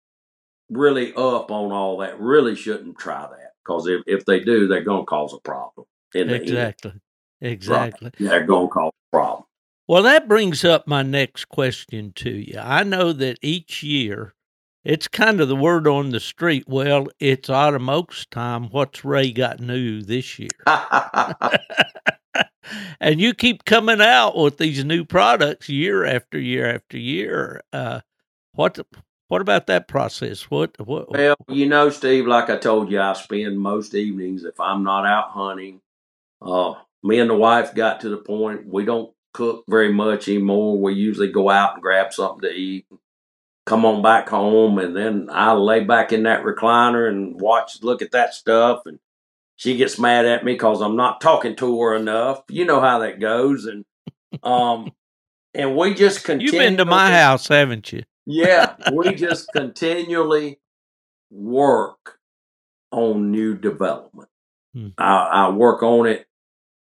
really 0.69 1.13
up 1.15 1.51
on 1.51 1.71
all 1.71 1.97
that 1.97 2.19
really 2.19 2.55
shouldn't 2.55 2.97
try 2.97 3.21
that 3.21 3.51
because 3.63 3.87
if, 3.87 4.01
if 4.07 4.25
they 4.25 4.39
do, 4.39 4.67
they're 4.67 4.83
going 4.83 5.01
to 5.01 5.05
cause 5.05 5.33
a 5.33 5.39
problem. 5.39 5.85
exactly, 6.13 6.93
exactly. 7.41 8.11
Right. 8.19 8.29
They're 8.29 8.45
going 8.45 8.67
to 8.67 8.73
cause 8.73 8.93
a 9.11 9.15
problem. 9.15 9.43
Well, 9.87 10.03
that 10.03 10.29
brings 10.29 10.63
up 10.63 10.87
my 10.87 11.01
next 11.01 11.49
question 11.49 12.13
to 12.17 12.29
you. 12.29 12.57
I 12.57 12.83
know 12.83 13.11
that 13.11 13.39
each 13.41 13.83
year 13.83 14.33
it's 14.83 15.07
kind 15.07 15.39
of 15.41 15.47
the 15.47 15.55
word 15.55 15.87
on 15.87 16.09
the 16.09 16.19
street. 16.19 16.65
Well, 16.67 17.07
it's 17.19 17.49
autumn 17.49 17.89
oaks 17.89 18.25
time. 18.25 18.69
What's 18.69 19.05
Ray 19.05 19.31
got 19.31 19.59
new 19.59 20.01
this 20.01 20.39
year? 20.39 20.49
and 22.99 23.21
you 23.21 23.33
keep 23.33 23.65
coming 23.65 24.01
out 24.01 24.35
with 24.35 24.57
these 24.57 24.83
new 24.83 25.05
products 25.05 25.69
year 25.69 26.05
after 26.05 26.39
year 26.39 26.73
after 26.73 26.97
year. 26.97 27.61
Uh, 27.71 28.01
what 28.53 28.79
what 29.27 29.41
about 29.41 29.67
that 29.67 29.87
process? 29.87 30.49
What 30.49 30.75
what? 30.85 31.09
Well, 31.11 31.35
you 31.47 31.67
know, 31.67 31.89
Steve, 31.89 32.27
like 32.27 32.49
I 32.49 32.57
told 32.57 32.91
you, 32.91 32.99
I 32.99 33.13
spend 33.13 33.59
most 33.59 33.93
evenings 33.93 34.43
if 34.43 34.59
I'm 34.59 34.83
not 34.83 35.05
out 35.05 35.29
hunting. 35.29 35.81
Uh, 36.41 36.73
me 37.03 37.19
and 37.19 37.29
the 37.29 37.35
wife 37.35 37.73
got 37.73 38.01
to 38.01 38.09
the 38.09 38.17
point 38.17 38.67
we 38.67 38.83
don't 38.83 39.13
cook 39.33 39.63
very 39.67 39.93
much 39.93 40.27
anymore. 40.27 40.77
We 40.81 40.93
usually 40.93 41.31
go 41.31 41.49
out 41.49 41.75
and 41.75 41.81
grab 41.81 42.11
something 42.13 42.41
to 42.41 42.53
eat, 42.53 42.85
come 43.65 43.85
on 43.85 44.01
back 44.01 44.29
home, 44.29 44.77
and 44.77 44.95
then 44.95 45.29
I 45.31 45.53
lay 45.53 45.83
back 45.83 46.11
in 46.11 46.23
that 46.23 46.43
recliner 46.43 47.07
and 47.07 47.39
watch, 47.39 47.81
look 47.83 48.01
at 48.01 48.11
that 48.11 48.33
stuff, 48.33 48.81
and 48.85 48.99
she 49.55 49.77
gets 49.77 49.99
mad 49.99 50.25
at 50.25 50.43
me 50.43 50.53
because 50.53 50.81
I'm 50.81 50.95
not 50.95 51.21
talking 51.21 51.55
to 51.57 51.81
her 51.81 51.95
enough. 51.95 52.43
You 52.49 52.65
know 52.65 52.79
how 52.81 52.99
that 52.99 53.19
goes, 53.19 53.65
and 53.65 53.85
um, 54.43 54.91
and 55.53 55.75
we 55.75 55.93
just 55.93 56.23
continue. 56.23 56.45
You've 56.51 56.59
been 56.59 56.77
to 56.77 56.85
my 56.85 57.11
house, 57.11 57.47
haven't 57.47 57.91
you? 57.91 58.03
yeah, 58.25 58.75
we 58.93 59.13
just 59.13 59.51
continually 59.53 60.59
work 61.29 62.19
on 62.91 63.31
new 63.31 63.55
development. 63.57 64.29
Hmm. 64.73 64.89
I, 64.97 65.15
I 65.15 65.49
work 65.49 65.83
on 65.83 66.07
it 66.07 66.25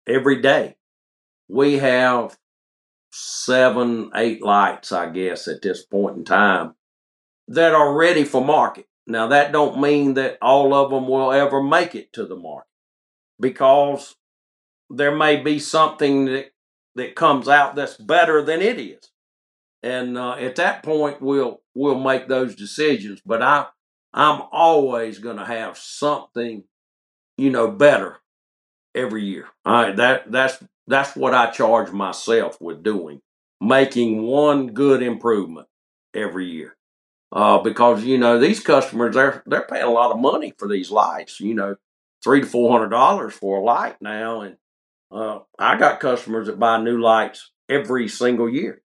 every 0.07 0.41
day. 0.41 0.75
We 1.47 1.77
have 1.77 2.37
seven, 3.11 4.11
eight 4.15 4.41
lights, 4.43 4.91
I 4.91 5.09
guess, 5.09 5.47
at 5.47 5.61
this 5.61 5.83
point 5.83 6.17
in 6.17 6.25
time 6.25 6.75
that 7.47 7.73
are 7.73 7.93
ready 7.93 8.23
for 8.23 8.43
market. 8.43 8.87
Now 9.05 9.27
that 9.27 9.51
don't 9.51 9.79
mean 9.79 10.15
that 10.15 10.37
all 10.41 10.73
of 10.73 10.91
them 10.91 11.07
will 11.07 11.31
ever 11.31 11.63
make 11.63 11.95
it 11.95 12.11
to 12.13 12.25
the 12.25 12.35
market 12.35 12.67
because 13.39 14.15
there 14.89 15.15
may 15.15 15.37
be 15.37 15.59
something 15.59 16.25
that 16.25 16.51
that 16.95 17.15
comes 17.15 17.47
out 17.47 17.75
that's 17.75 17.95
better 17.95 18.41
than 18.41 18.61
it 18.61 18.79
is. 18.79 19.11
And 19.83 20.17
uh, 20.17 20.33
at 20.33 20.55
that 20.57 20.83
point 20.83 21.21
we'll 21.21 21.61
we'll 21.73 21.99
make 21.99 22.27
those 22.27 22.55
decisions, 22.55 23.21
but 23.25 23.41
I 23.41 23.67
I'm 24.13 24.41
always 24.51 25.19
going 25.19 25.37
to 25.37 25.45
have 25.45 25.77
something 25.77 26.63
you 27.37 27.49
know 27.49 27.69
better 27.71 28.17
every 28.93 29.23
year. 29.23 29.45
All 29.63 29.73
right, 29.73 29.95
that 29.95 30.31
that's 30.31 30.61
that's 30.87 31.15
what 31.15 31.33
I 31.33 31.51
charge 31.51 31.91
myself 31.91 32.59
with 32.61 32.83
doing, 32.83 33.21
making 33.61 34.23
one 34.23 34.67
good 34.67 35.01
improvement 35.03 35.67
every 36.13 36.47
year 36.47 36.77
uh, 37.31 37.59
because 37.59 38.03
you 38.03 38.17
know 38.17 38.39
these 38.39 38.59
customers 38.59 39.15
they're 39.15 39.43
they're 39.45 39.67
paying 39.67 39.83
a 39.83 39.91
lot 39.91 40.11
of 40.11 40.19
money 40.19 40.53
for 40.57 40.67
these 40.67 40.91
lights. 40.91 41.39
You 41.39 41.53
know, 41.55 41.75
three 42.23 42.41
to 42.41 42.47
four 42.47 42.71
hundred 42.71 42.89
dollars 42.89 43.33
for 43.33 43.59
a 43.59 43.63
light 43.63 44.01
now, 44.01 44.41
and 44.41 44.57
uh, 45.11 45.39
I 45.59 45.77
got 45.77 45.99
customers 45.99 46.47
that 46.47 46.59
buy 46.59 46.81
new 46.81 47.01
lights 47.01 47.51
every 47.69 48.07
single 48.07 48.49
year. 48.49 48.81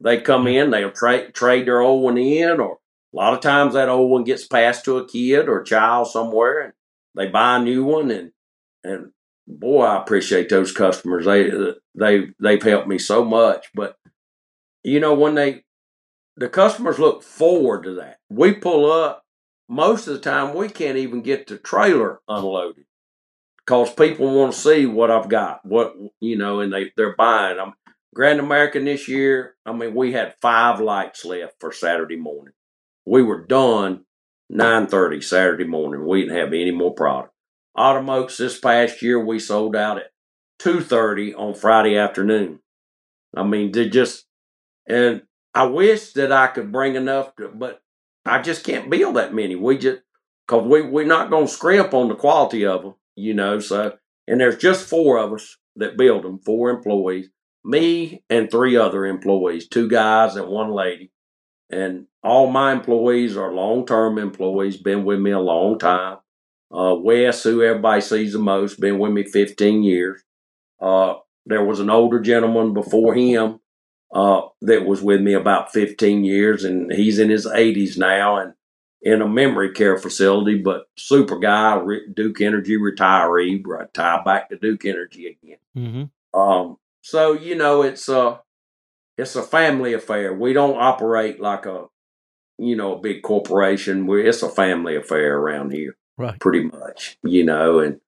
They 0.00 0.20
come 0.20 0.46
in, 0.46 0.70
they'll 0.70 0.90
trade 0.90 1.34
trade 1.34 1.66
their 1.66 1.80
old 1.80 2.02
one 2.02 2.18
in, 2.18 2.60
or 2.60 2.78
a 3.12 3.16
lot 3.16 3.34
of 3.34 3.40
times 3.40 3.74
that 3.74 3.88
old 3.88 4.10
one 4.10 4.24
gets 4.24 4.46
passed 4.46 4.84
to 4.84 4.98
a 4.98 5.08
kid 5.08 5.48
or 5.48 5.60
a 5.60 5.64
child 5.64 6.08
somewhere, 6.08 6.60
and 6.60 6.72
they 7.14 7.28
buy 7.28 7.56
a 7.56 7.62
new 7.62 7.84
one. 7.84 8.10
And 8.10 8.32
and 8.82 9.12
boy, 9.48 9.84
I 9.84 10.00
appreciate 10.00 10.48
those 10.48 10.72
customers. 10.72 11.24
They 11.24 11.50
they 11.94 12.28
they've 12.40 12.62
helped 12.62 12.88
me 12.88 12.98
so 12.98 13.24
much. 13.24 13.66
But 13.74 13.96
you 14.84 15.00
know 15.00 15.14
when 15.14 15.34
they 15.34 15.64
the 16.36 16.48
customers 16.48 16.98
look 16.98 17.22
forward 17.22 17.82
to 17.84 17.94
that. 17.94 18.18
We 18.30 18.52
pull 18.52 18.90
up, 18.90 19.24
most 19.68 20.06
of 20.06 20.14
the 20.14 20.20
time 20.20 20.54
we 20.54 20.68
can't 20.68 20.96
even 20.96 21.22
get 21.22 21.46
the 21.48 21.58
trailer 21.58 22.20
unloaded 22.28 22.84
because 23.66 23.92
people 23.92 24.34
want 24.34 24.52
to 24.52 24.58
see 24.58 24.86
what 24.86 25.10
I've 25.10 25.28
got, 25.28 25.64
what 25.64 25.94
you 26.20 26.36
know, 26.36 26.60
and 26.60 26.72
they 26.72 26.92
they're 26.96 27.16
buying. 27.16 27.58
I'm 27.58 27.74
Grand 28.14 28.40
American 28.40 28.84
this 28.84 29.08
year. 29.08 29.56
I 29.66 29.72
mean, 29.72 29.94
we 29.94 30.12
had 30.12 30.34
five 30.40 30.80
lights 30.80 31.24
left 31.24 31.54
for 31.60 31.72
Saturday 31.72 32.16
morning. 32.16 32.54
We 33.04 33.22
were 33.22 33.44
done 33.44 34.04
nine 34.48 34.86
thirty 34.86 35.20
Saturday 35.20 35.64
morning. 35.64 36.06
We 36.06 36.22
didn't 36.22 36.36
have 36.36 36.48
any 36.48 36.70
more 36.70 36.94
product. 36.94 37.32
Autumn 37.78 38.10
Oaks 38.10 38.36
this 38.36 38.58
past 38.58 39.02
year 39.02 39.24
we 39.24 39.38
sold 39.38 39.76
out 39.76 39.98
at 39.98 40.10
two 40.58 40.80
thirty 40.80 41.32
on 41.32 41.54
Friday 41.54 41.96
afternoon. 41.96 42.58
I 43.36 43.44
mean, 43.44 43.70
they 43.70 43.88
just 43.88 44.26
and 44.86 45.22
I 45.54 45.64
wish 45.66 46.12
that 46.14 46.32
I 46.32 46.48
could 46.48 46.72
bring 46.72 46.96
enough, 46.96 47.36
to, 47.36 47.48
but 47.48 47.80
I 48.26 48.42
just 48.42 48.64
can't 48.64 48.90
build 48.90 49.16
that 49.16 49.32
many. 49.32 49.54
We 49.54 49.78
just 49.78 50.02
because 50.46 50.66
we 50.66 50.82
we're 50.82 51.06
not 51.06 51.30
going 51.30 51.46
to 51.46 51.52
scrimp 51.52 51.94
on 51.94 52.08
the 52.08 52.16
quality 52.16 52.66
of 52.66 52.82
them, 52.82 52.94
you 53.14 53.32
know. 53.32 53.60
So 53.60 53.96
and 54.26 54.40
there's 54.40 54.58
just 54.58 54.88
four 54.88 55.18
of 55.18 55.32
us 55.32 55.56
that 55.76 55.96
build 55.96 56.24
them, 56.24 56.40
four 56.40 56.70
employees, 56.70 57.30
me 57.64 58.24
and 58.28 58.50
three 58.50 58.76
other 58.76 59.06
employees, 59.06 59.68
two 59.68 59.88
guys 59.88 60.34
and 60.34 60.48
one 60.48 60.72
lady, 60.72 61.12
and 61.70 62.06
all 62.24 62.50
my 62.50 62.72
employees 62.72 63.36
are 63.36 63.52
long 63.52 63.86
term 63.86 64.18
employees, 64.18 64.76
been 64.76 65.04
with 65.04 65.20
me 65.20 65.30
a 65.30 65.38
long 65.38 65.78
time. 65.78 66.18
Uh, 66.70 66.94
Wes, 66.98 67.42
who 67.42 67.62
everybody 67.62 68.00
sees 68.00 68.32
the 68.32 68.38
most, 68.38 68.80
been 68.80 68.98
with 68.98 69.12
me 69.12 69.24
15 69.24 69.82
years. 69.82 70.22
Uh, 70.80 71.14
there 71.46 71.64
was 71.64 71.80
an 71.80 71.90
older 71.90 72.20
gentleman 72.20 72.74
before 72.74 73.14
him 73.14 73.60
uh, 74.12 74.42
that 74.60 74.84
was 74.84 75.02
with 75.02 75.20
me 75.20 75.32
about 75.32 75.72
15 75.72 76.24
years, 76.24 76.64
and 76.64 76.92
he's 76.92 77.18
in 77.18 77.30
his 77.30 77.46
80s 77.46 77.96
now 77.96 78.36
and 78.36 78.54
in 79.00 79.22
a 79.22 79.28
memory 79.28 79.72
care 79.72 79.96
facility, 79.96 80.58
but 80.58 80.88
super 80.96 81.38
guy, 81.38 81.80
Duke 82.12 82.40
Energy 82.40 82.76
retiree, 82.76 83.62
tie 83.92 84.22
back 84.24 84.48
to 84.50 84.56
Duke 84.56 84.84
Energy 84.84 85.38
again. 85.42 85.58
Mm-hmm. 85.76 86.38
Um, 86.38 86.78
so 87.00 87.32
you 87.32 87.54
know, 87.54 87.82
it's 87.82 88.08
a 88.08 88.40
it's 89.16 89.36
a 89.36 89.42
family 89.42 89.94
affair. 89.94 90.34
We 90.34 90.52
don't 90.52 90.78
operate 90.78 91.40
like 91.40 91.66
a 91.66 91.86
you 92.58 92.76
know 92.76 92.96
a 92.96 93.00
big 93.00 93.22
corporation. 93.22 94.06
We 94.06 94.28
it's 94.28 94.42
a 94.42 94.48
family 94.48 94.96
affair 94.96 95.36
around 95.36 95.72
here, 95.72 95.96
right? 96.18 96.38
Pretty 96.38 96.64
much, 96.64 97.16
you 97.22 97.44
know, 97.44 97.78
and 97.78 98.00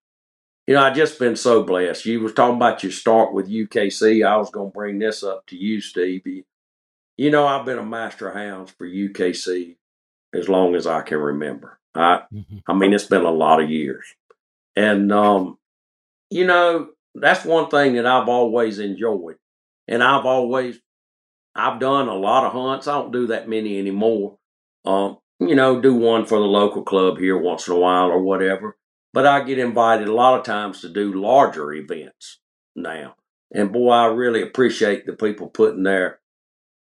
you 0.67 0.75
know, 0.75 0.83
I 0.83 0.91
just 0.91 1.17
been 1.17 1.35
so 1.35 1.63
blessed. 1.63 2.05
You 2.05 2.19
was 2.21 2.33
talking 2.33 2.57
about 2.57 2.83
your 2.83 2.91
start 2.91 3.33
with 3.33 3.49
UKC. 3.49 4.25
I 4.25 4.37
was 4.37 4.51
going 4.51 4.69
to 4.71 4.73
bring 4.73 4.99
this 4.99 5.23
up 5.23 5.45
to 5.47 5.57
you, 5.57 5.81
Stevie. 5.81 6.45
You 7.17 7.31
know, 7.31 7.47
I've 7.47 7.65
been 7.65 7.79
a 7.79 7.85
master 7.85 8.29
of 8.29 8.35
hounds 8.35 8.71
for 8.71 8.87
UKC 8.87 9.77
as 10.33 10.47
long 10.47 10.75
as 10.75 10.87
I 10.87 11.01
can 11.01 11.17
remember. 11.17 11.79
I, 11.95 12.21
mm-hmm. 12.33 12.57
I 12.67 12.73
mean, 12.73 12.93
it's 12.93 13.05
been 13.05 13.25
a 13.25 13.31
lot 13.31 13.61
of 13.61 13.69
years, 13.69 14.05
and 14.75 15.11
um, 15.11 15.57
you 16.29 16.45
know, 16.45 16.89
that's 17.15 17.43
one 17.43 17.69
thing 17.69 17.95
that 17.95 18.05
I've 18.05 18.29
always 18.29 18.79
enjoyed, 18.79 19.35
and 19.87 20.01
I've 20.01 20.25
always, 20.25 20.79
I've 21.53 21.81
done 21.81 22.07
a 22.07 22.15
lot 22.15 22.45
of 22.45 22.53
hunts. 22.53 22.87
I 22.87 22.93
don't 22.93 23.11
do 23.11 23.27
that 23.27 23.49
many 23.49 23.77
anymore. 23.77 24.37
Um, 24.85 25.17
you 25.41 25.55
know, 25.55 25.81
do 25.81 25.93
one 25.93 26.25
for 26.25 26.39
the 26.39 26.45
local 26.45 26.83
club 26.83 27.17
here 27.17 27.37
once 27.37 27.67
in 27.67 27.73
a 27.73 27.79
while 27.79 28.07
or 28.07 28.21
whatever 28.21 28.77
but 29.13 29.25
I 29.25 29.43
get 29.43 29.59
invited 29.59 30.07
a 30.07 30.13
lot 30.13 30.39
of 30.39 30.45
times 30.45 30.81
to 30.81 30.89
do 30.89 31.13
larger 31.13 31.73
events 31.73 32.39
now. 32.75 33.15
And 33.53 33.71
boy, 33.71 33.91
I 33.91 34.05
really 34.05 34.41
appreciate 34.41 35.05
the 35.05 35.13
people 35.13 35.47
putting 35.47 35.83
their, 35.83 36.19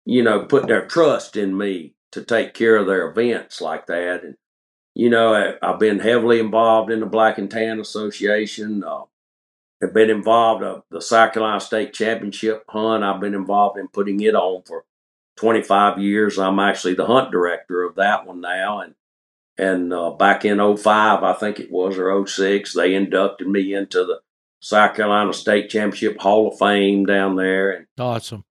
you 0.07 0.23
know, 0.23 0.45
putting 0.45 0.69
their 0.69 0.87
trust 0.87 1.37
in 1.37 1.57
me 1.57 1.95
to 2.13 2.25
take 2.25 2.55
care 2.55 2.77
of 2.77 2.87
their 2.87 3.09
events 3.09 3.61
like 3.61 3.87
that. 3.87 4.25
And, 4.25 4.37
you 4.95 5.11
know, 5.11 5.35
I, 5.35 5.67
have 5.67 5.79
been 5.79 5.99
heavily 5.99 6.41
involved 6.41 6.91
in 6.91 7.01
the 7.01 7.07
Black 7.07 7.37
and 7.37 7.51
Tan 7.51 7.81
Association. 7.81 8.83
Uh, 8.83 9.03
have 9.83 9.93
been 9.93 10.09
involved 10.09 10.63
in 10.63 10.69
uh, 10.69 10.81
the 10.91 11.03
South 11.03 11.35
Carolina 11.35 11.61
State 11.61 11.93
Championship 11.93 12.65
hunt. 12.71 13.05
I've 13.05 13.21
been 13.21 13.35
involved 13.35 13.79
in 13.79 13.89
putting 13.89 14.21
it 14.21 14.35
on 14.35 14.63
for 14.63 14.85
25 15.37 15.99
years. 15.99 16.39
I'm 16.39 16.59
actually 16.59 16.95
the 16.95 17.07
hunt 17.07 17.31
director 17.31 17.83
of 17.83 17.97
that 17.97 18.27
one 18.27 18.41
now. 18.41 18.81
And 18.81 18.95
and 19.57 19.93
uh, 19.93 20.11
back 20.11 20.45
in 20.45 20.59
05, 20.59 21.23
I 21.23 21.33
think 21.35 21.61
it 21.61 21.71
was, 21.71 21.97
or 21.97 22.27
06, 22.27 22.73
they 22.73 22.95
inducted 22.95 23.47
me 23.47 23.73
into 23.73 24.05
the 24.05 24.21
South 24.61 24.97
Carolina 24.97 25.33
State 25.33 25.71
Championship 25.71 26.21
Hall 26.21 26.49
of 26.49 26.59
Fame 26.59 27.07
down 27.07 27.37
there. 27.37 27.71
And 27.71 27.87
awesome. 27.99 28.45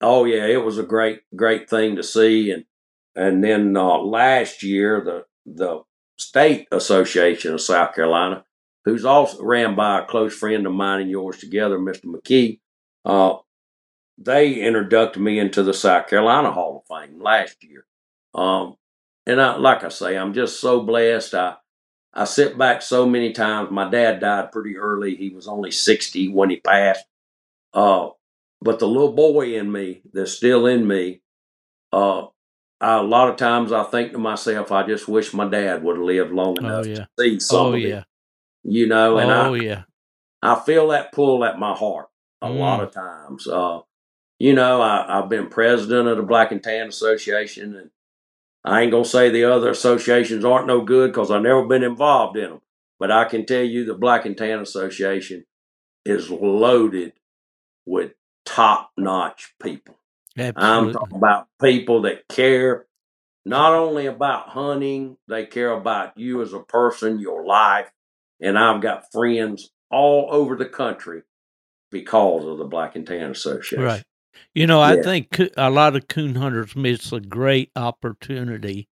Oh 0.00 0.24
yeah, 0.24 0.44
it 0.44 0.62
was 0.62 0.78
a 0.78 0.82
great, 0.82 1.20
great 1.34 1.70
thing 1.70 1.96
to 1.96 2.02
see. 2.02 2.50
And 2.50 2.64
and 3.16 3.42
then 3.42 3.76
uh, 3.76 3.98
last 3.98 4.62
year, 4.62 5.00
the 5.00 5.24
the 5.46 5.82
State 6.18 6.68
Association 6.72 7.54
of 7.54 7.60
South 7.60 7.94
Carolina, 7.94 8.44
who's 8.84 9.04
also 9.04 9.42
ran 9.42 9.74
by 9.74 10.00
a 10.00 10.06
close 10.06 10.34
friend 10.34 10.66
of 10.66 10.72
mine 10.72 11.02
and 11.02 11.10
yours 11.10 11.38
together, 11.38 11.78
Mr. 11.78 12.06
McKee, 12.06 12.60
uh, 13.04 13.38
they 14.18 14.54
introduced 14.54 15.16
me 15.16 15.38
into 15.38 15.62
the 15.62 15.74
South 15.74 16.08
Carolina 16.08 16.52
Hall 16.52 16.84
of 16.88 16.96
Fame 17.08 17.20
last 17.20 17.62
year. 17.62 17.84
Um, 18.34 18.76
and 19.26 19.40
I, 19.40 19.56
like 19.56 19.84
I 19.84 19.88
say, 19.88 20.16
I'm 20.16 20.34
just 20.34 20.60
so 20.60 20.82
blessed. 20.82 21.34
I 21.34 21.56
I 22.12 22.24
sit 22.24 22.56
back 22.56 22.80
so 22.82 23.06
many 23.06 23.32
times. 23.32 23.70
My 23.72 23.90
dad 23.90 24.20
died 24.20 24.52
pretty 24.52 24.76
early. 24.76 25.16
He 25.16 25.30
was 25.30 25.48
only 25.48 25.72
60 25.72 26.28
when 26.28 26.48
he 26.50 26.60
passed. 26.60 27.04
Uh, 27.72 28.10
but 28.60 28.78
the 28.78 28.86
little 28.86 29.12
boy 29.12 29.56
in 29.58 29.70
me 29.72 30.02
that's 30.12 30.30
still 30.32 30.66
in 30.66 30.86
me, 30.86 31.22
uh, 31.92 32.26
a 32.80 33.02
lot 33.02 33.30
of 33.30 33.36
times 33.36 33.72
I 33.72 33.82
think 33.84 34.12
to 34.12 34.18
myself, 34.18 34.70
I 34.70 34.86
just 34.86 35.08
wish 35.08 35.34
my 35.34 35.48
dad 35.48 35.82
would 35.82 35.96
have 35.96 36.04
lived 36.04 36.32
long 36.32 36.56
Oh 36.60 36.64
enough 36.66 36.86
yeah. 36.86 36.94
to 36.96 37.08
see 37.18 37.40
some 37.40 37.66
Oh 37.66 37.74
yeah. 37.74 37.98
it. 38.00 38.04
You 38.62 38.86
know, 38.86 39.18
and 39.18 39.30
Oh 39.30 39.54
I 39.54 39.56
yeah. 39.60 39.82
I 40.42 40.60
feel 40.60 40.88
that 40.88 41.12
pull 41.12 41.44
at 41.44 41.58
my 41.58 41.74
heart 41.74 42.06
a 42.42 42.48
lot 42.48 42.80
Mm. 42.80 42.82
of 42.84 42.92
times. 42.92 43.48
Uh, 43.48 43.80
you 44.44 44.52
know, 44.52 44.82
I, 44.82 45.06
I've 45.08 45.30
been 45.30 45.48
president 45.48 46.06
of 46.06 46.18
the 46.18 46.22
Black 46.22 46.52
and 46.52 46.62
Tan 46.62 46.88
Association, 46.88 47.74
and 47.76 47.90
I 48.62 48.82
ain't 48.82 48.92
gonna 48.92 49.06
say 49.06 49.30
the 49.30 49.44
other 49.44 49.70
associations 49.70 50.44
aren't 50.44 50.66
no 50.66 50.82
good 50.82 51.12
because 51.12 51.30
I've 51.30 51.40
never 51.40 51.66
been 51.66 51.82
involved 51.82 52.36
in 52.36 52.50
them. 52.50 52.60
But 53.00 53.10
I 53.10 53.24
can 53.24 53.46
tell 53.46 53.62
you, 53.62 53.86
the 53.86 53.94
Black 53.94 54.26
and 54.26 54.36
Tan 54.36 54.60
Association 54.60 55.46
is 56.04 56.28
loaded 56.28 57.14
with 57.86 58.12
top 58.44 58.90
notch 58.98 59.54
people. 59.62 59.96
Absolutely. 60.36 60.62
I'm 60.62 60.92
talking 60.92 61.16
about 61.16 61.48
people 61.58 62.02
that 62.02 62.28
care 62.28 62.84
not 63.46 63.72
only 63.72 64.04
about 64.04 64.50
hunting, 64.50 65.16
they 65.26 65.46
care 65.46 65.72
about 65.72 66.18
you 66.18 66.42
as 66.42 66.52
a 66.52 66.60
person, 66.60 67.18
your 67.18 67.46
life. 67.46 67.90
And 68.42 68.58
I've 68.58 68.82
got 68.82 69.10
friends 69.10 69.70
all 69.90 70.28
over 70.30 70.54
the 70.54 70.66
country 70.66 71.22
because 71.90 72.44
of 72.44 72.58
the 72.58 72.66
Black 72.66 72.94
and 72.94 73.06
Tan 73.06 73.30
Association. 73.30 73.82
Right. 73.82 74.02
You 74.54 74.66
know, 74.66 74.80
I 74.80 74.94
Yeah. 74.96 75.02
think 75.02 75.40
a 75.56 75.70
lot 75.70 75.96
of 75.96 76.08
coon 76.08 76.34
hunters 76.36 76.74
miss 76.76 77.12
a 77.12 77.20
great 77.20 77.70
opportunity 77.76 78.88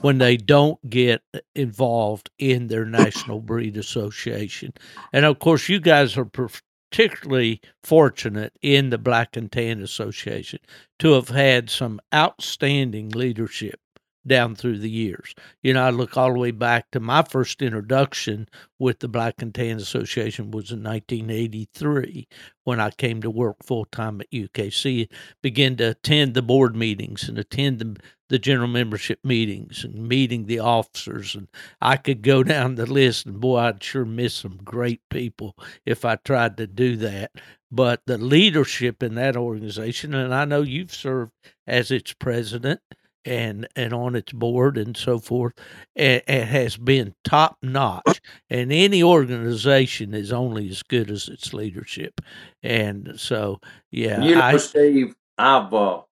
when 0.00 0.18
they 0.18 0.36
don't 0.36 0.78
get 0.88 1.22
uh, 1.34 1.40
involved 1.54 2.30
in 2.38 2.68
their 2.68 2.84
National 2.84 3.40
Breed 3.40 3.76
Association. 3.76 4.72
And 5.12 5.24
of 5.24 5.38
course, 5.38 5.68
you 5.68 5.80
guys 5.80 6.16
are 6.16 6.26
particularly 6.26 7.60
fortunate 7.82 8.52
in 8.62 8.90
the 8.90 8.98
Black 8.98 9.36
and 9.36 9.50
Tan 9.50 9.82
Association 9.82 10.60
to 10.98 11.12
have 11.12 11.28
had 11.28 11.70
some 11.70 12.00
outstanding 12.14 13.10
leadership 13.10 13.80
down 14.26 14.54
through 14.54 14.78
the 14.78 14.90
years. 14.90 15.34
You 15.62 15.74
know, 15.74 15.84
I 15.84 15.90
look 15.90 16.16
all 16.16 16.32
the 16.32 16.38
way 16.38 16.50
back 16.50 16.90
to 16.90 17.00
my 17.00 17.22
first 17.22 17.62
introduction 17.62 18.48
with 18.78 18.98
the 18.98 19.08
Black 19.08 19.40
and 19.40 19.54
Tan 19.54 19.76
Association 19.76 20.50
was 20.50 20.70
in 20.70 20.82
1983 20.82 22.28
when 22.64 22.80
I 22.80 22.90
came 22.90 23.22
to 23.22 23.30
work 23.30 23.62
full 23.62 23.84
time 23.84 24.20
at 24.20 24.30
UKC, 24.30 25.08
began 25.40 25.76
to 25.76 25.90
attend 25.90 26.34
the 26.34 26.42
board 26.42 26.74
meetings 26.74 27.28
and 27.28 27.38
attend 27.38 27.78
the, 27.78 27.96
the 28.28 28.38
general 28.38 28.66
membership 28.68 29.20
meetings 29.24 29.84
and 29.84 30.08
meeting 30.08 30.46
the 30.46 30.58
officers. 30.58 31.36
And 31.36 31.48
I 31.80 31.96
could 31.96 32.22
go 32.22 32.42
down 32.44 32.74
the 32.74 32.86
list, 32.86 33.26
and 33.26 33.40
boy, 33.40 33.58
I'd 33.58 33.82
sure 33.82 34.04
miss 34.04 34.34
some 34.34 34.58
great 34.64 35.00
people 35.10 35.56
if 35.84 36.04
I 36.04 36.16
tried 36.16 36.56
to 36.56 36.66
do 36.66 36.96
that. 36.96 37.30
But 37.70 38.02
the 38.06 38.18
leadership 38.18 39.02
in 39.02 39.14
that 39.16 39.36
organization, 39.36 40.14
and 40.14 40.34
I 40.34 40.44
know 40.44 40.62
you've 40.62 40.94
served 40.94 41.32
as 41.66 41.90
its 41.90 42.12
president 42.12 42.80
and 43.26 43.68
and 43.76 43.92
on 43.92 44.14
its 44.14 44.32
board 44.32 44.78
and 44.78 44.96
so 44.96 45.18
forth, 45.18 45.54
and, 45.94 46.22
and 46.26 46.48
has 46.48 46.76
been 46.76 47.14
top 47.24 47.56
notch. 47.62 48.20
And 48.48 48.72
any 48.72 49.02
organization 49.02 50.14
is 50.14 50.32
only 50.32 50.68
as 50.70 50.82
good 50.82 51.10
as 51.10 51.28
its 51.28 51.52
leadership. 51.52 52.20
And 52.62 53.14
so, 53.16 53.60
yeah, 53.90 54.22
You 54.22 54.36
know, 54.36 54.42
I 54.42 54.56
Steve, 54.56 55.14
I've 55.36 55.72
uh, 55.74 56.02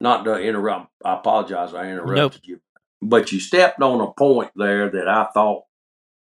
not 0.00 0.24
to 0.24 0.38
interrupt. 0.40 0.90
I 1.04 1.14
apologize. 1.14 1.74
I 1.74 1.90
interrupted 1.90 2.16
Nope. 2.16 2.34
you, 2.44 2.60
but 3.02 3.32
you 3.32 3.40
stepped 3.40 3.82
on 3.82 4.00
a 4.00 4.12
point 4.12 4.50
there 4.56 4.90
that 4.90 5.08
I 5.08 5.26
thought 5.34 5.64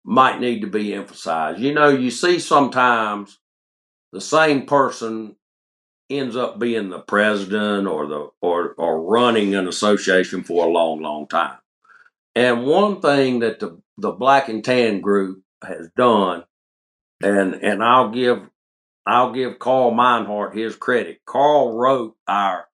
might 0.04 0.40
need 0.40 0.62
to 0.62 0.68
be 0.68 0.94
emphasized. 0.94 1.60
You 1.60 1.74
know, 1.74 1.90
you 1.90 2.12
see 2.12 2.40
sometimes 2.40 3.40
the 4.12 4.22
same 4.22 4.66
person 4.66 5.36
ends 6.18 6.36
up 6.36 6.60
being 6.60 6.90
the 6.90 7.00
president 7.00 7.88
or 7.88 8.08
the 8.08 8.30
or 8.42 8.74
or 8.78 9.04
running 9.04 9.56
an 9.56 9.68
association 9.68 10.44
for 10.44 10.66
a 10.68 10.72
long, 10.72 11.02
long 11.02 11.28
time. 11.28 11.58
And 12.36 12.66
one 12.66 13.02
thing 13.02 13.40
that 13.40 13.60
the 13.60 13.82
the 13.98 14.12
Black 14.12 14.50
and 14.50 14.64
Tan 14.64 15.02
group 15.02 15.44
has 15.64 15.90
done, 15.98 16.44
and 17.24 17.56
and 17.56 17.84
I'll 17.84 18.10
give 18.12 18.50
I'll 19.06 19.34
give 19.34 19.60
Carl 19.60 19.92
Meinhardt 19.92 20.56
his 20.56 20.76
credit. 20.76 21.22
Carl 21.26 21.78
wrote 21.78 22.16
our 22.28 22.68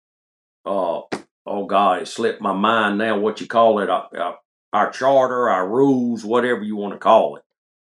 uh 0.66 1.03
oh 1.47 1.66
God, 1.66 2.03
it 2.03 2.09
slipped 2.09 2.41
my 2.41 2.53
mind 2.53 2.99
now. 2.99 3.18
What 3.18 3.41
you 3.41 3.47
call 3.47 3.80
it? 3.80 3.91
Uh, 3.91 4.05
uh, 4.18 4.35
our 4.72 4.91
charter, 4.91 5.49
our 5.51 5.68
rules, 5.68 6.24
whatever 6.24 6.62
you 6.62 6.76
want 6.76 6.95
to 6.95 6.99
call 6.99 7.37
it, 7.37 7.43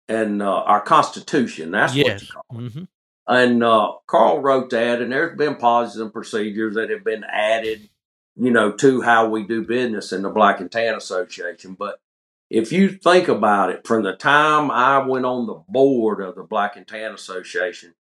and 0.08 0.42
uh, 0.42 0.62
our 0.62 0.80
constitution. 0.80 1.72
That's 1.72 2.02
what 2.02 2.22
you 2.22 2.28
call 2.28 2.44
it. 2.50 2.72
hmm 2.72 2.84
And 3.26 3.62
uh, 3.62 3.92
Carl 4.06 4.40
wrote 4.40 4.70
that, 4.70 5.00
and 5.00 5.12
there's 5.12 5.36
been 5.36 5.56
policies 5.56 6.00
and 6.00 6.12
procedures 6.12 6.74
that 6.74 6.90
have 6.90 7.04
been 7.04 7.24
added, 7.24 7.88
you 8.36 8.50
know, 8.50 8.72
to 8.72 9.02
how 9.02 9.28
we 9.28 9.46
do 9.46 9.64
business 9.64 10.12
in 10.12 10.22
the 10.22 10.30
Black 10.30 10.60
and 10.60 10.70
Tan 10.70 10.94
Association. 10.94 11.74
But 11.74 12.00
if 12.48 12.72
you 12.72 12.88
think 12.88 13.28
about 13.28 13.70
it, 13.70 13.86
from 13.86 14.02
the 14.02 14.14
time 14.14 14.70
I 14.70 14.98
went 14.98 15.24
on 15.24 15.46
the 15.46 15.62
board 15.68 16.20
of 16.20 16.34
the 16.34 16.42
Black 16.42 16.76
and 16.76 16.86
Tan 16.86 17.14
Association 17.14 17.94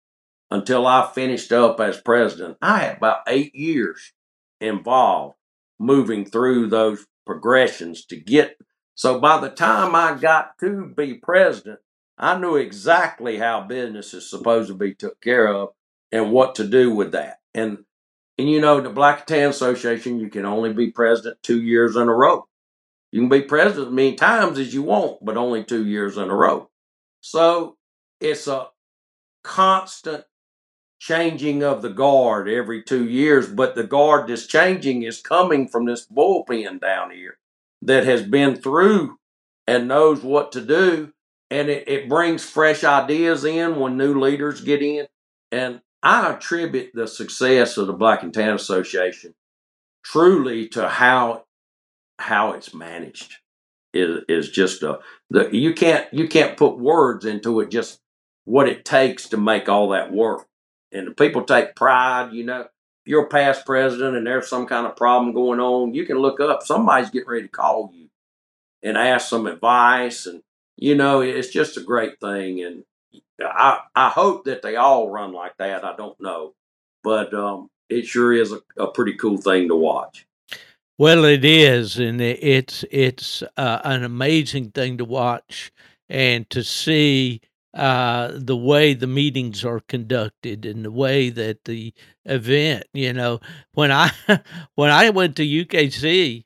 until 0.50 0.86
I 0.86 1.10
finished 1.12 1.52
up 1.52 1.78
as 1.80 2.00
president, 2.00 2.56
I 2.62 2.78
had 2.78 2.96
about 2.96 3.18
eight 3.26 3.54
years 3.54 4.12
involved 4.60 5.36
moving 5.78 6.24
through 6.24 6.68
those 6.68 7.06
progressions 7.26 8.06
to 8.06 8.16
get. 8.16 8.56
So 8.94 9.20
by 9.20 9.40
the 9.40 9.50
time 9.50 9.94
I 9.94 10.18
got 10.18 10.58
to 10.60 10.92
be 10.96 11.14
president, 11.14 11.80
I 12.18 12.38
knew 12.38 12.56
exactly 12.56 13.38
how 13.38 13.60
business 13.62 14.12
is 14.12 14.28
supposed 14.28 14.68
to 14.68 14.74
be 14.74 14.94
took 14.94 15.20
care 15.20 15.48
of 15.48 15.70
and 16.10 16.32
what 16.32 16.56
to 16.56 16.66
do 16.66 16.94
with 16.94 17.12
that. 17.12 17.38
And 17.54 17.84
and 18.38 18.48
you 18.48 18.60
know, 18.60 18.80
the 18.80 18.90
Black 18.90 19.26
Tan 19.26 19.50
Association, 19.50 20.20
you 20.20 20.28
can 20.28 20.44
only 20.44 20.72
be 20.72 20.90
president 20.90 21.42
two 21.42 21.60
years 21.60 21.96
in 21.96 22.08
a 22.08 22.14
row. 22.14 22.46
You 23.10 23.20
can 23.20 23.28
be 23.28 23.42
president 23.42 23.88
as 23.88 23.92
many 23.92 24.14
times 24.14 24.58
as 24.58 24.72
you 24.72 24.82
want, 24.82 25.24
but 25.24 25.36
only 25.36 25.64
two 25.64 25.84
years 25.84 26.16
in 26.16 26.30
a 26.30 26.34
row. 26.34 26.70
So 27.20 27.76
it's 28.20 28.46
a 28.46 28.68
constant 29.42 30.24
changing 31.00 31.62
of 31.62 31.82
the 31.82 31.88
guard 31.88 32.48
every 32.48 32.82
two 32.82 33.08
years, 33.08 33.48
but 33.48 33.74
the 33.74 33.84
guard 33.84 34.28
that's 34.28 34.46
changing 34.46 35.02
is 35.02 35.20
coming 35.20 35.66
from 35.68 35.86
this 35.86 36.06
bullpen 36.06 36.80
down 36.80 37.10
here 37.10 37.38
that 37.82 38.04
has 38.04 38.22
been 38.22 38.56
through 38.56 39.18
and 39.66 39.88
knows 39.88 40.22
what 40.22 40.52
to 40.52 40.60
do. 40.60 41.12
And 41.50 41.70
it, 41.70 41.88
it 41.88 42.08
brings 42.08 42.44
fresh 42.44 42.84
ideas 42.84 43.44
in 43.44 43.76
when 43.76 43.96
new 43.96 44.20
leaders 44.20 44.60
get 44.60 44.82
in. 44.82 45.06
And 45.52 45.80
I 46.02 46.32
attribute 46.32 46.92
the 46.94 47.08
success 47.08 47.76
of 47.78 47.86
the 47.86 47.92
Black 47.92 48.22
and 48.22 48.34
Tan 48.34 48.54
Association 48.54 49.34
truly 50.04 50.68
to 50.68 50.88
how 50.88 51.44
how 52.18 52.52
it's 52.52 52.74
managed. 52.74 53.36
Is 53.94 54.22
is 54.28 54.50
just 54.50 54.82
a 54.82 55.00
the 55.30 55.48
you 55.50 55.74
can't 55.74 56.06
you 56.12 56.28
can't 56.28 56.56
put 56.56 56.78
words 56.78 57.24
into 57.24 57.60
it 57.60 57.70
just 57.70 58.00
what 58.44 58.68
it 58.68 58.84
takes 58.84 59.28
to 59.30 59.36
make 59.38 59.68
all 59.68 59.90
that 59.90 60.12
work. 60.12 60.46
And 60.92 61.08
the 61.08 61.12
people 61.12 61.44
take 61.44 61.74
pride, 61.76 62.32
you 62.32 62.44
know. 62.44 62.66
You're 63.06 63.24
a 63.24 63.28
past 63.28 63.64
president 63.64 64.16
and 64.16 64.26
there's 64.26 64.48
some 64.48 64.66
kind 64.66 64.86
of 64.86 64.94
problem 64.96 65.32
going 65.32 65.60
on, 65.60 65.94
you 65.94 66.04
can 66.04 66.18
look 66.18 66.40
up 66.40 66.62
somebody's 66.62 67.08
getting 67.10 67.28
ready 67.28 67.42
to 67.44 67.48
call 67.48 67.90
you 67.94 68.08
and 68.82 68.98
ask 68.98 69.28
some 69.28 69.46
advice 69.46 70.26
and 70.26 70.42
you 70.78 70.94
know, 70.94 71.20
it's 71.20 71.48
just 71.48 71.76
a 71.76 71.82
great 71.82 72.20
thing 72.20 72.62
and 72.62 72.84
I 73.40 73.80
I 73.94 74.08
hope 74.08 74.44
that 74.44 74.62
they 74.62 74.76
all 74.76 75.10
run 75.10 75.32
like 75.32 75.56
that. 75.58 75.84
I 75.84 75.94
don't 75.96 76.20
know. 76.20 76.54
But 77.02 77.34
um 77.34 77.70
it 77.88 78.06
sure 78.06 78.32
is 78.32 78.52
a, 78.52 78.60
a 78.76 78.90
pretty 78.90 79.14
cool 79.14 79.38
thing 79.38 79.68
to 79.68 79.76
watch. 79.76 80.26
Well, 80.98 81.24
it 81.24 81.44
is, 81.44 81.98
and 81.98 82.20
it's 82.20 82.84
it's 82.90 83.44
uh, 83.56 83.80
an 83.84 84.02
amazing 84.02 84.72
thing 84.72 84.98
to 84.98 85.04
watch 85.04 85.70
and 86.08 86.48
to 86.50 86.64
see 86.64 87.40
uh, 87.72 88.32
the 88.34 88.56
way 88.56 88.94
the 88.94 89.06
meetings 89.06 89.64
are 89.64 89.78
conducted 89.78 90.66
and 90.66 90.84
the 90.84 90.90
way 90.90 91.30
that 91.30 91.66
the 91.66 91.94
event. 92.24 92.84
You 92.92 93.12
know, 93.12 93.38
when 93.74 93.92
I 93.92 94.10
when 94.74 94.90
I 94.90 95.10
went 95.10 95.36
to 95.36 95.44
UKC, 95.44 96.44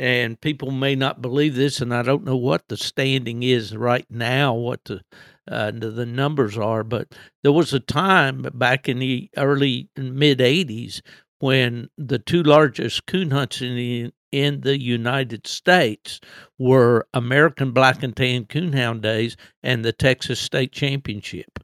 and 0.00 0.40
people 0.40 0.70
may 0.70 0.94
not 0.94 1.20
believe 1.20 1.54
this, 1.54 1.82
and 1.82 1.94
I 1.94 2.00
don't 2.02 2.24
know 2.24 2.36
what 2.36 2.68
the 2.68 2.78
standing 2.78 3.42
is 3.42 3.76
right 3.76 4.06
now, 4.08 4.54
what 4.54 4.82
the 4.86 5.02
uh, 5.46 5.72
the 5.72 6.06
numbers 6.06 6.56
are, 6.56 6.82
but 6.82 7.14
there 7.42 7.52
was 7.52 7.74
a 7.74 7.80
time 7.80 8.46
back 8.54 8.88
in 8.88 8.98
the 8.98 9.28
early 9.36 9.90
mid 9.98 10.38
'80s 10.38 11.02
when 11.40 11.90
the 11.98 12.18
two 12.18 12.42
largest 12.42 13.04
coon 13.04 13.30
hunts 13.30 13.60
in 13.60 13.76
the 13.76 14.10
in 14.32 14.62
the 14.62 14.80
United 14.80 15.46
States 15.46 16.18
were 16.58 17.06
American 17.12 17.72
Black 17.72 18.02
and 18.02 18.16
Tan 18.16 18.46
Coonhound 18.46 19.02
Days 19.02 19.36
and 19.62 19.84
the 19.84 19.92
Texas 19.92 20.40
State 20.40 20.72
Championship. 20.72 21.58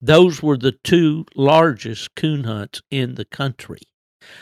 Those 0.00 0.44
were 0.44 0.58
the 0.58 0.78
two 0.84 1.24
largest 1.34 2.14
coon 2.14 2.44
hunts 2.44 2.82
in 2.92 3.16
the 3.16 3.24
country. 3.24 3.80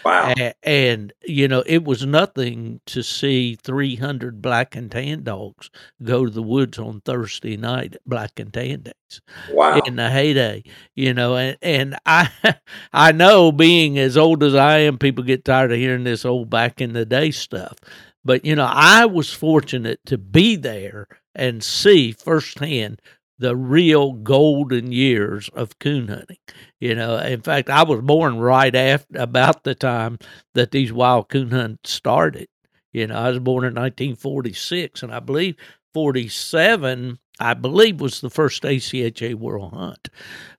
Wow. 0.05 0.33
A- 0.39 0.55
and 0.63 1.13
you 1.25 1.49
know 1.49 1.63
it 1.67 1.85
was 1.85 2.05
nothing 2.07 2.81
to 2.87 3.03
see 3.03 3.55
300 3.57 4.43
black 4.43 4.75
and 4.77 4.91
tan 4.91 5.23
dogs 5.23 5.71
go 6.03 6.25
to 6.25 6.31
the 6.31 6.43
woods 6.43 6.79
on 6.79 7.01
thursday 7.03 7.57
night 7.57 7.95
at 7.97 8.05
black 8.07 8.39
and 8.41 8.53
tan 8.53 8.83
days 8.83 9.21
Wow. 9.51 9.81
in 9.87 9.97
the 9.97 10.11
heyday 10.11 10.65
you 10.95 11.13
know 11.15 11.37
and, 11.37 11.57
and 11.63 11.97
i 12.07 12.31
i 12.93 13.13
know 13.13 13.53
being 13.53 13.99
as 13.99 14.17
old 14.17 14.43
as 14.43 14.55
i 14.55 14.79
am 14.79 14.99
people 14.99 15.23
get 15.25 15.45
tired 15.45 15.73
of 15.73 15.79
hearing 15.79 16.05
this 16.05 16.25
old 16.25 16.49
back 16.51 16.81
in 16.81 16.93
the 16.95 17.05
day 17.07 17.31
stuff 17.31 17.77
but 18.25 18.45
you 18.45 18.55
know 18.57 18.69
i 18.71 19.05
was 19.07 19.33
fortunate 19.33 20.01
to 20.07 20.17
be 20.19 20.57
there 20.57 21.07
and 21.35 21.63
see 21.63 22.13
firsthand 22.13 23.01
the 23.43 23.57
real 23.57 24.13
golden 24.13 24.93
years 24.93 25.51
of 25.55 25.79
coon 25.81 26.07
hunting 26.09 26.39
you 26.81 26.95
know? 26.95 27.19
In 27.19 27.43
fact 27.43 27.69
i 27.69 27.83
was 27.83 28.01
born 28.01 28.39
right 28.39 28.75
after 28.75 29.19
about 29.19 29.65
the 29.65 29.75
time 29.75 30.19
that 30.55 30.71
these 30.71 30.93
wild 30.93 31.29
coon 31.29 31.51
hunts 31.51 31.91
started 31.91 32.49
you 32.93 33.07
know? 33.07 33.17
I 33.17 33.31
was 33.31 33.41
born 33.41 33.65
in 33.65 33.75
1946 33.75 35.03
and 35.03 35.13
i 35.13 35.19
believe 35.19 35.57
47 35.93 37.19
i 37.41 37.55
believe 37.55 38.01
was 38.01 38.21
the 38.21 38.31
first 38.31 38.63
acha 38.63 39.35
world 39.35 39.73
hunt. 39.73 40.09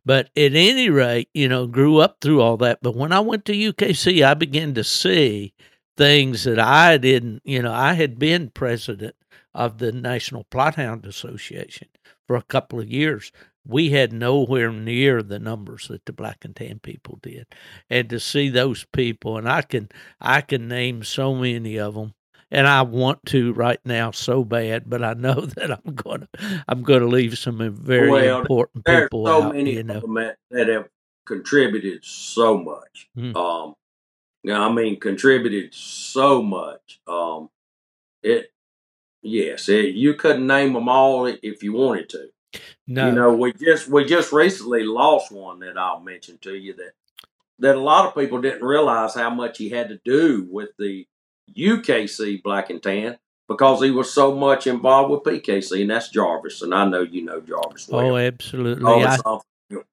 But 0.06 0.30
at 0.36 0.54
any 0.54 0.90
rate 0.90 1.30
you 1.34 1.48
know 1.48 1.66
grew 1.68 2.00
up 2.00 2.18
through 2.20 2.42
all 2.42 2.58
that 2.58 2.80
but 2.82 2.96
when 2.96 3.14
i 3.14 3.22
went 3.22 3.46
to 3.46 3.54
ukc 3.54 4.26
i 4.26 4.34
began 4.34 4.74
to 4.74 4.84
see 4.84 5.54
things 5.96 6.44
that 6.44 6.60
i 6.60 6.98
didn't 6.98 7.42
you 7.46 7.62
know 7.62 7.72
i 7.72 7.94
had 7.94 8.20
been 8.20 8.50
president 8.50 9.16
of 9.54 9.78
the 9.78 9.92
national 9.92 10.46
Plott 10.46 10.76
Hound 10.76 11.06
association 11.06 11.88
for 12.28 12.36
a 12.36 12.43
couple 12.43 12.80
of 12.80 12.89
years 12.89 13.32
we 13.65 13.89
had 13.91 14.11
nowhere 14.11 14.71
near 14.71 15.24
the 15.24 15.39
numbers 15.39 15.88
that 15.88 16.05
the 16.05 16.13
black 16.13 16.43
and 16.43 16.55
tan 16.55 16.80
people 16.80 17.17
did 17.21 17.47
and 17.89 18.09
to 18.09 18.19
see 18.19 18.49
those 18.49 18.86
people 18.93 19.38
and 19.38 19.47
i 19.47 19.61
can 19.61 19.89
i 20.19 20.41
can 20.41 20.67
name 20.67 21.03
so 21.03 21.34
many 21.34 21.78
of 21.78 21.93
them 21.93 22.13
and 22.51 22.67
i 22.67 22.82
want 22.82 23.26
to 23.26 23.53
right 23.53 23.80
now 23.86 24.11
so 24.11 24.43
bad 24.43 24.89
but 24.89 25.03
i 25.03 25.13
know 25.13 25.41
that 25.55 25.71
i'm 25.71 25.93
gonna 25.95 26.28
i'm 26.67 26.84
gonna 26.84 27.07
leave 27.07 27.38
some 27.38 27.59
very 27.74 28.09
Well, 28.09 28.39
important 28.41 28.86
people 28.86 29.26
so 29.26 29.43
out 29.43 29.55
many 29.55 29.74
you 29.74 29.80
of 29.82 29.86
know 29.86 29.99
them 30.01 30.34
that, 30.51 30.67
have 30.67 30.88
contributed 31.26 32.03
so 32.03 32.57
much. 32.57 33.09
Hmm. 33.15 33.36
Um, 33.36 33.74
you 34.43 34.53
know, 34.53 34.61
I 34.61 34.71
mean, 34.71 34.99
contributed 34.99 35.74
so 35.74 36.41
much. 36.41 36.99
Um, 37.07 37.49
it, 38.21 38.51
yes, 39.24 39.69
it, 39.69 39.95
you 39.95 40.13
couldn't 40.13 40.45
name 40.45 40.74
them 40.74 40.89
all 40.89 41.26
if 41.26 41.63
you 41.63 41.74
wanted 41.74 42.09
to. 42.09 42.30
no 42.88 43.07
You 43.07 43.15
know, 43.15 43.34
we 43.34 43.53
just 43.53 43.88
we 43.88 44.05
just 44.05 44.32
recently 44.32 44.84
lost 44.84 45.32
one 45.32 45.59
that 45.59 45.78
I'll 45.78 45.99
mention 45.99 46.38
to 46.39 46.55
you 46.55 46.74
that 46.76 46.93
that 47.59 47.76
a 47.76 47.80
lot 47.80 48.05
of 48.05 48.15
people 48.15 48.41
didn't 48.41 48.63
realize 48.63 49.15
how 49.15 49.30
much 49.30 49.57
he 49.57 49.69
had 49.69 49.89
to 49.89 49.99
do 50.03 50.47
with 50.49 50.69
the 50.78 51.07
UKC 51.57 52.43
Black 52.43 52.69
and 52.69 52.82
Tan 52.82 53.17
because 53.47 53.82
he 53.82 53.91
was 53.91 54.11
so 54.11 54.36
much 54.36 54.67
involved 54.67 55.11
with 55.11 55.24
PKC, 55.24 55.82
and 55.82 55.89
that's 55.89 56.09
Jarvis, 56.09 56.61
and 56.61 56.74
I 56.74 56.86
know 56.86 57.01
you 57.01 57.24
know 57.24 57.41
Jarvis 57.41 57.88
well. 57.88 58.11
oh 58.11 58.17
absolutely 58.17 58.84
I. 58.86 59.39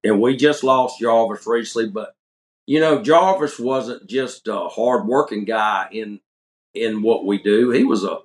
And 0.05 0.21
we 0.21 0.37
just 0.37 0.63
lost 0.63 1.01
Jarvis 1.01 1.47
recently, 1.47 1.89
but 1.89 2.15
you 2.67 2.81
know, 2.81 3.03
Jarvis 3.03 3.59
wasn't 3.59 4.07
just 4.07 4.47
a 4.47 4.69
hard 4.69 5.07
working 5.07 5.45
guy 5.45 5.89
in 5.91 6.21
in 6.75 7.03
what 7.03 7.25
we 7.27 7.43
do. 7.43 7.71
He 7.71 7.85
was 7.85 8.05
a 8.05 8.19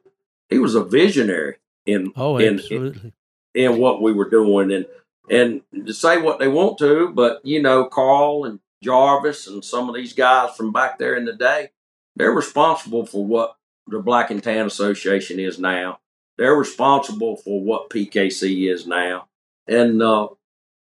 he 0.49 0.59
was 0.59 0.75
a 0.75 0.83
visionary 0.83 1.55
in 1.85 2.11
oh 2.15 2.37
in, 2.37 2.59
in 2.71 3.13
in 3.53 3.77
what 3.77 4.01
we 4.01 4.11
were 4.13 4.29
doing 4.29 4.71
and 4.71 4.85
and 5.29 5.61
to 5.85 5.93
say 5.93 6.21
what 6.21 6.39
they 6.39 6.47
want 6.47 6.77
to, 6.79 7.09
but 7.09 7.41
you 7.43 7.61
know, 7.61 7.85
Carl 7.85 8.45
and 8.45 8.59
Jarvis 8.83 9.47
and 9.47 9.63
some 9.63 9.89
of 9.89 9.95
these 9.95 10.13
guys 10.13 10.55
from 10.55 10.71
back 10.71 10.99
there 10.99 11.15
in 11.15 11.25
the 11.25 11.33
day, 11.33 11.69
they're 12.15 12.31
responsible 12.31 13.05
for 13.05 13.25
what 13.25 13.55
the 13.87 13.99
Black 13.99 14.31
and 14.31 14.43
Tan 14.43 14.65
Association 14.65 15.39
is 15.39 15.59
now. 15.59 15.99
They're 16.37 16.55
responsible 16.55 17.37
for 17.37 17.61
what 17.61 17.89
PKC 17.89 18.71
is 18.71 18.85
now. 18.85 19.27
And 19.67 20.01
uh, 20.01 20.27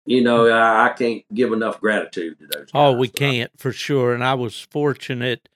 you 0.06 0.24
know, 0.24 0.48
I, 0.48 0.88
I 0.88 0.90
can't 0.94 1.24
give 1.34 1.52
enough 1.52 1.82
gratitude 1.82 2.40
to 2.40 2.48
those 2.48 2.72
guys. 2.72 2.72
Oh, 2.74 2.94
we 2.94 3.08
can't 3.08 3.52
for 3.58 3.72
sure. 3.72 4.14
And 4.14 4.24
I 4.24 4.34
was 4.36 4.60
fortunate. 4.60 5.50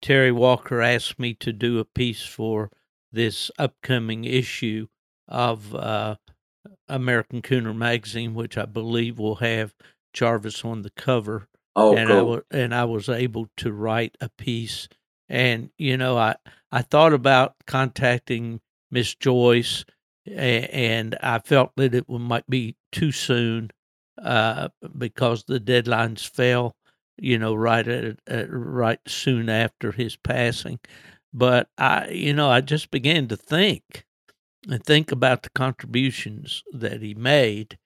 Terry 0.00 0.30
Walker 0.30 0.80
asked 0.80 1.18
me 1.18 1.34
to 1.34 1.52
do 1.52 1.78
a 1.78 1.84
piece 1.84 2.22
for 2.22 2.70
this 3.12 3.50
upcoming 3.58 4.24
issue 4.24 4.86
of 5.28 5.74
uh, 5.74 6.16
American 6.88 7.42
Cooner 7.42 7.74
magazine, 7.76 8.34
which 8.34 8.56
I 8.58 8.64
believe 8.64 9.18
will 9.18 9.36
have 9.36 9.74
Jarvis 10.12 10.64
on 10.64 10.82
the 10.82 10.90
cover. 10.90 11.48
Oh, 11.76 11.94
and 11.94 12.10
I 12.12 12.18
cool. 12.20 12.26
wa- 12.28 12.40
and 12.50 12.74
I 12.74 12.84
was 12.84 13.08
able 13.08 13.48
to 13.58 13.72
write 13.72 14.16
a 14.20 14.28
piece. 14.30 14.88
And 15.28 15.70
you 15.78 15.96
know, 15.96 16.16
I 16.16 16.36
I 16.72 16.82
thought 16.82 17.12
about 17.12 17.54
contacting 17.66 18.60
Miss 18.90 19.14
Joyce, 19.14 19.84
a- 20.26 20.68
and 20.74 21.16
I 21.22 21.38
felt 21.40 21.72
that 21.76 21.94
it 21.94 22.08
might 22.08 22.48
be 22.48 22.76
too 22.92 23.12
soon 23.12 23.70
uh, 24.22 24.68
because 24.96 25.44
the 25.44 25.60
deadlines 25.60 26.26
fell. 26.28 26.74
You 27.20 27.36
know, 27.38 27.54
right 27.54 27.86
at, 27.86 28.20
at 28.28 28.46
right 28.50 29.00
soon 29.08 29.48
after 29.48 29.90
his 29.92 30.16
passing. 30.16 30.78
But 31.32 31.68
I, 31.76 32.08
you 32.08 32.32
know, 32.32 32.50
I 32.50 32.60
just 32.60 32.90
began 32.90 33.28
to 33.28 33.36
think 33.36 34.04
and 34.68 34.82
think 34.82 35.12
about 35.12 35.42
the 35.42 35.50
contributions 35.50 36.62
that 36.72 37.02
he 37.02 37.14
made 37.14 37.78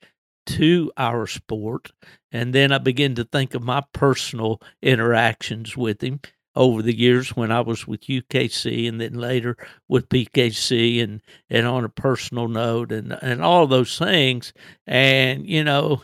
to 0.46 0.92
our 0.96 1.26
sport. 1.26 1.92
And 2.30 2.54
then 2.54 2.72
I 2.72 2.78
began 2.78 3.14
to 3.16 3.24
think 3.24 3.54
of 3.54 3.62
my 3.62 3.82
personal 3.92 4.60
interactions 4.80 5.76
with 5.76 6.02
him 6.02 6.20
over 6.54 6.82
the 6.82 6.96
years 6.96 7.34
when 7.36 7.50
I 7.50 7.60
was 7.60 7.86
with 7.86 8.02
UKC 8.02 8.88
and 8.88 9.00
then 9.00 9.14
later 9.14 9.56
with 9.88 10.08
PKC 10.08 11.02
and, 11.02 11.22
and 11.48 11.66
on 11.66 11.84
a 11.84 11.88
personal 11.88 12.48
note 12.48 12.92
and, 12.92 13.16
and 13.22 13.42
all 13.42 13.66
those 13.66 13.98
things. 13.98 14.52
And, 14.86 15.46
you 15.46 15.64
know, 15.64 16.02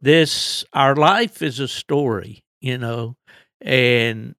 this, 0.00 0.64
our 0.72 0.94
life 0.94 1.42
is 1.42 1.60
a 1.60 1.68
story, 1.68 2.44
you 2.60 2.78
know, 2.78 3.16
and 3.60 4.34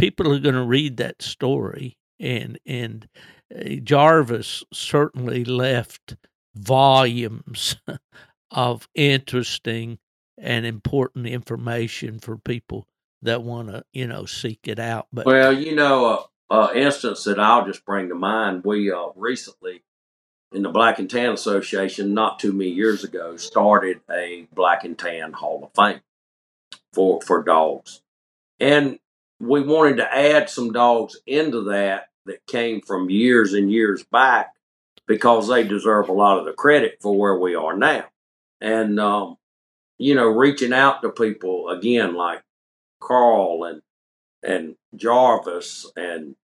people 0.00 0.32
are 0.32 0.40
going 0.40 0.54
to 0.54 0.64
read 0.64 0.96
that 0.96 1.22
story. 1.22 1.96
And, 2.18 2.58
and 2.66 3.08
uh, 3.54 3.74
Jarvis 3.82 4.64
certainly 4.72 5.44
left 5.44 6.16
volumes 6.54 7.76
of 8.50 8.88
interesting 8.94 9.98
and 10.38 10.64
important 10.64 11.26
information 11.26 12.18
for 12.18 12.36
people 12.36 12.88
that 13.22 13.42
want 13.42 13.68
to, 13.68 13.84
you 13.92 14.06
know, 14.06 14.24
seek 14.24 14.60
it 14.66 14.78
out. 14.78 15.06
But 15.12 15.26
Well, 15.26 15.52
you 15.52 15.74
know, 15.74 16.28
uh, 16.50 16.52
uh, 16.52 16.72
instance 16.74 17.24
that 17.24 17.38
I'll 17.38 17.66
just 17.66 17.84
bring 17.84 18.08
to 18.08 18.14
mind. 18.14 18.64
We 18.64 18.90
uh, 18.90 19.08
recently, 19.14 19.82
in 20.52 20.62
the 20.62 20.70
Black 20.70 20.98
and 20.98 21.08
Tan 21.08 21.32
Association, 21.32 22.14
not 22.14 22.38
too 22.38 22.52
many 22.52 22.70
years 22.70 23.04
ago, 23.04 23.36
started 23.36 24.00
a 24.10 24.48
Black 24.52 24.84
and 24.84 24.98
Tan 24.98 25.32
Hall 25.32 25.62
of 25.62 25.70
Fame 25.74 26.00
for 26.92 27.20
for 27.20 27.42
dogs, 27.42 28.00
and 28.58 28.98
we 29.40 29.62
wanted 29.62 29.96
to 29.96 30.14
add 30.14 30.50
some 30.50 30.72
dogs 30.72 31.16
into 31.26 31.64
that 31.64 32.08
that 32.26 32.46
came 32.46 32.80
from 32.82 33.10
years 33.10 33.54
and 33.54 33.72
years 33.72 34.04
back 34.04 34.52
because 35.06 35.48
they 35.48 35.64
deserve 35.64 36.08
a 36.08 36.12
lot 36.12 36.38
of 36.38 36.44
the 36.44 36.52
credit 36.52 36.98
for 37.00 37.18
where 37.18 37.36
we 37.36 37.54
are 37.54 37.76
now, 37.76 38.04
and 38.60 39.00
um, 39.00 39.36
you 39.98 40.14
know, 40.14 40.28
reaching 40.28 40.72
out 40.72 41.02
to 41.02 41.10
people 41.10 41.70
again 41.70 42.14
like 42.14 42.42
Carl 43.00 43.64
and 43.64 43.82
and 44.42 44.76
Jarvis 44.94 45.90
and 45.96 46.36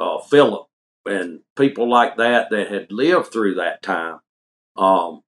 uh, 0.00 0.18
Philip 0.18 0.66
and 1.06 1.40
people 1.56 1.88
like 1.88 2.16
that 2.16 2.50
that 2.50 2.70
had 2.70 2.92
lived 2.92 3.32
through 3.32 3.56
that 3.56 3.82
time. 3.82 4.20
Um, 4.76 5.22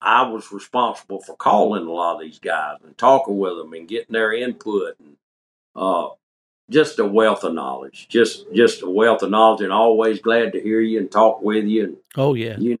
I 0.00 0.28
was 0.28 0.52
responsible 0.52 1.20
for 1.20 1.34
calling 1.36 1.86
a 1.86 1.92
lot 1.92 2.16
of 2.16 2.20
these 2.20 2.38
guys 2.38 2.78
and 2.84 2.96
talking 2.98 3.38
with 3.38 3.56
them 3.56 3.72
and 3.72 3.88
getting 3.88 4.12
their 4.12 4.34
input 4.34 4.96
and 4.98 5.16
uh, 5.74 6.08
just 6.70 6.98
a 6.98 7.04
wealth 7.04 7.44
of 7.44 7.54
knowledge, 7.54 8.08
just 8.08 8.52
just 8.52 8.82
a 8.82 8.90
wealth 8.90 9.22
of 9.22 9.30
knowledge, 9.30 9.62
and 9.62 9.72
always 9.72 10.20
glad 10.20 10.52
to 10.52 10.60
hear 10.60 10.80
you 10.80 10.98
and 10.98 11.10
talk 11.10 11.42
with 11.42 11.64
you 11.64 11.84
and 11.84 11.96
oh 12.16 12.34
yeah, 12.34 12.56
you 12.58 12.78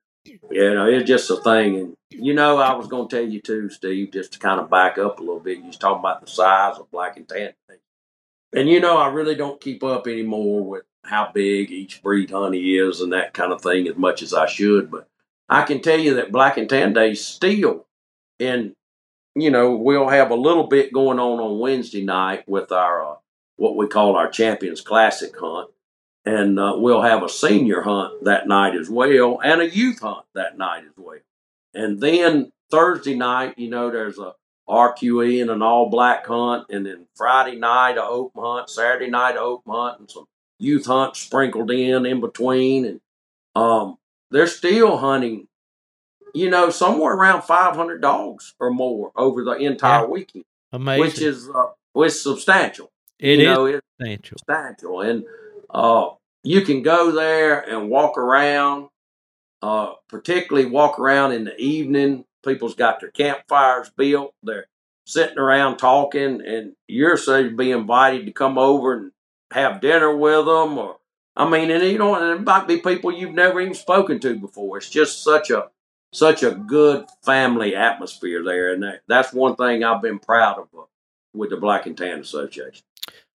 you 0.50 0.74
know, 0.74 0.86
it's 0.86 1.06
just 1.06 1.30
a 1.30 1.36
thing. 1.36 1.76
And, 1.76 1.96
you 2.10 2.34
know, 2.34 2.58
I 2.58 2.74
was 2.74 2.86
going 2.86 3.08
to 3.08 3.16
tell 3.16 3.28
you 3.28 3.40
too, 3.40 3.68
Steve, 3.70 4.12
just 4.12 4.34
to 4.34 4.38
kind 4.38 4.60
of 4.60 4.70
back 4.70 4.98
up 4.98 5.18
a 5.18 5.22
little 5.22 5.40
bit. 5.40 5.58
You 5.58 5.64
was 5.64 5.76
talking 5.76 6.00
about 6.00 6.20
the 6.20 6.30
size 6.30 6.78
of 6.78 6.90
black 6.90 7.16
and 7.16 7.28
tan. 7.28 7.54
And, 8.52 8.68
you 8.68 8.80
know, 8.80 8.96
I 8.96 9.08
really 9.08 9.34
don't 9.34 9.60
keep 9.60 9.82
up 9.82 10.06
anymore 10.06 10.64
with 10.64 10.84
how 11.04 11.30
big 11.34 11.70
each 11.70 12.02
breed 12.02 12.30
honey 12.30 12.76
is 12.76 13.00
and 13.00 13.12
that 13.12 13.34
kind 13.34 13.52
of 13.52 13.60
thing 13.60 13.88
as 13.88 13.96
much 13.96 14.22
as 14.22 14.32
I 14.32 14.46
should. 14.46 14.90
But 14.90 15.08
I 15.48 15.62
can 15.62 15.82
tell 15.82 15.98
you 15.98 16.14
that 16.14 16.32
black 16.32 16.56
and 16.56 16.68
tan 16.68 16.92
days 16.92 17.24
still, 17.24 17.86
and, 18.38 18.74
you 19.34 19.50
know, 19.50 19.74
we'll 19.74 20.08
have 20.08 20.30
a 20.30 20.36
little 20.36 20.68
bit 20.68 20.92
going 20.92 21.18
on 21.18 21.40
on 21.40 21.58
Wednesday 21.58 22.04
night 22.04 22.48
with 22.48 22.70
our, 22.70 23.12
uh, 23.12 23.16
what 23.56 23.76
we 23.76 23.86
call 23.86 24.16
our 24.16 24.28
Champions 24.28 24.80
Classic 24.80 25.32
hunt 25.38 25.70
and 26.26 26.58
uh, 26.58 26.74
we'll 26.76 27.02
have 27.02 27.22
a 27.22 27.28
senior 27.28 27.82
hunt 27.82 28.24
that 28.24 28.48
night 28.48 28.74
as 28.74 28.88
well 28.88 29.40
and 29.44 29.60
a 29.60 29.68
youth 29.68 30.00
hunt 30.00 30.24
that 30.34 30.56
night 30.58 30.84
as 30.84 30.92
well 30.96 31.18
and 31.74 32.00
then 32.00 32.50
thursday 32.70 33.14
night 33.14 33.58
you 33.58 33.68
know 33.68 33.90
there's 33.90 34.18
a 34.18 34.32
RQE 34.66 35.42
and 35.42 35.50
an 35.50 35.60
all 35.60 35.90
black 35.90 36.24
hunt, 36.26 36.68
and 36.70 36.86
then 36.86 37.06
Friday 37.14 37.56
night 37.56 37.98
a 37.98 38.02
open 38.02 38.42
hunt, 38.42 38.70
Saturday 38.70 39.10
night 39.10 39.36
a 39.36 39.40
open 39.40 39.70
hunt, 39.70 40.00
and 40.00 40.10
some 40.10 40.24
youth 40.58 40.86
hunts 40.86 41.20
sprinkled 41.20 41.70
in 41.70 42.06
in 42.06 42.22
between, 42.22 42.86
and 42.86 43.00
um, 43.54 43.98
they're 44.30 44.46
still 44.46 44.96
hunting. 44.96 45.48
You 46.32 46.48
know, 46.48 46.70
somewhere 46.70 47.12
around 47.12 47.42
500 47.42 48.00
dogs 48.00 48.54
or 48.58 48.70
more 48.70 49.12
over 49.16 49.44
the 49.44 49.52
entire 49.56 50.04
Yeah. 50.04 50.06
weekend, 50.06 50.44
Amazing. 50.72 51.00
which 51.02 51.18
is 51.20 51.50
uh, 51.54 51.66
which 51.92 52.12
is 52.12 52.22
substantial. 52.22 52.90
It 53.24 53.38
you 53.38 53.50
is 53.50 53.56
know, 53.56 53.66
it's 53.66 53.86
substantial. 53.98 54.38
substantial, 54.38 55.00
and 55.00 55.24
uh, 55.70 56.10
you 56.42 56.60
can 56.62 56.82
go 56.82 57.10
there 57.10 57.60
and 57.60 57.88
walk 57.88 58.18
around. 58.18 58.88
Uh, 59.62 59.94
particularly 60.08 60.68
walk 60.68 60.98
around 60.98 61.32
in 61.32 61.44
the 61.44 61.58
evening. 61.58 62.26
People's 62.44 62.74
got 62.74 63.00
their 63.00 63.10
campfires 63.10 63.90
built. 63.96 64.34
They're 64.42 64.66
sitting 65.06 65.38
around 65.38 65.78
talking, 65.78 66.42
and 66.46 66.76
you're 66.86 67.16
so 67.16 67.44
to 67.44 67.56
be 67.56 67.70
invited 67.70 68.26
to 68.26 68.32
come 68.32 68.58
over 68.58 68.92
and 68.92 69.12
have 69.52 69.80
dinner 69.80 70.14
with 70.14 70.44
them. 70.44 70.76
Or 70.76 70.98
I 71.34 71.48
mean, 71.48 71.70
and 71.70 71.82
you 71.82 71.96
know, 71.96 72.14
and 72.14 72.40
it 72.40 72.44
might 72.44 72.68
be 72.68 72.78
people 72.78 73.10
you've 73.10 73.32
never 73.32 73.58
even 73.60 73.72
spoken 73.72 74.20
to 74.20 74.38
before. 74.38 74.76
It's 74.76 74.90
just 74.90 75.22
such 75.24 75.48
a 75.50 75.70
such 76.12 76.42
a 76.42 76.50
good 76.50 77.06
family 77.24 77.74
atmosphere 77.74 78.44
there, 78.44 78.72
and 78.74 78.82
that, 78.82 79.00
that's 79.08 79.32
one 79.32 79.56
thing 79.56 79.82
I've 79.82 80.02
been 80.02 80.18
proud 80.18 80.58
of 80.58 80.68
uh, 80.78 80.82
with 81.32 81.50
the 81.50 81.56
Black 81.56 81.86
and 81.86 81.96
Tan 81.96 82.20
Association. 82.20 82.84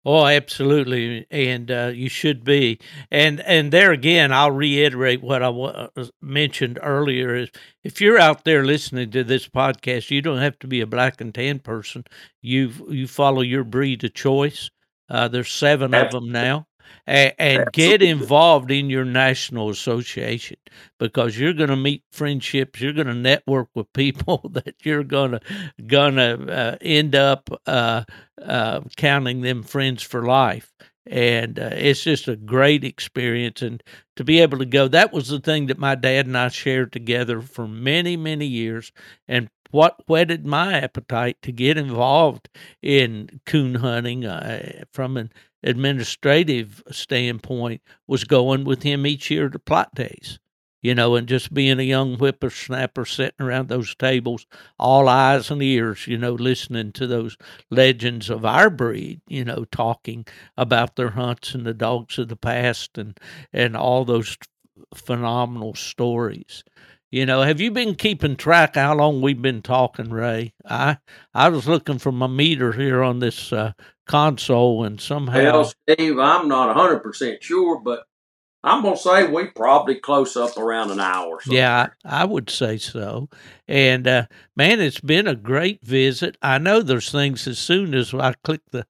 Oh, 0.10 0.26
absolutely, 0.26 1.28
and 1.30 1.70
uh, 1.70 1.91
you 1.93 2.08
should 2.10 2.43
be. 2.45 2.80
And 3.12 3.41
and 3.41 3.74
there 3.74 3.91
again, 3.91 4.32
I'll 4.32 4.51
reiterate 4.51 5.22
what 5.22 5.43
I 5.43 5.49
uh, 5.49 5.89
mentioned 6.22 6.80
earlier: 6.82 7.36
is 7.36 7.49
if 7.84 7.99
you're 8.01 8.18
out 8.20 8.45
there 8.45 8.64
listening 8.66 9.12
to 9.12 9.24
this 9.26 9.47
podcast, 9.49 10.10
you 10.10 10.22
don't 10.22 10.39
have 10.39 10.58
to 10.60 10.68
be 10.68 10.80
a 10.82 10.88
black 10.88 11.20
and 11.22 11.36
tan 11.36 11.60
person. 11.60 12.05
You 12.41 12.72
you 12.89 13.08
follow 13.08 13.41
your 13.41 13.66
breed 13.66 14.03
of 14.05 14.14
choice. 14.14 14.70
Uh, 15.10 15.28
there's 15.28 15.51
seven 15.51 15.93
of 15.93 16.12
them 16.12 16.32
now, 16.32 16.68
and, 17.05 17.33
and 17.38 17.71
get 17.73 18.01
involved 18.01 18.71
in 18.71 18.89
your 18.89 19.05
national 19.05 19.69
association 19.69 20.57
because 20.99 21.38
you're 21.38 21.53
going 21.53 21.69
to 21.69 21.75
meet 21.75 22.03
friendships. 22.11 22.81
You're 22.81 22.93
going 22.93 23.07
to 23.07 23.13
network 23.13 23.69
with 23.75 23.91
people 23.93 24.49
that 24.53 24.75
you're 24.83 25.03
going 25.03 25.31
to 25.31 25.41
gonna 25.85 26.45
uh, 26.45 26.77
end 26.81 27.15
up. 27.15 27.49
Uh, 27.65 28.03
uh, 28.43 28.81
counting 28.95 29.41
them 29.41 29.63
friends 29.63 30.03
for 30.03 30.23
life. 30.25 30.71
And 31.09 31.57
uh, 31.57 31.69
it's 31.73 32.03
just 32.03 32.27
a 32.27 32.35
great 32.35 32.83
experience. 32.83 33.61
And 33.61 33.81
to 34.17 34.23
be 34.23 34.41
able 34.41 34.57
to 34.57 34.65
go, 34.65 34.88
that 34.89 35.13
was 35.13 35.29
the 35.29 35.39
thing 35.39 35.67
that 35.67 35.77
my 35.79 35.95
dad 35.95 36.27
and 36.27 36.38
I 36.38 36.49
shared 36.49 36.91
together 36.91 37.41
for 37.41 37.67
many, 37.67 38.17
many 38.17 38.45
years. 38.45 38.91
And 39.27 39.49
what 39.72 40.01
whetted 40.07 40.45
my 40.45 40.74
appetite 40.74 41.41
to 41.41 41.51
get 41.51 41.78
involved 41.78 42.49
in 42.82 43.41
coon 43.45 43.76
hunting 43.76 44.26
uh, 44.26 44.84
from 44.91 45.18
an 45.18 45.32
administrative 45.63 46.84
standpoint 46.91 47.82
was 48.07 48.24
going 48.24 48.63
with 48.63 48.84
him 48.84 49.05
each 49.05 49.30
year 49.32 49.49
to 49.49 49.59
Plott 49.59 49.93
Days 49.93 50.39
you 50.82 50.93
know, 50.93 51.15
and 51.15 51.28
just 51.28 51.53
being 51.53 51.80
a 51.80 51.84
young 51.84 52.15
whippersnapper 52.18 53.03
sitting 53.05 53.45
around 53.45 53.68
those 53.68 53.95
tables, 53.95 54.45
all 54.80 55.09
eyes 55.09 55.49
and 55.49 55.61
ears, 55.61 56.07
you 56.07 56.18
know, 56.18 56.34
listening 56.34 56.91
to 56.93 57.07
those 57.07 57.36
legends 57.70 58.30
of 58.30 58.45
our 58.45 58.70
breed, 58.70 59.20
you 59.28 59.43
know, 59.43 59.65
talking 59.72 60.26
about 60.55 60.95
their 60.95 61.09
hunts 61.09 61.53
and 61.55 61.65
the 61.65 61.74
dogs 61.74 62.18
of 62.20 62.28
the 62.28 62.36
past 62.36 62.97
and 62.97 63.20
and 63.51 63.76
all 63.76 64.05
those 64.05 64.38
phenomenal 64.93 65.74
stories. 65.74 66.63
You 67.10 67.26
know, 67.26 67.41
have 67.41 67.62
you 67.62 67.72
been 67.72 67.95
keeping 67.95 68.36
track 68.36 68.76
how 68.76 68.93
long 68.95 69.22
we've 69.22 69.41
been 69.41 69.62
talking, 69.62 70.10
Ray? 70.10 70.53
I 70.66 70.97
I 71.34 71.47
was 71.49 71.68
looking 71.68 71.99
for 71.99 72.12
my 72.12 72.28
meter 72.28 72.74
here 72.74 73.01
on 73.01 73.20
this 73.20 73.53
uh, 73.53 73.72
console, 74.08 74.84
and 74.84 74.99
somehow 74.99 75.41
Well, 75.43 75.74
Steve, 75.89 76.20
I'm 76.20 76.49
not 76.49 76.76
100% 76.76 77.41
sure, 77.41 77.80
but 77.80 78.03
I'm 78.62 78.82
going 78.82 78.95
to 78.95 79.01
say 79.01 79.28
we 79.28 79.45
probably 79.45 79.95
close 79.95 80.36
up 80.36 80.58
around 80.58 80.91
an 80.91 80.99
hour. 80.99 81.39
So. 81.41 81.53
Yeah, 81.53 81.88
I 82.03 82.24
I 82.24 82.26
would 82.26 82.49
say 82.49 82.78
so. 82.78 83.30
And 83.70 84.05
uh, 84.05 84.26
man, 84.58 84.82
it's 84.82 84.99
been 84.99 85.28
a 85.28 85.36
great 85.36 85.86
visit. 85.86 86.38
I 86.41 86.58
know 86.58 86.82
there's 86.82 87.12
things 87.12 87.47
as 87.47 87.58
soon 87.58 87.93
as 87.93 88.14
I 88.14 88.34
click 88.43 88.62
the 88.72 88.86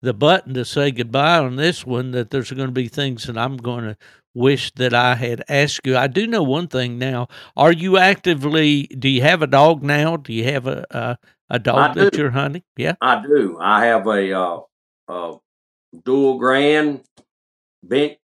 the 0.00 0.14
button 0.14 0.54
to 0.54 0.64
say 0.64 0.90
goodbye 0.90 1.38
on 1.38 1.56
this 1.56 1.84
one 1.84 2.12
that 2.12 2.30
there's 2.30 2.52
going 2.52 2.68
to 2.68 2.72
be 2.72 2.88
things 2.88 3.24
that 3.24 3.36
I'm 3.36 3.56
going 3.56 3.84
to 3.84 3.96
wish 4.38 4.70
that 4.72 4.94
I 4.94 5.16
had 5.16 5.44
asked 5.48 5.80
you. 5.84 5.96
I 5.96 6.06
do 6.06 6.26
know 6.26 6.42
one 6.42 6.68
thing 6.68 6.98
now. 6.98 7.28
Are 7.56 7.72
you 7.72 7.98
actively? 7.98 8.84
Do 8.84 9.08
you 9.08 9.22
have 9.22 9.42
a 9.42 9.46
dog 9.46 9.82
now? 9.82 10.16
Do 10.16 10.32
you 10.32 10.44
have 10.44 10.66
a 10.66 10.86
a, 10.90 11.18
a 11.50 11.58
dog 11.58 11.94
that 11.96 12.14
you're 12.14 12.30
hunting? 12.30 12.62
Yeah. 12.76 12.94
I 13.00 13.22
do. 13.22 13.58
I 13.60 13.86
have 13.86 14.06
a, 14.06 14.32
uh, 14.32 14.60
uh, 15.08 15.36
dual 16.04 16.38
grand, 16.38 17.02
bent, 17.82 18.18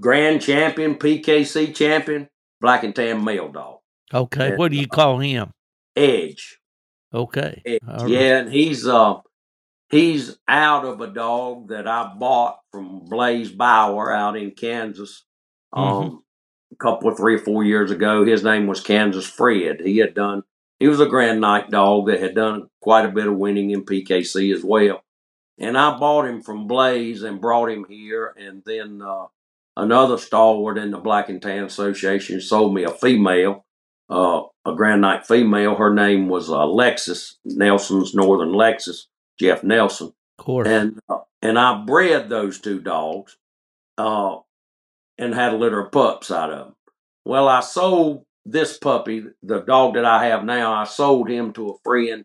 grand 0.00 0.42
champion, 0.42 0.94
PKC 0.94 1.74
champion, 1.74 2.28
black 2.60 2.84
and 2.84 2.94
tan 2.94 3.24
male 3.24 3.48
dog. 3.48 3.78
Okay. 4.12 4.50
Yeah. 4.50 4.56
What 4.56 4.70
do 4.70 4.78
you 4.78 4.86
call 4.86 5.18
him? 5.18 5.52
Edge. 5.96 6.58
Okay. 7.12 7.62
Edge. 7.64 7.80
Right. 7.82 8.08
Yeah, 8.08 8.38
and 8.38 8.52
he's 8.52 8.86
uh 8.86 9.16
he's 9.90 10.36
out 10.46 10.84
of 10.84 11.00
a 11.00 11.08
dog 11.08 11.68
that 11.68 11.86
I 11.88 12.12
bought 12.18 12.60
from 12.70 13.00
Blaze 13.00 13.50
Bauer 13.50 14.12
out 14.12 14.36
in 14.36 14.52
Kansas. 14.52 15.25
Um 15.76 16.22
a 16.72 16.76
couple 16.76 17.08
of 17.08 17.16
three 17.16 17.34
or 17.36 17.38
four 17.38 17.62
years 17.64 17.90
ago. 17.92 18.24
His 18.24 18.42
name 18.42 18.66
was 18.66 18.80
Kansas 18.80 19.26
Fred. 19.26 19.80
He 19.80 19.98
had 19.98 20.14
done 20.14 20.42
he 20.80 20.88
was 20.88 21.00
a 21.00 21.06
grand 21.06 21.40
night 21.40 21.70
dog 21.70 22.06
that 22.08 22.20
had 22.20 22.34
done 22.34 22.68
quite 22.80 23.04
a 23.06 23.10
bit 23.12 23.26
of 23.26 23.36
winning 23.36 23.70
in 23.70 23.84
PKC 23.84 24.54
as 24.54 24.62
well. 24.64 25.02
And 25.58 25.78
I 25.78 25.96
bought 25.98 26.26
him 26.26 26.42
from 26.42 26.66
Blaze 26.66 27.22
and 27.22 27.40
brought 27.40 27.70
him 27.70 27.86
here 27.88 28.34
and 28.36 28.62
then 28.66 29.00
uh 29.02 29.26
another 29.76 30.18
stalwart 30.18 30.78
in 30.78 30.90
the 30.90 30.98
Black 30.98 31.28
and 31.28 31.40
Tan 31.40 31.64
Association 31.64 32.40
sold 32.40 32.74
me 32.74 32.84
a 32.84 32.90
female 32.90 33.64
uh, 34.08 34.42
a 34.64 34.72
Grand 34.74 35.00
Night 35.00 35.26
female. 35.26 35.74
Her 35.74 35.92
name 35.92 36.28
was 36.28 36.48
uh, 36.48 36.58
Lexus 36.58 37.34
Nelson's 37.44 38.14
Northern 38.14 38.50
Lexus, 38.52 39.06
Jeff 39.38 39.64
Nelson, 39.64 40.12
Of 40.38 40.44
course. 40.44 40.68
and 40.68 41.00
uh, 41.08 41.18
and 41.42 41.58
I 41.58 41.82
bred 41.84 42.28
those 42.28 42.60
two 42.60 42.80
dogs, 42.80 43.36
uh, 43.98 44.36
and 45.18 45.34
had 45.34 45.52
a 45.52 45.56
litter 45.56 45.80
of 45.80 45.92
pups 45.92 46.30
out 46.30 46.52
of 46.52 46.58
them. 46.66 46.76
Well, 47.24 47.48
I 47.48 47.60
sold 47.60 48.24
this 48.44 48.78
puppy, 48.78 49.24
the 49.42 49.60
dog 49.60 49.94
that 49.94 50.04
I 50.04 50.26
have 50.26 50.44
now. 50.44 50.72
I 50.72 50.84
sold 50.84 51.28
him 51.28 51.52
to 51.54 51.70
a 51.70 51.78
friend 51.82 52.24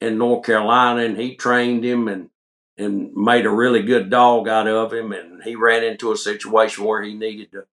in 0.00 0.18
North 0.18 0.46
Carolina, 0.46 1.02
and 1.02 1.16
he 1.16 1.36
trained 1.36 1.84
him 1.84 2.08
and 2.08 2.30
and 2.76 3.12
made 3.14 3.44
a 3.44 3.50
really 3.50 3.82
good 3.82 4.08
dog 4.08 4.46
out 4.46 4.68
of 4.68 4.92
him. 4.92 5.10
And 5.12 5.42
he 5.42 5.56
ran 5.56 5.82
into 5.82 6.12
a 6.12 6.16
situation 6.16 6.84
where 6.84 7.02
he 7.02 7.14
needed 7.14 7.52
to 7.52 7.64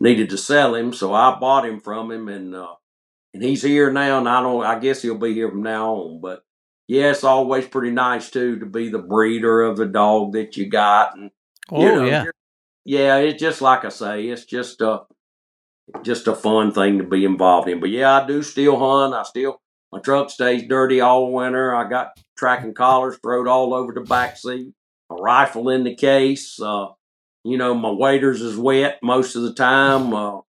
needed 0.00 0.30
to 0.30 0.38
sell 0.38 0.74
him, 0.74 0.92
so 0.92 1.14
I 1.14 1.38
bought 1.38 1.66
him 1.66 1.80
from 1.80 2.10
him, 2.10 2.28
and 2.28 2.54
uh, 2.54 2.74
and 3.32 3.42
he's 3.42 3.62
here 3.62 3.90
now. 3.92 4.18
And 4.18 4.28
I 4.28 4.42
don't, 4.42 4.64
I 4.64 4.78
guess 4.78 5.02
he'll 5.02 5.18
be 5.18 5.34
here 5.34 5.50
from 5.50 5.62
now 5.62 5.94
on. 5.94 6.20
But 6.20 6.44
yeah, 6.88 7.10
it's 7.10 7.24
always 7.24 7.66
pretty 7.66 7.90
nice 7.92 8.30
too 8.30 8.58
to 8.58 8.66
be 8.66 8.88
the 8.88 8.98
breeder 8.98 9.62
of 9.62 9.76
the 9.76 9.86
dog 9.86 10.32
that 10.32 10.56
you 10.56 10.68
got, 10.68 11.16
and 11.16 11.30
oh 11.70 11.82
you 11.82 11.92
know, 11.92 12.04
yeah. 12.04 12.24
Yeah. 12.86 13.16
It's 13.18 13.40
just 13.40 13.60
like 13.60 13.84
I 13.84 13.90
say, 13.90 14.28
it's 14.28 14.44
just 14.44 14.80
a 14.80 15.02
just 16.02 16.26
a 16.26 16.34
fun 16.34 16.72
thing 16.72 16.98
to 16.98 17.04
be 17.04 17.24
involved 17.24 17.68
in. 17.68 17.80
But 17.80 17.90
yeah, 17.90 18.22
I 18.22 18.26
do 18.26 18.42
still 18.42 18.78
hunt. 18.78 19.14
I 19.14 19.22
still 19.24 19.60
my 19.92 20.00
truck 20.00 20.30
stays 20.30 20.66
dirty 20.68 21.00
all 21.00 21.32
winter. 21.32 21.74
I 21.74 21.88
got 21.88 22.18
tracking 22.36 22.74
collars 22.74 23.18
thrown 23.22 23.48
all 23.48 23.74
over 23.74 23.92
the 23.92 24.00
back 24.00 24.36
seat, 24.36 24.72
a 25.10 25.14
rifle 25.14 25.68
in 25.68 25.84
the 25.84 25.94
case. 25.94 26.60
Uh, 26.60 26.88
you 27.44 27.56
know, 27.56 27.74
my 27.74 27.90
waders 27.90 28.40
is 28.40 28.56
wet 28.56 28.98
most 29.02 29.36
of 29.36 29.42
the 29.42 29.54
time. 29.54 30.12
Uh, 30.12 30.40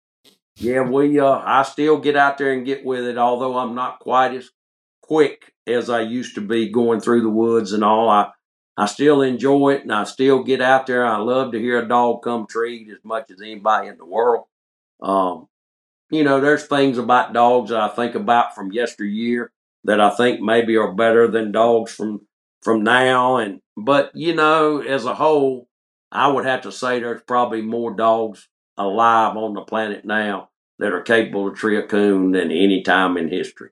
yeah, 0.57 0.81
we 0.81 1.19
uh, 1.19 1.41
I 1.43 1.63
still 1.63 1.99
get 1.99 2.15
out 2.15 2.37
there 2.37 2.51
and 2.51 2.65
get 2.65 2.83
with 2.83 3.05
it, 3.05 3.17
although 3.17 3.57
I'm 3.57 3.75
not 3.75 3.99
quite 3.99 4.33
as 4.33 4.49
quick 5.01 5.53
as 5.67 5.89
I 5.89 6.01
used 6.01 6.35
to 6.35 6.41
be 6.41 6.69
going 6.69 6.99
through 6.99 7.21
the 7.21 7.29
woods 7.29 7.73
and 7.73 7.83
all. 7.83 8.09
I 8.09 8.31
I 8.77 8.85
still 8.85 9.23
enjoy 9.23 9.73
it 9.73 9.81
and 9.81 9.91
I 9.91 10.03
still 10.03 10.43
get 10.43 10.61
out 10.61 10.85
there. 10.85 11.05
I 11.05 11.17
love 11.17 11.51
to 11.51 11.59
hear 11.59 11.79
a 11.79 11.87
dog 11.87 12.21
come 12.21 12.45
treat 12.45 12.89
as 12.89 13.03
much 13.03 13.31
as 13.31 13.41
anybody 13.41 13.87
in 13.87 13.97
the 13.97 14.05
world. 14.05 14.45
Um, 15.01 15.47
you 16.11 16.23
know, 16.23 16.39
there's 16.39 16.67
things 16.67 16.97
about 16.97 17.33
dogs 17.33 17.71
that 17.71 17.81
I 17.81 17.87
think 17.89 18.13
about 18.15 18.53
from 18.53 18.71
yesteryear 18.71 19.51
that 19.83 19.99
I 19.99 20.11
think 20.11 20.41
maybe 20.41 20.77
are 20.77 20.93
better 20.93 21.27
than 21.27 21.51
dogs 21.51 21.93
from 21.93 22.27
from 22.61 22.83
now. 22.83 23.37
And 23.37 23.61
but 23.75 24.11
you 24.13 24.35
know, 24.35 24.81
as 24.81 25.05
a 25.05 25.15
whole, 25.15 25.67
I 26.11 26.27
would 26.27 26.45
have 26.45 26.61
to 26.61 26.71
say 26.71 26.99
there's 26.99 27.21
probably 27.23 27.61
more 27.61 27.93
dogs 27.93 28.47
alive 28.77 29.35
on 29.35 29.53
the 29.53 29.61
planet 29.61 30.05
now 30.05 30.49
that 30.79 30.93
are 30.93 31.01
capable 31.01 31.47
of 31.47 31.55
tree 31.55 31.77
a 31.77 31.83
coon 31.83 32.31
than 32.31 32.51
any 32.51 32.83
time 32.83 33.17
in 33.17 33.29
history. 33.29 33.69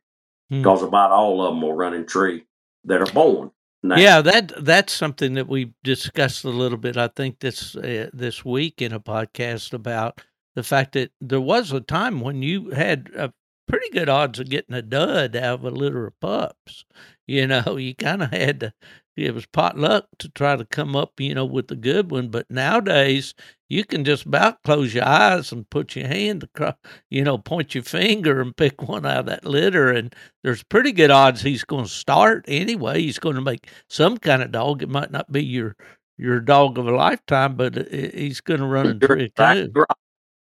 Hmm. 0.49 0.59
Because 0.59 0.81
about 0.81 1.11
all 1.11 1.41
of 1.41 1.53
them 1.53 1.61
will 1.61 1.73
run 1.73 1.93
and 1.93 2.07
tree 2.07 2.45
that 2.85 3.01
are 3.01 3.13
born. 3.13 3.51
Now. 3.87 3.97
Yeah, 3.97 4.21
that 4.21 4.51
that's 4.63 4.93
something 4.93 5.35
that 5.35 5.47
we 5.47 5.73
discussed 5.83 6.43
a 6.43 6.49
little 6.49 6.77
bit. 6.77 6.97
I 6.97 7.07
think 7.09 7.39
this 7.39 7.75
uh, 7.75 8.09
this 8.13 8.43
week 8.43 8.81
in 8.81 8.91
a 8.93 8.99
podcast 8.99 9.73
about 9.73 10.21
the 10.55 10.63
fact 10.63 10.93
that 10.93 11.11
there 11.21 11.41
was 11.41 11.71
a 11.71 11.81
time 11.81 12.21
when 12.21 12.41
you 12.41 12.71
had 12.71 13.09
a 13.15 13.31
pretty 13.67 13.89
good 13.91 14.09
odds 14.09 14.39
of 14.39 14.49
getting 14.49 14.75
a 14.75 14.81
dud 14.81 15.35
out 15.35 15.59
of 15.59 15.65
a 15.65 15.69
litter 15.69 16.07
of 16.07 16.19
pups. 16.19 16.85
You 17.27 17.47
know, 17.47 17.77
you 17.77 17.95
kind 17.95 18.23
of 18.23 18.31
had 18.31 18.59
to. 18.61 18.73
It 19.17 19.33
was 19.33 19.45
pot 19.45 19.77
luck 19.77 20.07
to 20.19 20.29
try 20.29 20.57
to 20.57 20.65
come 20.65 20.95
up, 20.95 21.19
you 21.19 21.33
know, 21.33 21.45
with 21.45 21.71
a 21.71 21.75
good 21.75 22.11
one. 22.11 22.27
But 22.27 22.51
nowadays, 22.51 23.33
you 23.69 23.85
can 23.85 24.03
just 24.03 24.25
about 24.25 24.61
close 24.63 24.93
your 24.93 25.07
eyes 25.07 25.51
and 25.53 25.69
put 25.69 25.95
your 25.95 26.07
hand 26.07 26.43
across, 26.43 26.75
you 27.09 27.23
know, 27.23 27.37
point 27.37 27.75
your 27.75 27.83
finger 27.83 28.41
and 28.41 28.55
pick 28.57 28.81
one 28.81 29.05
out 29.05 29.19
of 29.19 29.25
that 29.27 29.45
litter. 29.45 29.89
And 29.89 30.13
there's 30.43 30.63
pretty 30.63 30.91
good 30.91 31.11
odds 31.11 31.41
he's 31.41 31.63
going 31.63 31.85
to 31.85 31.89
start 31.89 32.43
anyway. 32.47 33.01
He's 33.01 33.19
going 33.19 33.35
to 33.35 33.41
make 33.41 33.69
some 33.89 34.17
kind 34.17 34.41
of 34.41 34.51
dog. 34.51 34.83
It 34.83 34.89
might 34.89 35.11
not 35.11 35.31
be 35.31 35.43
your 35.43 35.75
your 36.17 36.39
dog 36.39 36.77
of 36.77 36.87
a 36.87 36.95
lifetime, 36.95 37.55
but 37.55 37.75
he's 37.91 38.41
going 38.41 38.61
to 38.61 38.65
run 38.65 38.87
into 38.87 39.11
it 39.13 39.21
exactly 39.21 39.71
right. 39.75 39.87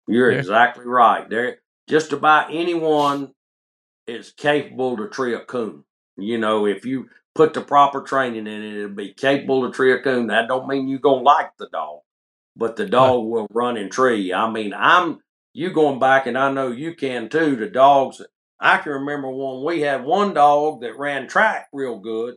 You're 0.07 0.31
yeah. 0.31 0.37
exactly 0.37 0.85
right. 0.85 1.27
There, 1.29 1.59
just 1.87 2.13
about 2.13 2.53
anyone 2.53 3.31
is 4.07 4.31
capable 4.31 4.97
to 4.97 5.07
tree 5.09 5.33
a 5.33 5.39
coon. 5.39 5.83
You 6.17 6.37
know, 6.37 6.65
if 6.65 6.85
you 6.85 7.09
put 7.35 7.53
the 7.53 7.61
proper 7.61 8.01
training 8.01 8.47
in 8.47 8.63
it, 8.63 8.77
it'll 8.77 8.95
be 8.95 9.13
capable 9.13 9.67
to 9.67 9.75
tree 9.75 9.91
a 9.91 10.01
coon. 10.01 10.27
That 10.27 10.47
don't 10.47 10.67
mean 10.67 10.87
you're 10.87 10.99
gonna 10.99 11.21
like 11.21 11.51
the 11.59 11.67
dog, 11.69 11.99
but 12.55 12.77
the 12.77 12.85
dog 12.85 13.23
right. 13.23 13.29
will 13.29 13.47
run 13.51 13.77
and 13.77 13.91
tree. 13.91 14.33
I 14.33 14.49
mean, 14.49 14.73
I'm 14.73 15.19
you 15.53 15.71
going 15.71 15.99
back, 15.99 16.25
and 16.25 16.37
I 16.37 16.51
know 16.51 16.71
you 16.71 16.95
can 16.95 17.29
too. 17.29 17.55
The 17.55 17.67
dogs, 17.67 18.21
I 18.59 18.77
can 18.77 18.93
remember 18.93 19.29
one. 19.29 19.63
we 19.63 19.81
had 19.81 20.03
one 20.03 20.33
dog 20.33 20.81
that 20.81 20.97
ran 20.97 21.27
track 21.27 21.67
real 21.71 21.99
good, 21.99 22.35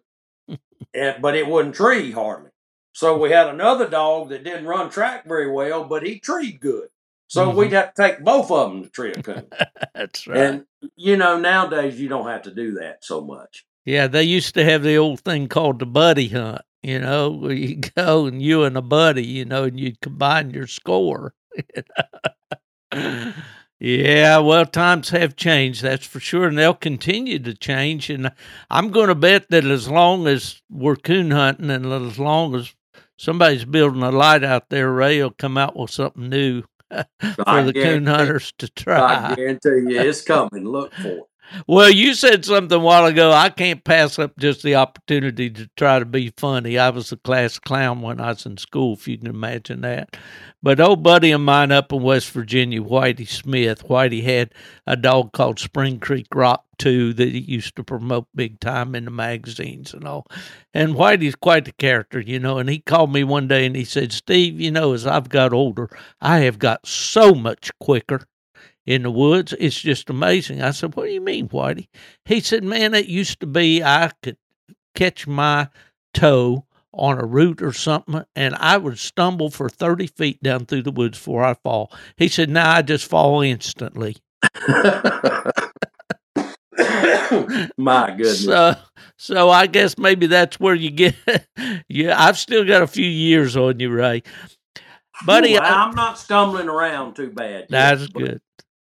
and, 0.95 1.23
but 1.23 1.37
it 1.37 1.47
wouldn't 1.47 1.77
tree 1.77 2.11
hardly. 2.11 2.51
So 2.93 3.17
we 3.17 3.31
had 3.31 3.47
another 3.47 3.89
dog 3.89 4.31
that 4.31 4.43
didn't 4.43 4.67
run 4.67 4.91
track 4.91 5.25
very 5.27 5.51
well, 5.51 5.85
but 5.85 6.05
he 6.05 6.19
treed 6.19 6.61
good. 6.61 6.89
So 7.29 7.47
mm-hmm. 7.47 7.59
we'd 7.59 7.73
have 7.73 7.95
to 7.95 8.03
take 8.03 8.25
both 8.25 8.51
of 8.51 8.73
them 8.73 8.83
to 8.83 8.91
tree 8.91 9.13
a 9.13 9.23
coon. 9.23 9.47
That's 9.95 10.27
right. 10.27 10.39
And 10.39 10.65
you 10.97 11.17
know, 11.17 11.39
nowadays 11.39 12.01
you 12.01 12.09
don't 12.09 12.27
have 12.27 12.43
to 12.43 12.55
do 12.55 12.75
that 12.75 13.05
so 13.05 13.21
much. 13.21 13.67
Yeah, 13.89 14.07
they 14.07 14.25
used 14.25 14.53
to 14.53 14.65
have 14.65 14.83
the 14.83 14.97
old 14.97 15.21
thing 15.21 15.49
called 15.49 15.79
the 15.79 15.87
buddy 15.87 16.29
hunt. 16.29 16.61
You 16.83 16.99
know, 16.99 17.31
where 17.31 17.55
you 17.55 17.77
go 17.97 18.27
and 18.27 18.43
you 18.43 18.65
and 18.65 18.77
a 18.77 18.83
buddy, 18.83 19.25
you 19.25 19.47
know, 19.47 19.65
and 19.65 19.81
you 19.81 19.95
combine 20.03 20.51
your 20.51 20.67
score. 20.67 21.33
yeah, 23.81 24.39
well, 24.41 24.67
times 24.67 25.09
have 25.09 25.37
changed, 25.37 25.83
that's 25.83 26.07
for 26.07 26.21
sure, 26.21 26.49
and 26.49 26.59
they'll 26.59 26.75
continue 26.75 27.39
to 27.39 27.55
change. 27.55 28.11
And 28.11 28.31
I'm 28.69 28.91
going 28.91 29.09
to 29.09 29.15
bet 29.15 29.49
that 29.49 29.65
as 29.65 29.89
long 29.89 30.27
as 30.27 30.61
we're 30.69 30.97
coon 30.97 31.31
hunting 31.31 31.71
and 31.71 31.87
as 31.87 32.19
long 32.19 32.55
as 32.55 32.75
somebody's 33.17 33.65
building 33.65 34.03
a 34.03 34.11
light 34.11 34.45
out 34.45 34.69
there, 34.69 34.93
Ray 34.93 35.23
will 35.23 35.31
come 35.31 35.57
out 35.57 35.77
with 35.77 35.93
something 35.93 36.29
new 36.29 36.63
for 36.91 37.07
I 37.47 37.63
the 37.63 37.73
coon 37.73 38.05
hunters 38.05 38.53
to 38.59 38.69
try. 38.69 39.31
I 39.31 39.35
guarantee 39.35 39.95
you, 39.95 39.99
it's 39.99 40.21
coming. 40.21 40.65
Look 40.65 40.93
for 40.93 41.09
it. 41.09 41.23
Well, 41.67 41.91
you 41.91 42.15
said 42.15 42.45
something 42.45 42.77
a 42.77 42.83
while 42.83 43.07
ago. 43.07 43.33
I 43.33 43.49
can't 43.51 43.85
pass 43.85 44.19
up 44.19 44.39
just 44.39 44.63
the 44.63 44.75
opportunity 44.75 45.51
to 45.51 45.69
try 45.77 45.99
to 45.99 46.05
be 46.05 46.33
funny. 46.37 46.79
I 46.79 46.91
was 46.91 47.13
a 47.13 47.17
class 47.17 47.59
clown 47.59 48.03
when 48.03 48.21
I 48.21 48.29
was 48.29 48.47
in 48.47 48.57
school, 48.57 48.95
if 48.95 49.09
you 49.09 49.19
can 49.19 49.29
imagine 49.29 49.81
that. 49.83 50.17
But 50.63 50.81
old 50.81 51.03
buddy 51.03 51.31
of 51.31 51.41
mine 51.41 51.71
up 51.71 51.93
in 51.93 52.03
West 52.03 52.31
Virginia, 52.31 52.83
Whitey 52.83 53.29
Smith, 53.29 53.87
Whitey 53.87 54.25
had 54.25 54.53
a 54.87 54.97
dog 54.97 55.33
called 55.33 55.61
Spring 55.61 56.01
Creek 56.01 56.27
Rock 56.35 56.65
2 56.79 57.15
that 57.15 57.29
he 57.29 57.39
used 57.39 57.77
to 57.77 57.85
promote 57.85 58.27
big 58.35 58.59
time 58.59 58.95
in 58.95 59.05
the 59.05 59.11
magazines 59.11 59.95
and 59.95 60.05
all. 60.05 60.27
And 60.75 60.95
Whitey's 60.95 61.37
quite 61.37 61.65
the 61.65 61.73
character, 61.73 62.21
you 62.21 62.41
know. 62.41 62.59
And 62.59 62.69
he 62.69 62.81
called 62.81 63.13
me 63.13 63.23
one 63.25 63.47
day 63.47 63.67
and 63.67 63.77
he 63.77 63.85
said, 63.85 64.13
Steve, 64.13 64.61
you 64.61 64.71
know, 64.71 64.93
as 64.93 65.07
I've 65.07 65.29
got 65.29 65.53
older, 65.53 65.89
I 66.21 66.41
have 66.41 66.59
got 66.59 66.87
so 66.87 67.35
much 67.35 67.71
quicker 67.79 68.23
in 68.89 69.03
the 69.03 69.11
woods. 69.11 69.55
It's 69.61 69.79
just 69.79 70.09
amazing. 70.09 70.63
I 70.63 70.71
said, 70.71 70.97
What 70.97 71.05
do 71.05 71.13
you 71.13 71.21
mean, 71.21 71.49
Whitey? 71.51 71.89
He 72.25 72.41
said, 72.41 72.65
Man, 72.65 72.95
it 72.95 73.07
used 73.07 73.39
to 73.41 73.47
be 73.47 73.85
I 73.85 74.11
could 74.23 74.39
catch 74.95 75.27
my 75.27 75.69
toe 76.15 76.65
on 76.95 77.21
a 77.21 77.27
root 77.27 77.61
or 77.61 77.75
something, 77.75 78.25
and 78.35 78.55
I 78.55 78.79
would 78.79 78.99
stumble 78.99 79.51
for 79.51 79.69
30 79.69 80.07
feet 80.07 80.43
down 80.43 80.65
through 80.65 80.83
the 80.83 80.91
woods 80.91 81.19
before 81.19 81.45
I 81.45 81.53
fall. 81.53 81.93
He 82.17 82.29
said, 82.29 82.49
Now 82.49 82.77
I 82.77 82.81
just 82.81 83.07
fall 83.07 83.43
instantly. 83.43 84.17
My 87.77 88.11
goodness. 88.11 88.47
So, 88.47 88.75
so 89.19 89.51
I 89.51 89.67
guess 89.67 89.99
maybe 89.99 90.29
that's 90.29 90.59
where 90.59 90.75
you 90.75 90.91
get. 90.91 91.15
yeah, 91.89 92.15
I've 92.19 92.39
still 92.39 92.65
got 92.65 92.81
a 92.81 92.87
few 92.87 93.07
years 93.07 93.55
on 93.55 93.81
you, 93.81 93.91
Ray. 93.91 94.23
Buddy, 95.27 95.57
Ooh, 95.57 95.59
I, 95.59 95.85
am 95.87 95.95
not 95.95 96.17
stumbling 96.17 96.69
around 96.69 97.17
too 97.17 97.31
bad. 97.31 97.67
That's 97.69 98.03
yet, 98.03 98.13
good 98.15 98.41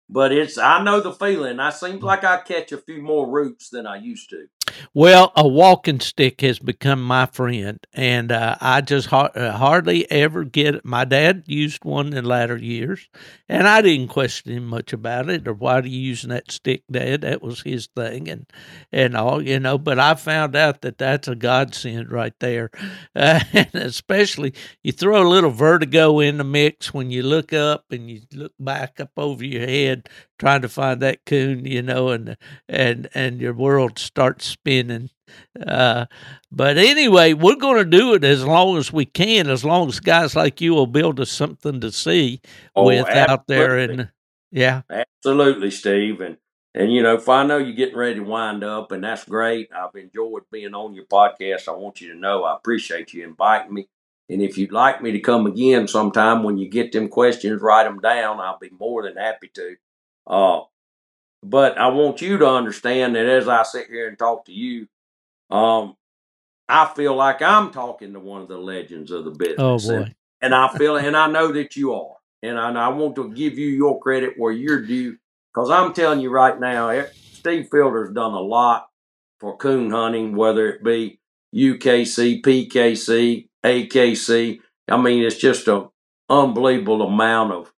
but 0.09 0.31
it's 0.31 0.57
I 0.57 0.83
know 0.83 0.99
the 0.99 1.13
feeling. 1.13 1.59
I 1.59 1.69
seems 1.69 2.01
mm. 2.01 2.03
like 2.03 2.23
I 2.23 2.37
catch 2.37 2.71
a 2.71 2.77
few 2.77 3.01
more 3.01 3.29
roots 3.29 3.69
than 3.69 3.85
I 3.85 3.97
used 3.97 4.29
to. 4.31 4.47
Well, 4.93 5.31
a 5.35 5.47
walking 5.47 5.99
stick 5.99 6.41
has 6.41 6.59
become 6.59 7.01
my 7.03 7.25
friend, 7.25 7.79
and 7.93 8.31
uh, 8.31 8.57
I 8.59 8.81
just 8.81 9.07
ha- 9.07 9.29
uh, 9.35 9.51
hardly 9.57 10.09
ever 10.11 10.43
get 10.43 10.75
it. 10.75 10.85
My 10.85 11.05
dad 11.05 11.43
used 11.47 11.85
one 11.85 12.13
in 12.13 12.25
latter 12.25 12.57
years, 12.57 13.07
and 13.47 13.67
I 13.67 13.81
didn't 13.81 14.09
question 14.09 14.51
him 14.51 14.65
much 14.65 14.93
about 14.93 15.29
it 15.29 15.47
or 15.47 15.53
why 15.53 15.79
are 15.79 15.85
you 15.85 15.99
using 15.99 16.29
that 16.29 16.51
stick, 16.51 16.83
Dad? 16.91 17.21
That 17.21 17.41
was 17.41 17.61
his 17.61 17.87
thing, 17.95 18.29
and 18.29 18.45
and 18.91 19.15
all 19.15 19.41
you 19.41 19.59
know. 19.59 19.77
But 19.77 19.99
I 19.99 20.15
found 20.15 20.55
out 20.55 20.81
that 20.81 20.97
that's 20.97 21.27
a 21.27 21.35
godsend 21.35 22.11
right 22.11 22.33
there, 22.39 22.71
uh, 23.15 23.39
and 23.53 23.73
especially 23.75 24.53
you 24.83 24.91
throw 24.91 25.25
a 25.25 25.29
little 25.29 25.51
vertigo 25.51 26.19
in 26.19 26.37
the 26.37 26.43
mix 26.43 26.93
when 26.93 27.11
you 27.11 27.23
look 27.23 27.53
up 27.53 27.85
and 27.91 28.09
you 28.09 28.21
look 28.33 28.53
back 28.59 28.99
up 28.99 29.11
over 29.17 29.43
your 29.43 29.65
head 29.65 30.09
trying 30.39 30.61
to 30.61 30.69
find 30.69 31.01
that 31.01 31.25
coon, 31.25 31.65
you 31.65 31.81
know, 31.81 32.09
and 32.09 32.37
and 32.67 33.09
and 33.13 33.39
your 33.39 33.53
world 33.53 33.99
starts 33.99 34.45
spinning. 34.45 35.09
Uh, 35.67 36.05
but 36.51 36.77
anyway, 36.77 37.33
we're 37.33 37.55
going 37.55 37.77
to 37.77 37.85
do 37.85 38.15
it 38.15 38.23
as 38.23 38.43
long 38.43 38.77
as 38.77 38.91
we 38.91 39.05
can, 39.05 39.47
as 39.47 39.63
long 39.63 39.87
as 39.89 39.99
guys 39.99 40.35
like 40.35 40.59
you 40.61 40.73
will 40.73 40.87
build 40.87 41.19
us 41.19 41.29
something 41.29 41.79
to 41.81 41.91
see 41.91 42.41
oh, 42.75 42.85
with 42.85 43.05
absolutely. 43.05 43.33
out 43.33 43.47
there. 43.47 43.77
And 43.77 44.09
yeah, 44.51 44.81
absolutely, 44.89 45.69
Steve. 45.69 46.21
And 46.21 46.37
and 46.73 46.91
you 46.91 47.03
know, 47.03 47.15
if 47.15 47.27
I 47.29 47.43
know 47.43 47.57
you're 47.57 47.73
getting 47.73 47.97
ready 47.97 48.15
to 48.15 48.23
wind 48.23 48.63
up, 48.63 48.91
and 48.91 49.03
that's 49.03 49.25
great. 49.25 49.69
I've 49.75 49.95
enjoyed 49.95 50.43
being 50.51 50.73
on 50.73 50.93
your 50.93 51.05
podcast. 51.05 51.67
I 51.67 51.71
want 51.71 52.01
you 52.01 52.13
to 52.13 52.19
know 52.19 52.43
I 52.43 52.55
appreciate 52.55 53.13
you 53.13 53.23
inviting 53.23 53.73
me. 53.73 53.87
And 54.29 54.43
if 54.43 54.59
you'd 54.59 54.71
like 54.71 55.01
me 55.01 55.11
to 55.11 55.19
come 55.19 55.47
again 55.47 55.87
sometime 55.87 56.43
when 56.43 56.59
you 56.59 56.69
get 56.69 56.91
them 56.91 57.09
questions, 57.09 57.61
write 57.61 57.85
them 57.85 57.99
down. 57.99 58.39
I'll 58.39 58.59
be 58.59 58.69
more 58.69 59.01
than 59.01 59.17
happy 59.17 59.49
to. 59.55 59.75
Uh, 60.27 60.61
but 61.43 61.77
I 61.77 61.87
want 61.87 62.21
you 62.21 62.37
to 62.37 62.47
understand 62.47 63.15
that 63.15 63.25
as 63.25 63.47
I 63.47 63.63
sit 63.63 63.87
here 63.87 64.07
and 64.07 64.17
talk 64.17 64.45
to 64.45 64.51
you, 64.51 64.87
um, 65.49 65.95
I 66.67 66.85
feel 66.85 67.15
like 67.15 67.41
I'm 67.41 67.71
talking 67.71 68.13
to 68.13 68.19
one 68.19 68.41
of 68.41 68.47
the 68.47 68.57
legends 68.57 69.11
of 69.11 69.25
the 69.25 69.31
business. 69.31 69.57
Oh 69.57 69.79
boy! 69.79 70.03
And, 70.03 70.15
and 70.41 70.55
I 70.55 70.77
feel, 70.77 70.97
and 70.97 71.17
I 71.17 71.27
know 71.27 71.51
that 71.53 71.75
you 71.75 71.93
are, 71.93 72.15
and 72.43 72.59
I, 72.59 72.69
and 72.69 72.77
I 72.77 72.89
want 72.89 73.15
to 73.15 73.33
give 73.33 73.57
you 73.57 73.67
your 73.67 73.99
credit 73.99 74.33
where 74.37 74.51
you're 74.51 74.85
due, 74.85 75.17
because 75.53 75.71
I'm 75.71 75.93
telling 75.93 76.19
you 76.19 76.29
right 76.29 76.59
now, 76.59 76.89
eh, 76.89 77.07
Steve 77.33 77.69
Fielder's 77.71 78.13
done 78.13 78.33
a 78.33 78.39
lot 78.39 78.87
for 79.39 79.57
coon 79.57 79.89
hunting, 79.89 80.35
whether 80.35 80.69
it 80.69 80.83
be 80.83 81.19
UKC, 81.55 82.41
PKC, 82.41 83.47
AKC. 83.65 84.59
I 84.87 84.97
mean, 85.01 85.23
it's 85.23 85.37
just 85.37 85.67
an 85.67 85.87
unbelievable 86.29 87.01
amount 87.01 87.53
of 87.53 87.73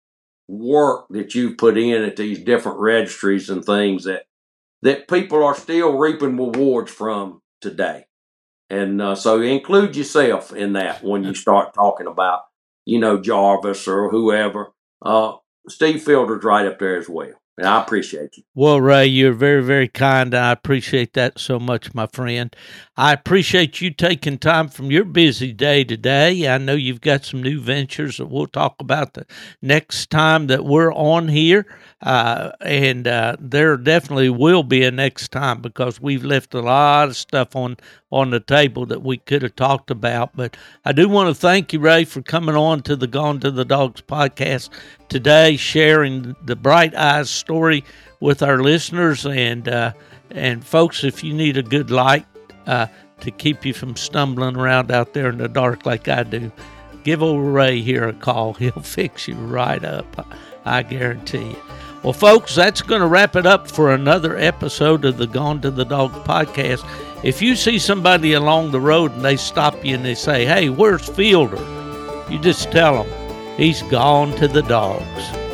work 0.50 1.06
that 1.12 1.36
you've 1.36 1.58
put 1.58 1.78
in 1.78 2.04
at 2.04 2.16
these 2.16 2.40
different 2.40 2.80
registries 2.80 3.50
and 3.50 3.64
things 3.64 4.06
that 4.06 4.24
that 4.82 5.08
people 5.08 5.44
are 5.44 5.56
still 5.56 5.98
reaping 5.98 6.38
rewards 6.38 6.92
from 6.92 7.42
today. 7.62 8.06
And 8.70 9.02
uh, 9.02 9.16
so 9.16 9.42
include 9.42 9.96
yourself 9.96 10.54
in 10.54 10.74
that 10.74 11.04
when 11.04 11.24
you 11.24 11.34
start 11.36 11.74
talking 11.74 12.08
about, 12.08 12.42
you 12.86 13.00
know, 13.00 13.20
Jarvis 13.20 13.88
or 13.88 14.10
whoever. 14.10 14.72
Uh, 15.02 15.34
Steve 15.68 16.02
Fielder's 16.02 16.44
right 16.44 16.66
up 16.66 16.80
there 16.80 16.98
as 16.98 17.10
well. 17.10 17.39
And 17.60 17.68
I 17.68 17.82
appreciate 17.82 18.38
you. 18.38 18.44
Well, 18.56 18.80
Ray, 18.80 19.08
you're 19.08 19.34
very, 19.34 19.62
very 19.62 19.90
kind. 19.90 20.34
I 20.34 20.54
appreciate 20.54 21.12
that 21.16 21.38
so 21.40 21.60
much, 21.60 21.94
my 21.94 22.08
friend. 22.08 22.56
I 22.96 23.12
appreciate 23.12 23.82
you 23.82 23.92
taking 23.92 24.38
time 24.38 24.70
from 24.70 24.92
your 24.92 25.04
busy 25.04 25.52
day 25.52 25.84
today. 25.84 26.48
I 26.48 26.58
know 26.58 26.76
you've 26.76 27.02
got 27.02 27.26
some 27.26 27.44
new 27.44 27.60
ventures 27.60 28.16
that 28.16 28.28
we'll 28.28 28.48
talk 28.48 28.76
about 28.80 29.14
the 29.14 29.26
next 29.62 30.10
time 30.10 30.48
that 30.48 30.64
we're 30.64 30.94
on 30.94 31.28
here. 31.28 31.66
Uh, 32.02 32.52
and 32.62 33.08
uh, 33.08 33.36
there 33.40 33.76
definitely 33.76 34.30
will 34.30 34.64
be 34.64 34.84
a 34.84 34.92
next 34.92 35.32
time 35.34 35.62
because 35.62 36.00
we've 36.00 36.24
left 36.24 36.54
a 36.54 36.62
lot 36.62 37.10
of 37.10 37.16
stuff 37.16 37.56
on 37.56 37.76
on 38.12 38.32
the 38.32 38.40
table 38.40 38.86
that 38.86 39.04
we 39.04 39.18
could 39.18 39.42
have 39.42 39.56
talked 39.56 39.92
about. 39.92 40.36
But 40.36 40.56
I 40.86 40.94
do 40.94 41.10
want 41.10 41.28
to 41.28 41.36
thank 41.36 41.74
you, 41.74 41.80
Ray, 41.80 42.06
for 42.06 42.22
coming 42.22 42.56
on 42.56 42.82
to 42.84 42.96
the 42.96 43.06
Gone 43.06 43.40
to 43.42 43.52
the 43.52 43.66
Dogs 43.66 44.02
podcast 44.02 44.70
today, 45.10 45.58
sharing 45.58 46.36
the 46.46 46.56
Bright 46.56 46.96
Eyes 46.96 47.30
story 47.30 47.84
with 48.22 48.42
our 48.42 48.60
listeners. 48.60 49.26
And 49.26 49.68
uh, 49.68 49.92
and 50.32 50.64
folks, 50.64 51.04
if 51.04 51.22
you 51.22 51.34
need 51.34 51.58
a 51.58 51.64
good 51.64 51.92
light 51.92 52.26
uh, 52.66 52.88
to 53.20 53.32
keep 53.32 53.66
you 53.66 53.74
from 53.74 53.98
stumbling 53.98 54.56
around 54.56 54.90
out 54.90 55.14
there 55.14 55.30
in 55.30 55.38
the 55.38 55.50
dark 55.50 55.86
like 55.86 56.08
I 56.08 56.24
do, 56.24 56.50
give 57.04 57.22
old 57.22 57.46
Ray 57.46 57.82
here 57.82 58.08
a 58.08 58.14
call. 58.14 58.54
He'll 58.60 58.72
fix 58.82 59.28
you 59.28 59.36
right 59.36 59.84
up. 59.84 60.30
I 60.64 60.84
guarantee 60.84 61.50
you. 61.50 61.58
Well, 62.04 62.14
folks, 62.14 62.56
that's 62.56 62.82
going 62.82 63.02
to 63.02 63.08
wrap 63.08 63.36
it 63.36 63.46
up 63.46 63.70
for 63.70 63.94
another 63.94 64.38
episode 64.38 65.04
of 65.04 65.18
the 65.18 65.28
Gone 65.28 65.60
to 65.62 65.70
the 65.70 65.84
Dogs 65.84 66.16
podcast. 66.20 66.86
If 67.26 67.42
you 67.42 67.58
see 67.58 67.78
somebody 67.78 68.34
along 68.34 68.72
the 68.72 68.80
road 68.80 69.12
and 69.12 69.26
they 69.26 69.36
stop 69.36 69.84
you 69.84 69.96
and 69.96 70.06
they 70.06 70.16
say, 70.16 70.46
Hey, 70.46 70.70
where's 70.70 71.10
Fielder? 71.10 71.58
You 72.30 72.40
just 72.40 72.72
tell 72.72 73.04
them 73.04 73.58
he's 73.58 73.84
gone 73.84 74.32
to 74.38 74.48
the 74.48 74.62
dogs. 74.62 75.49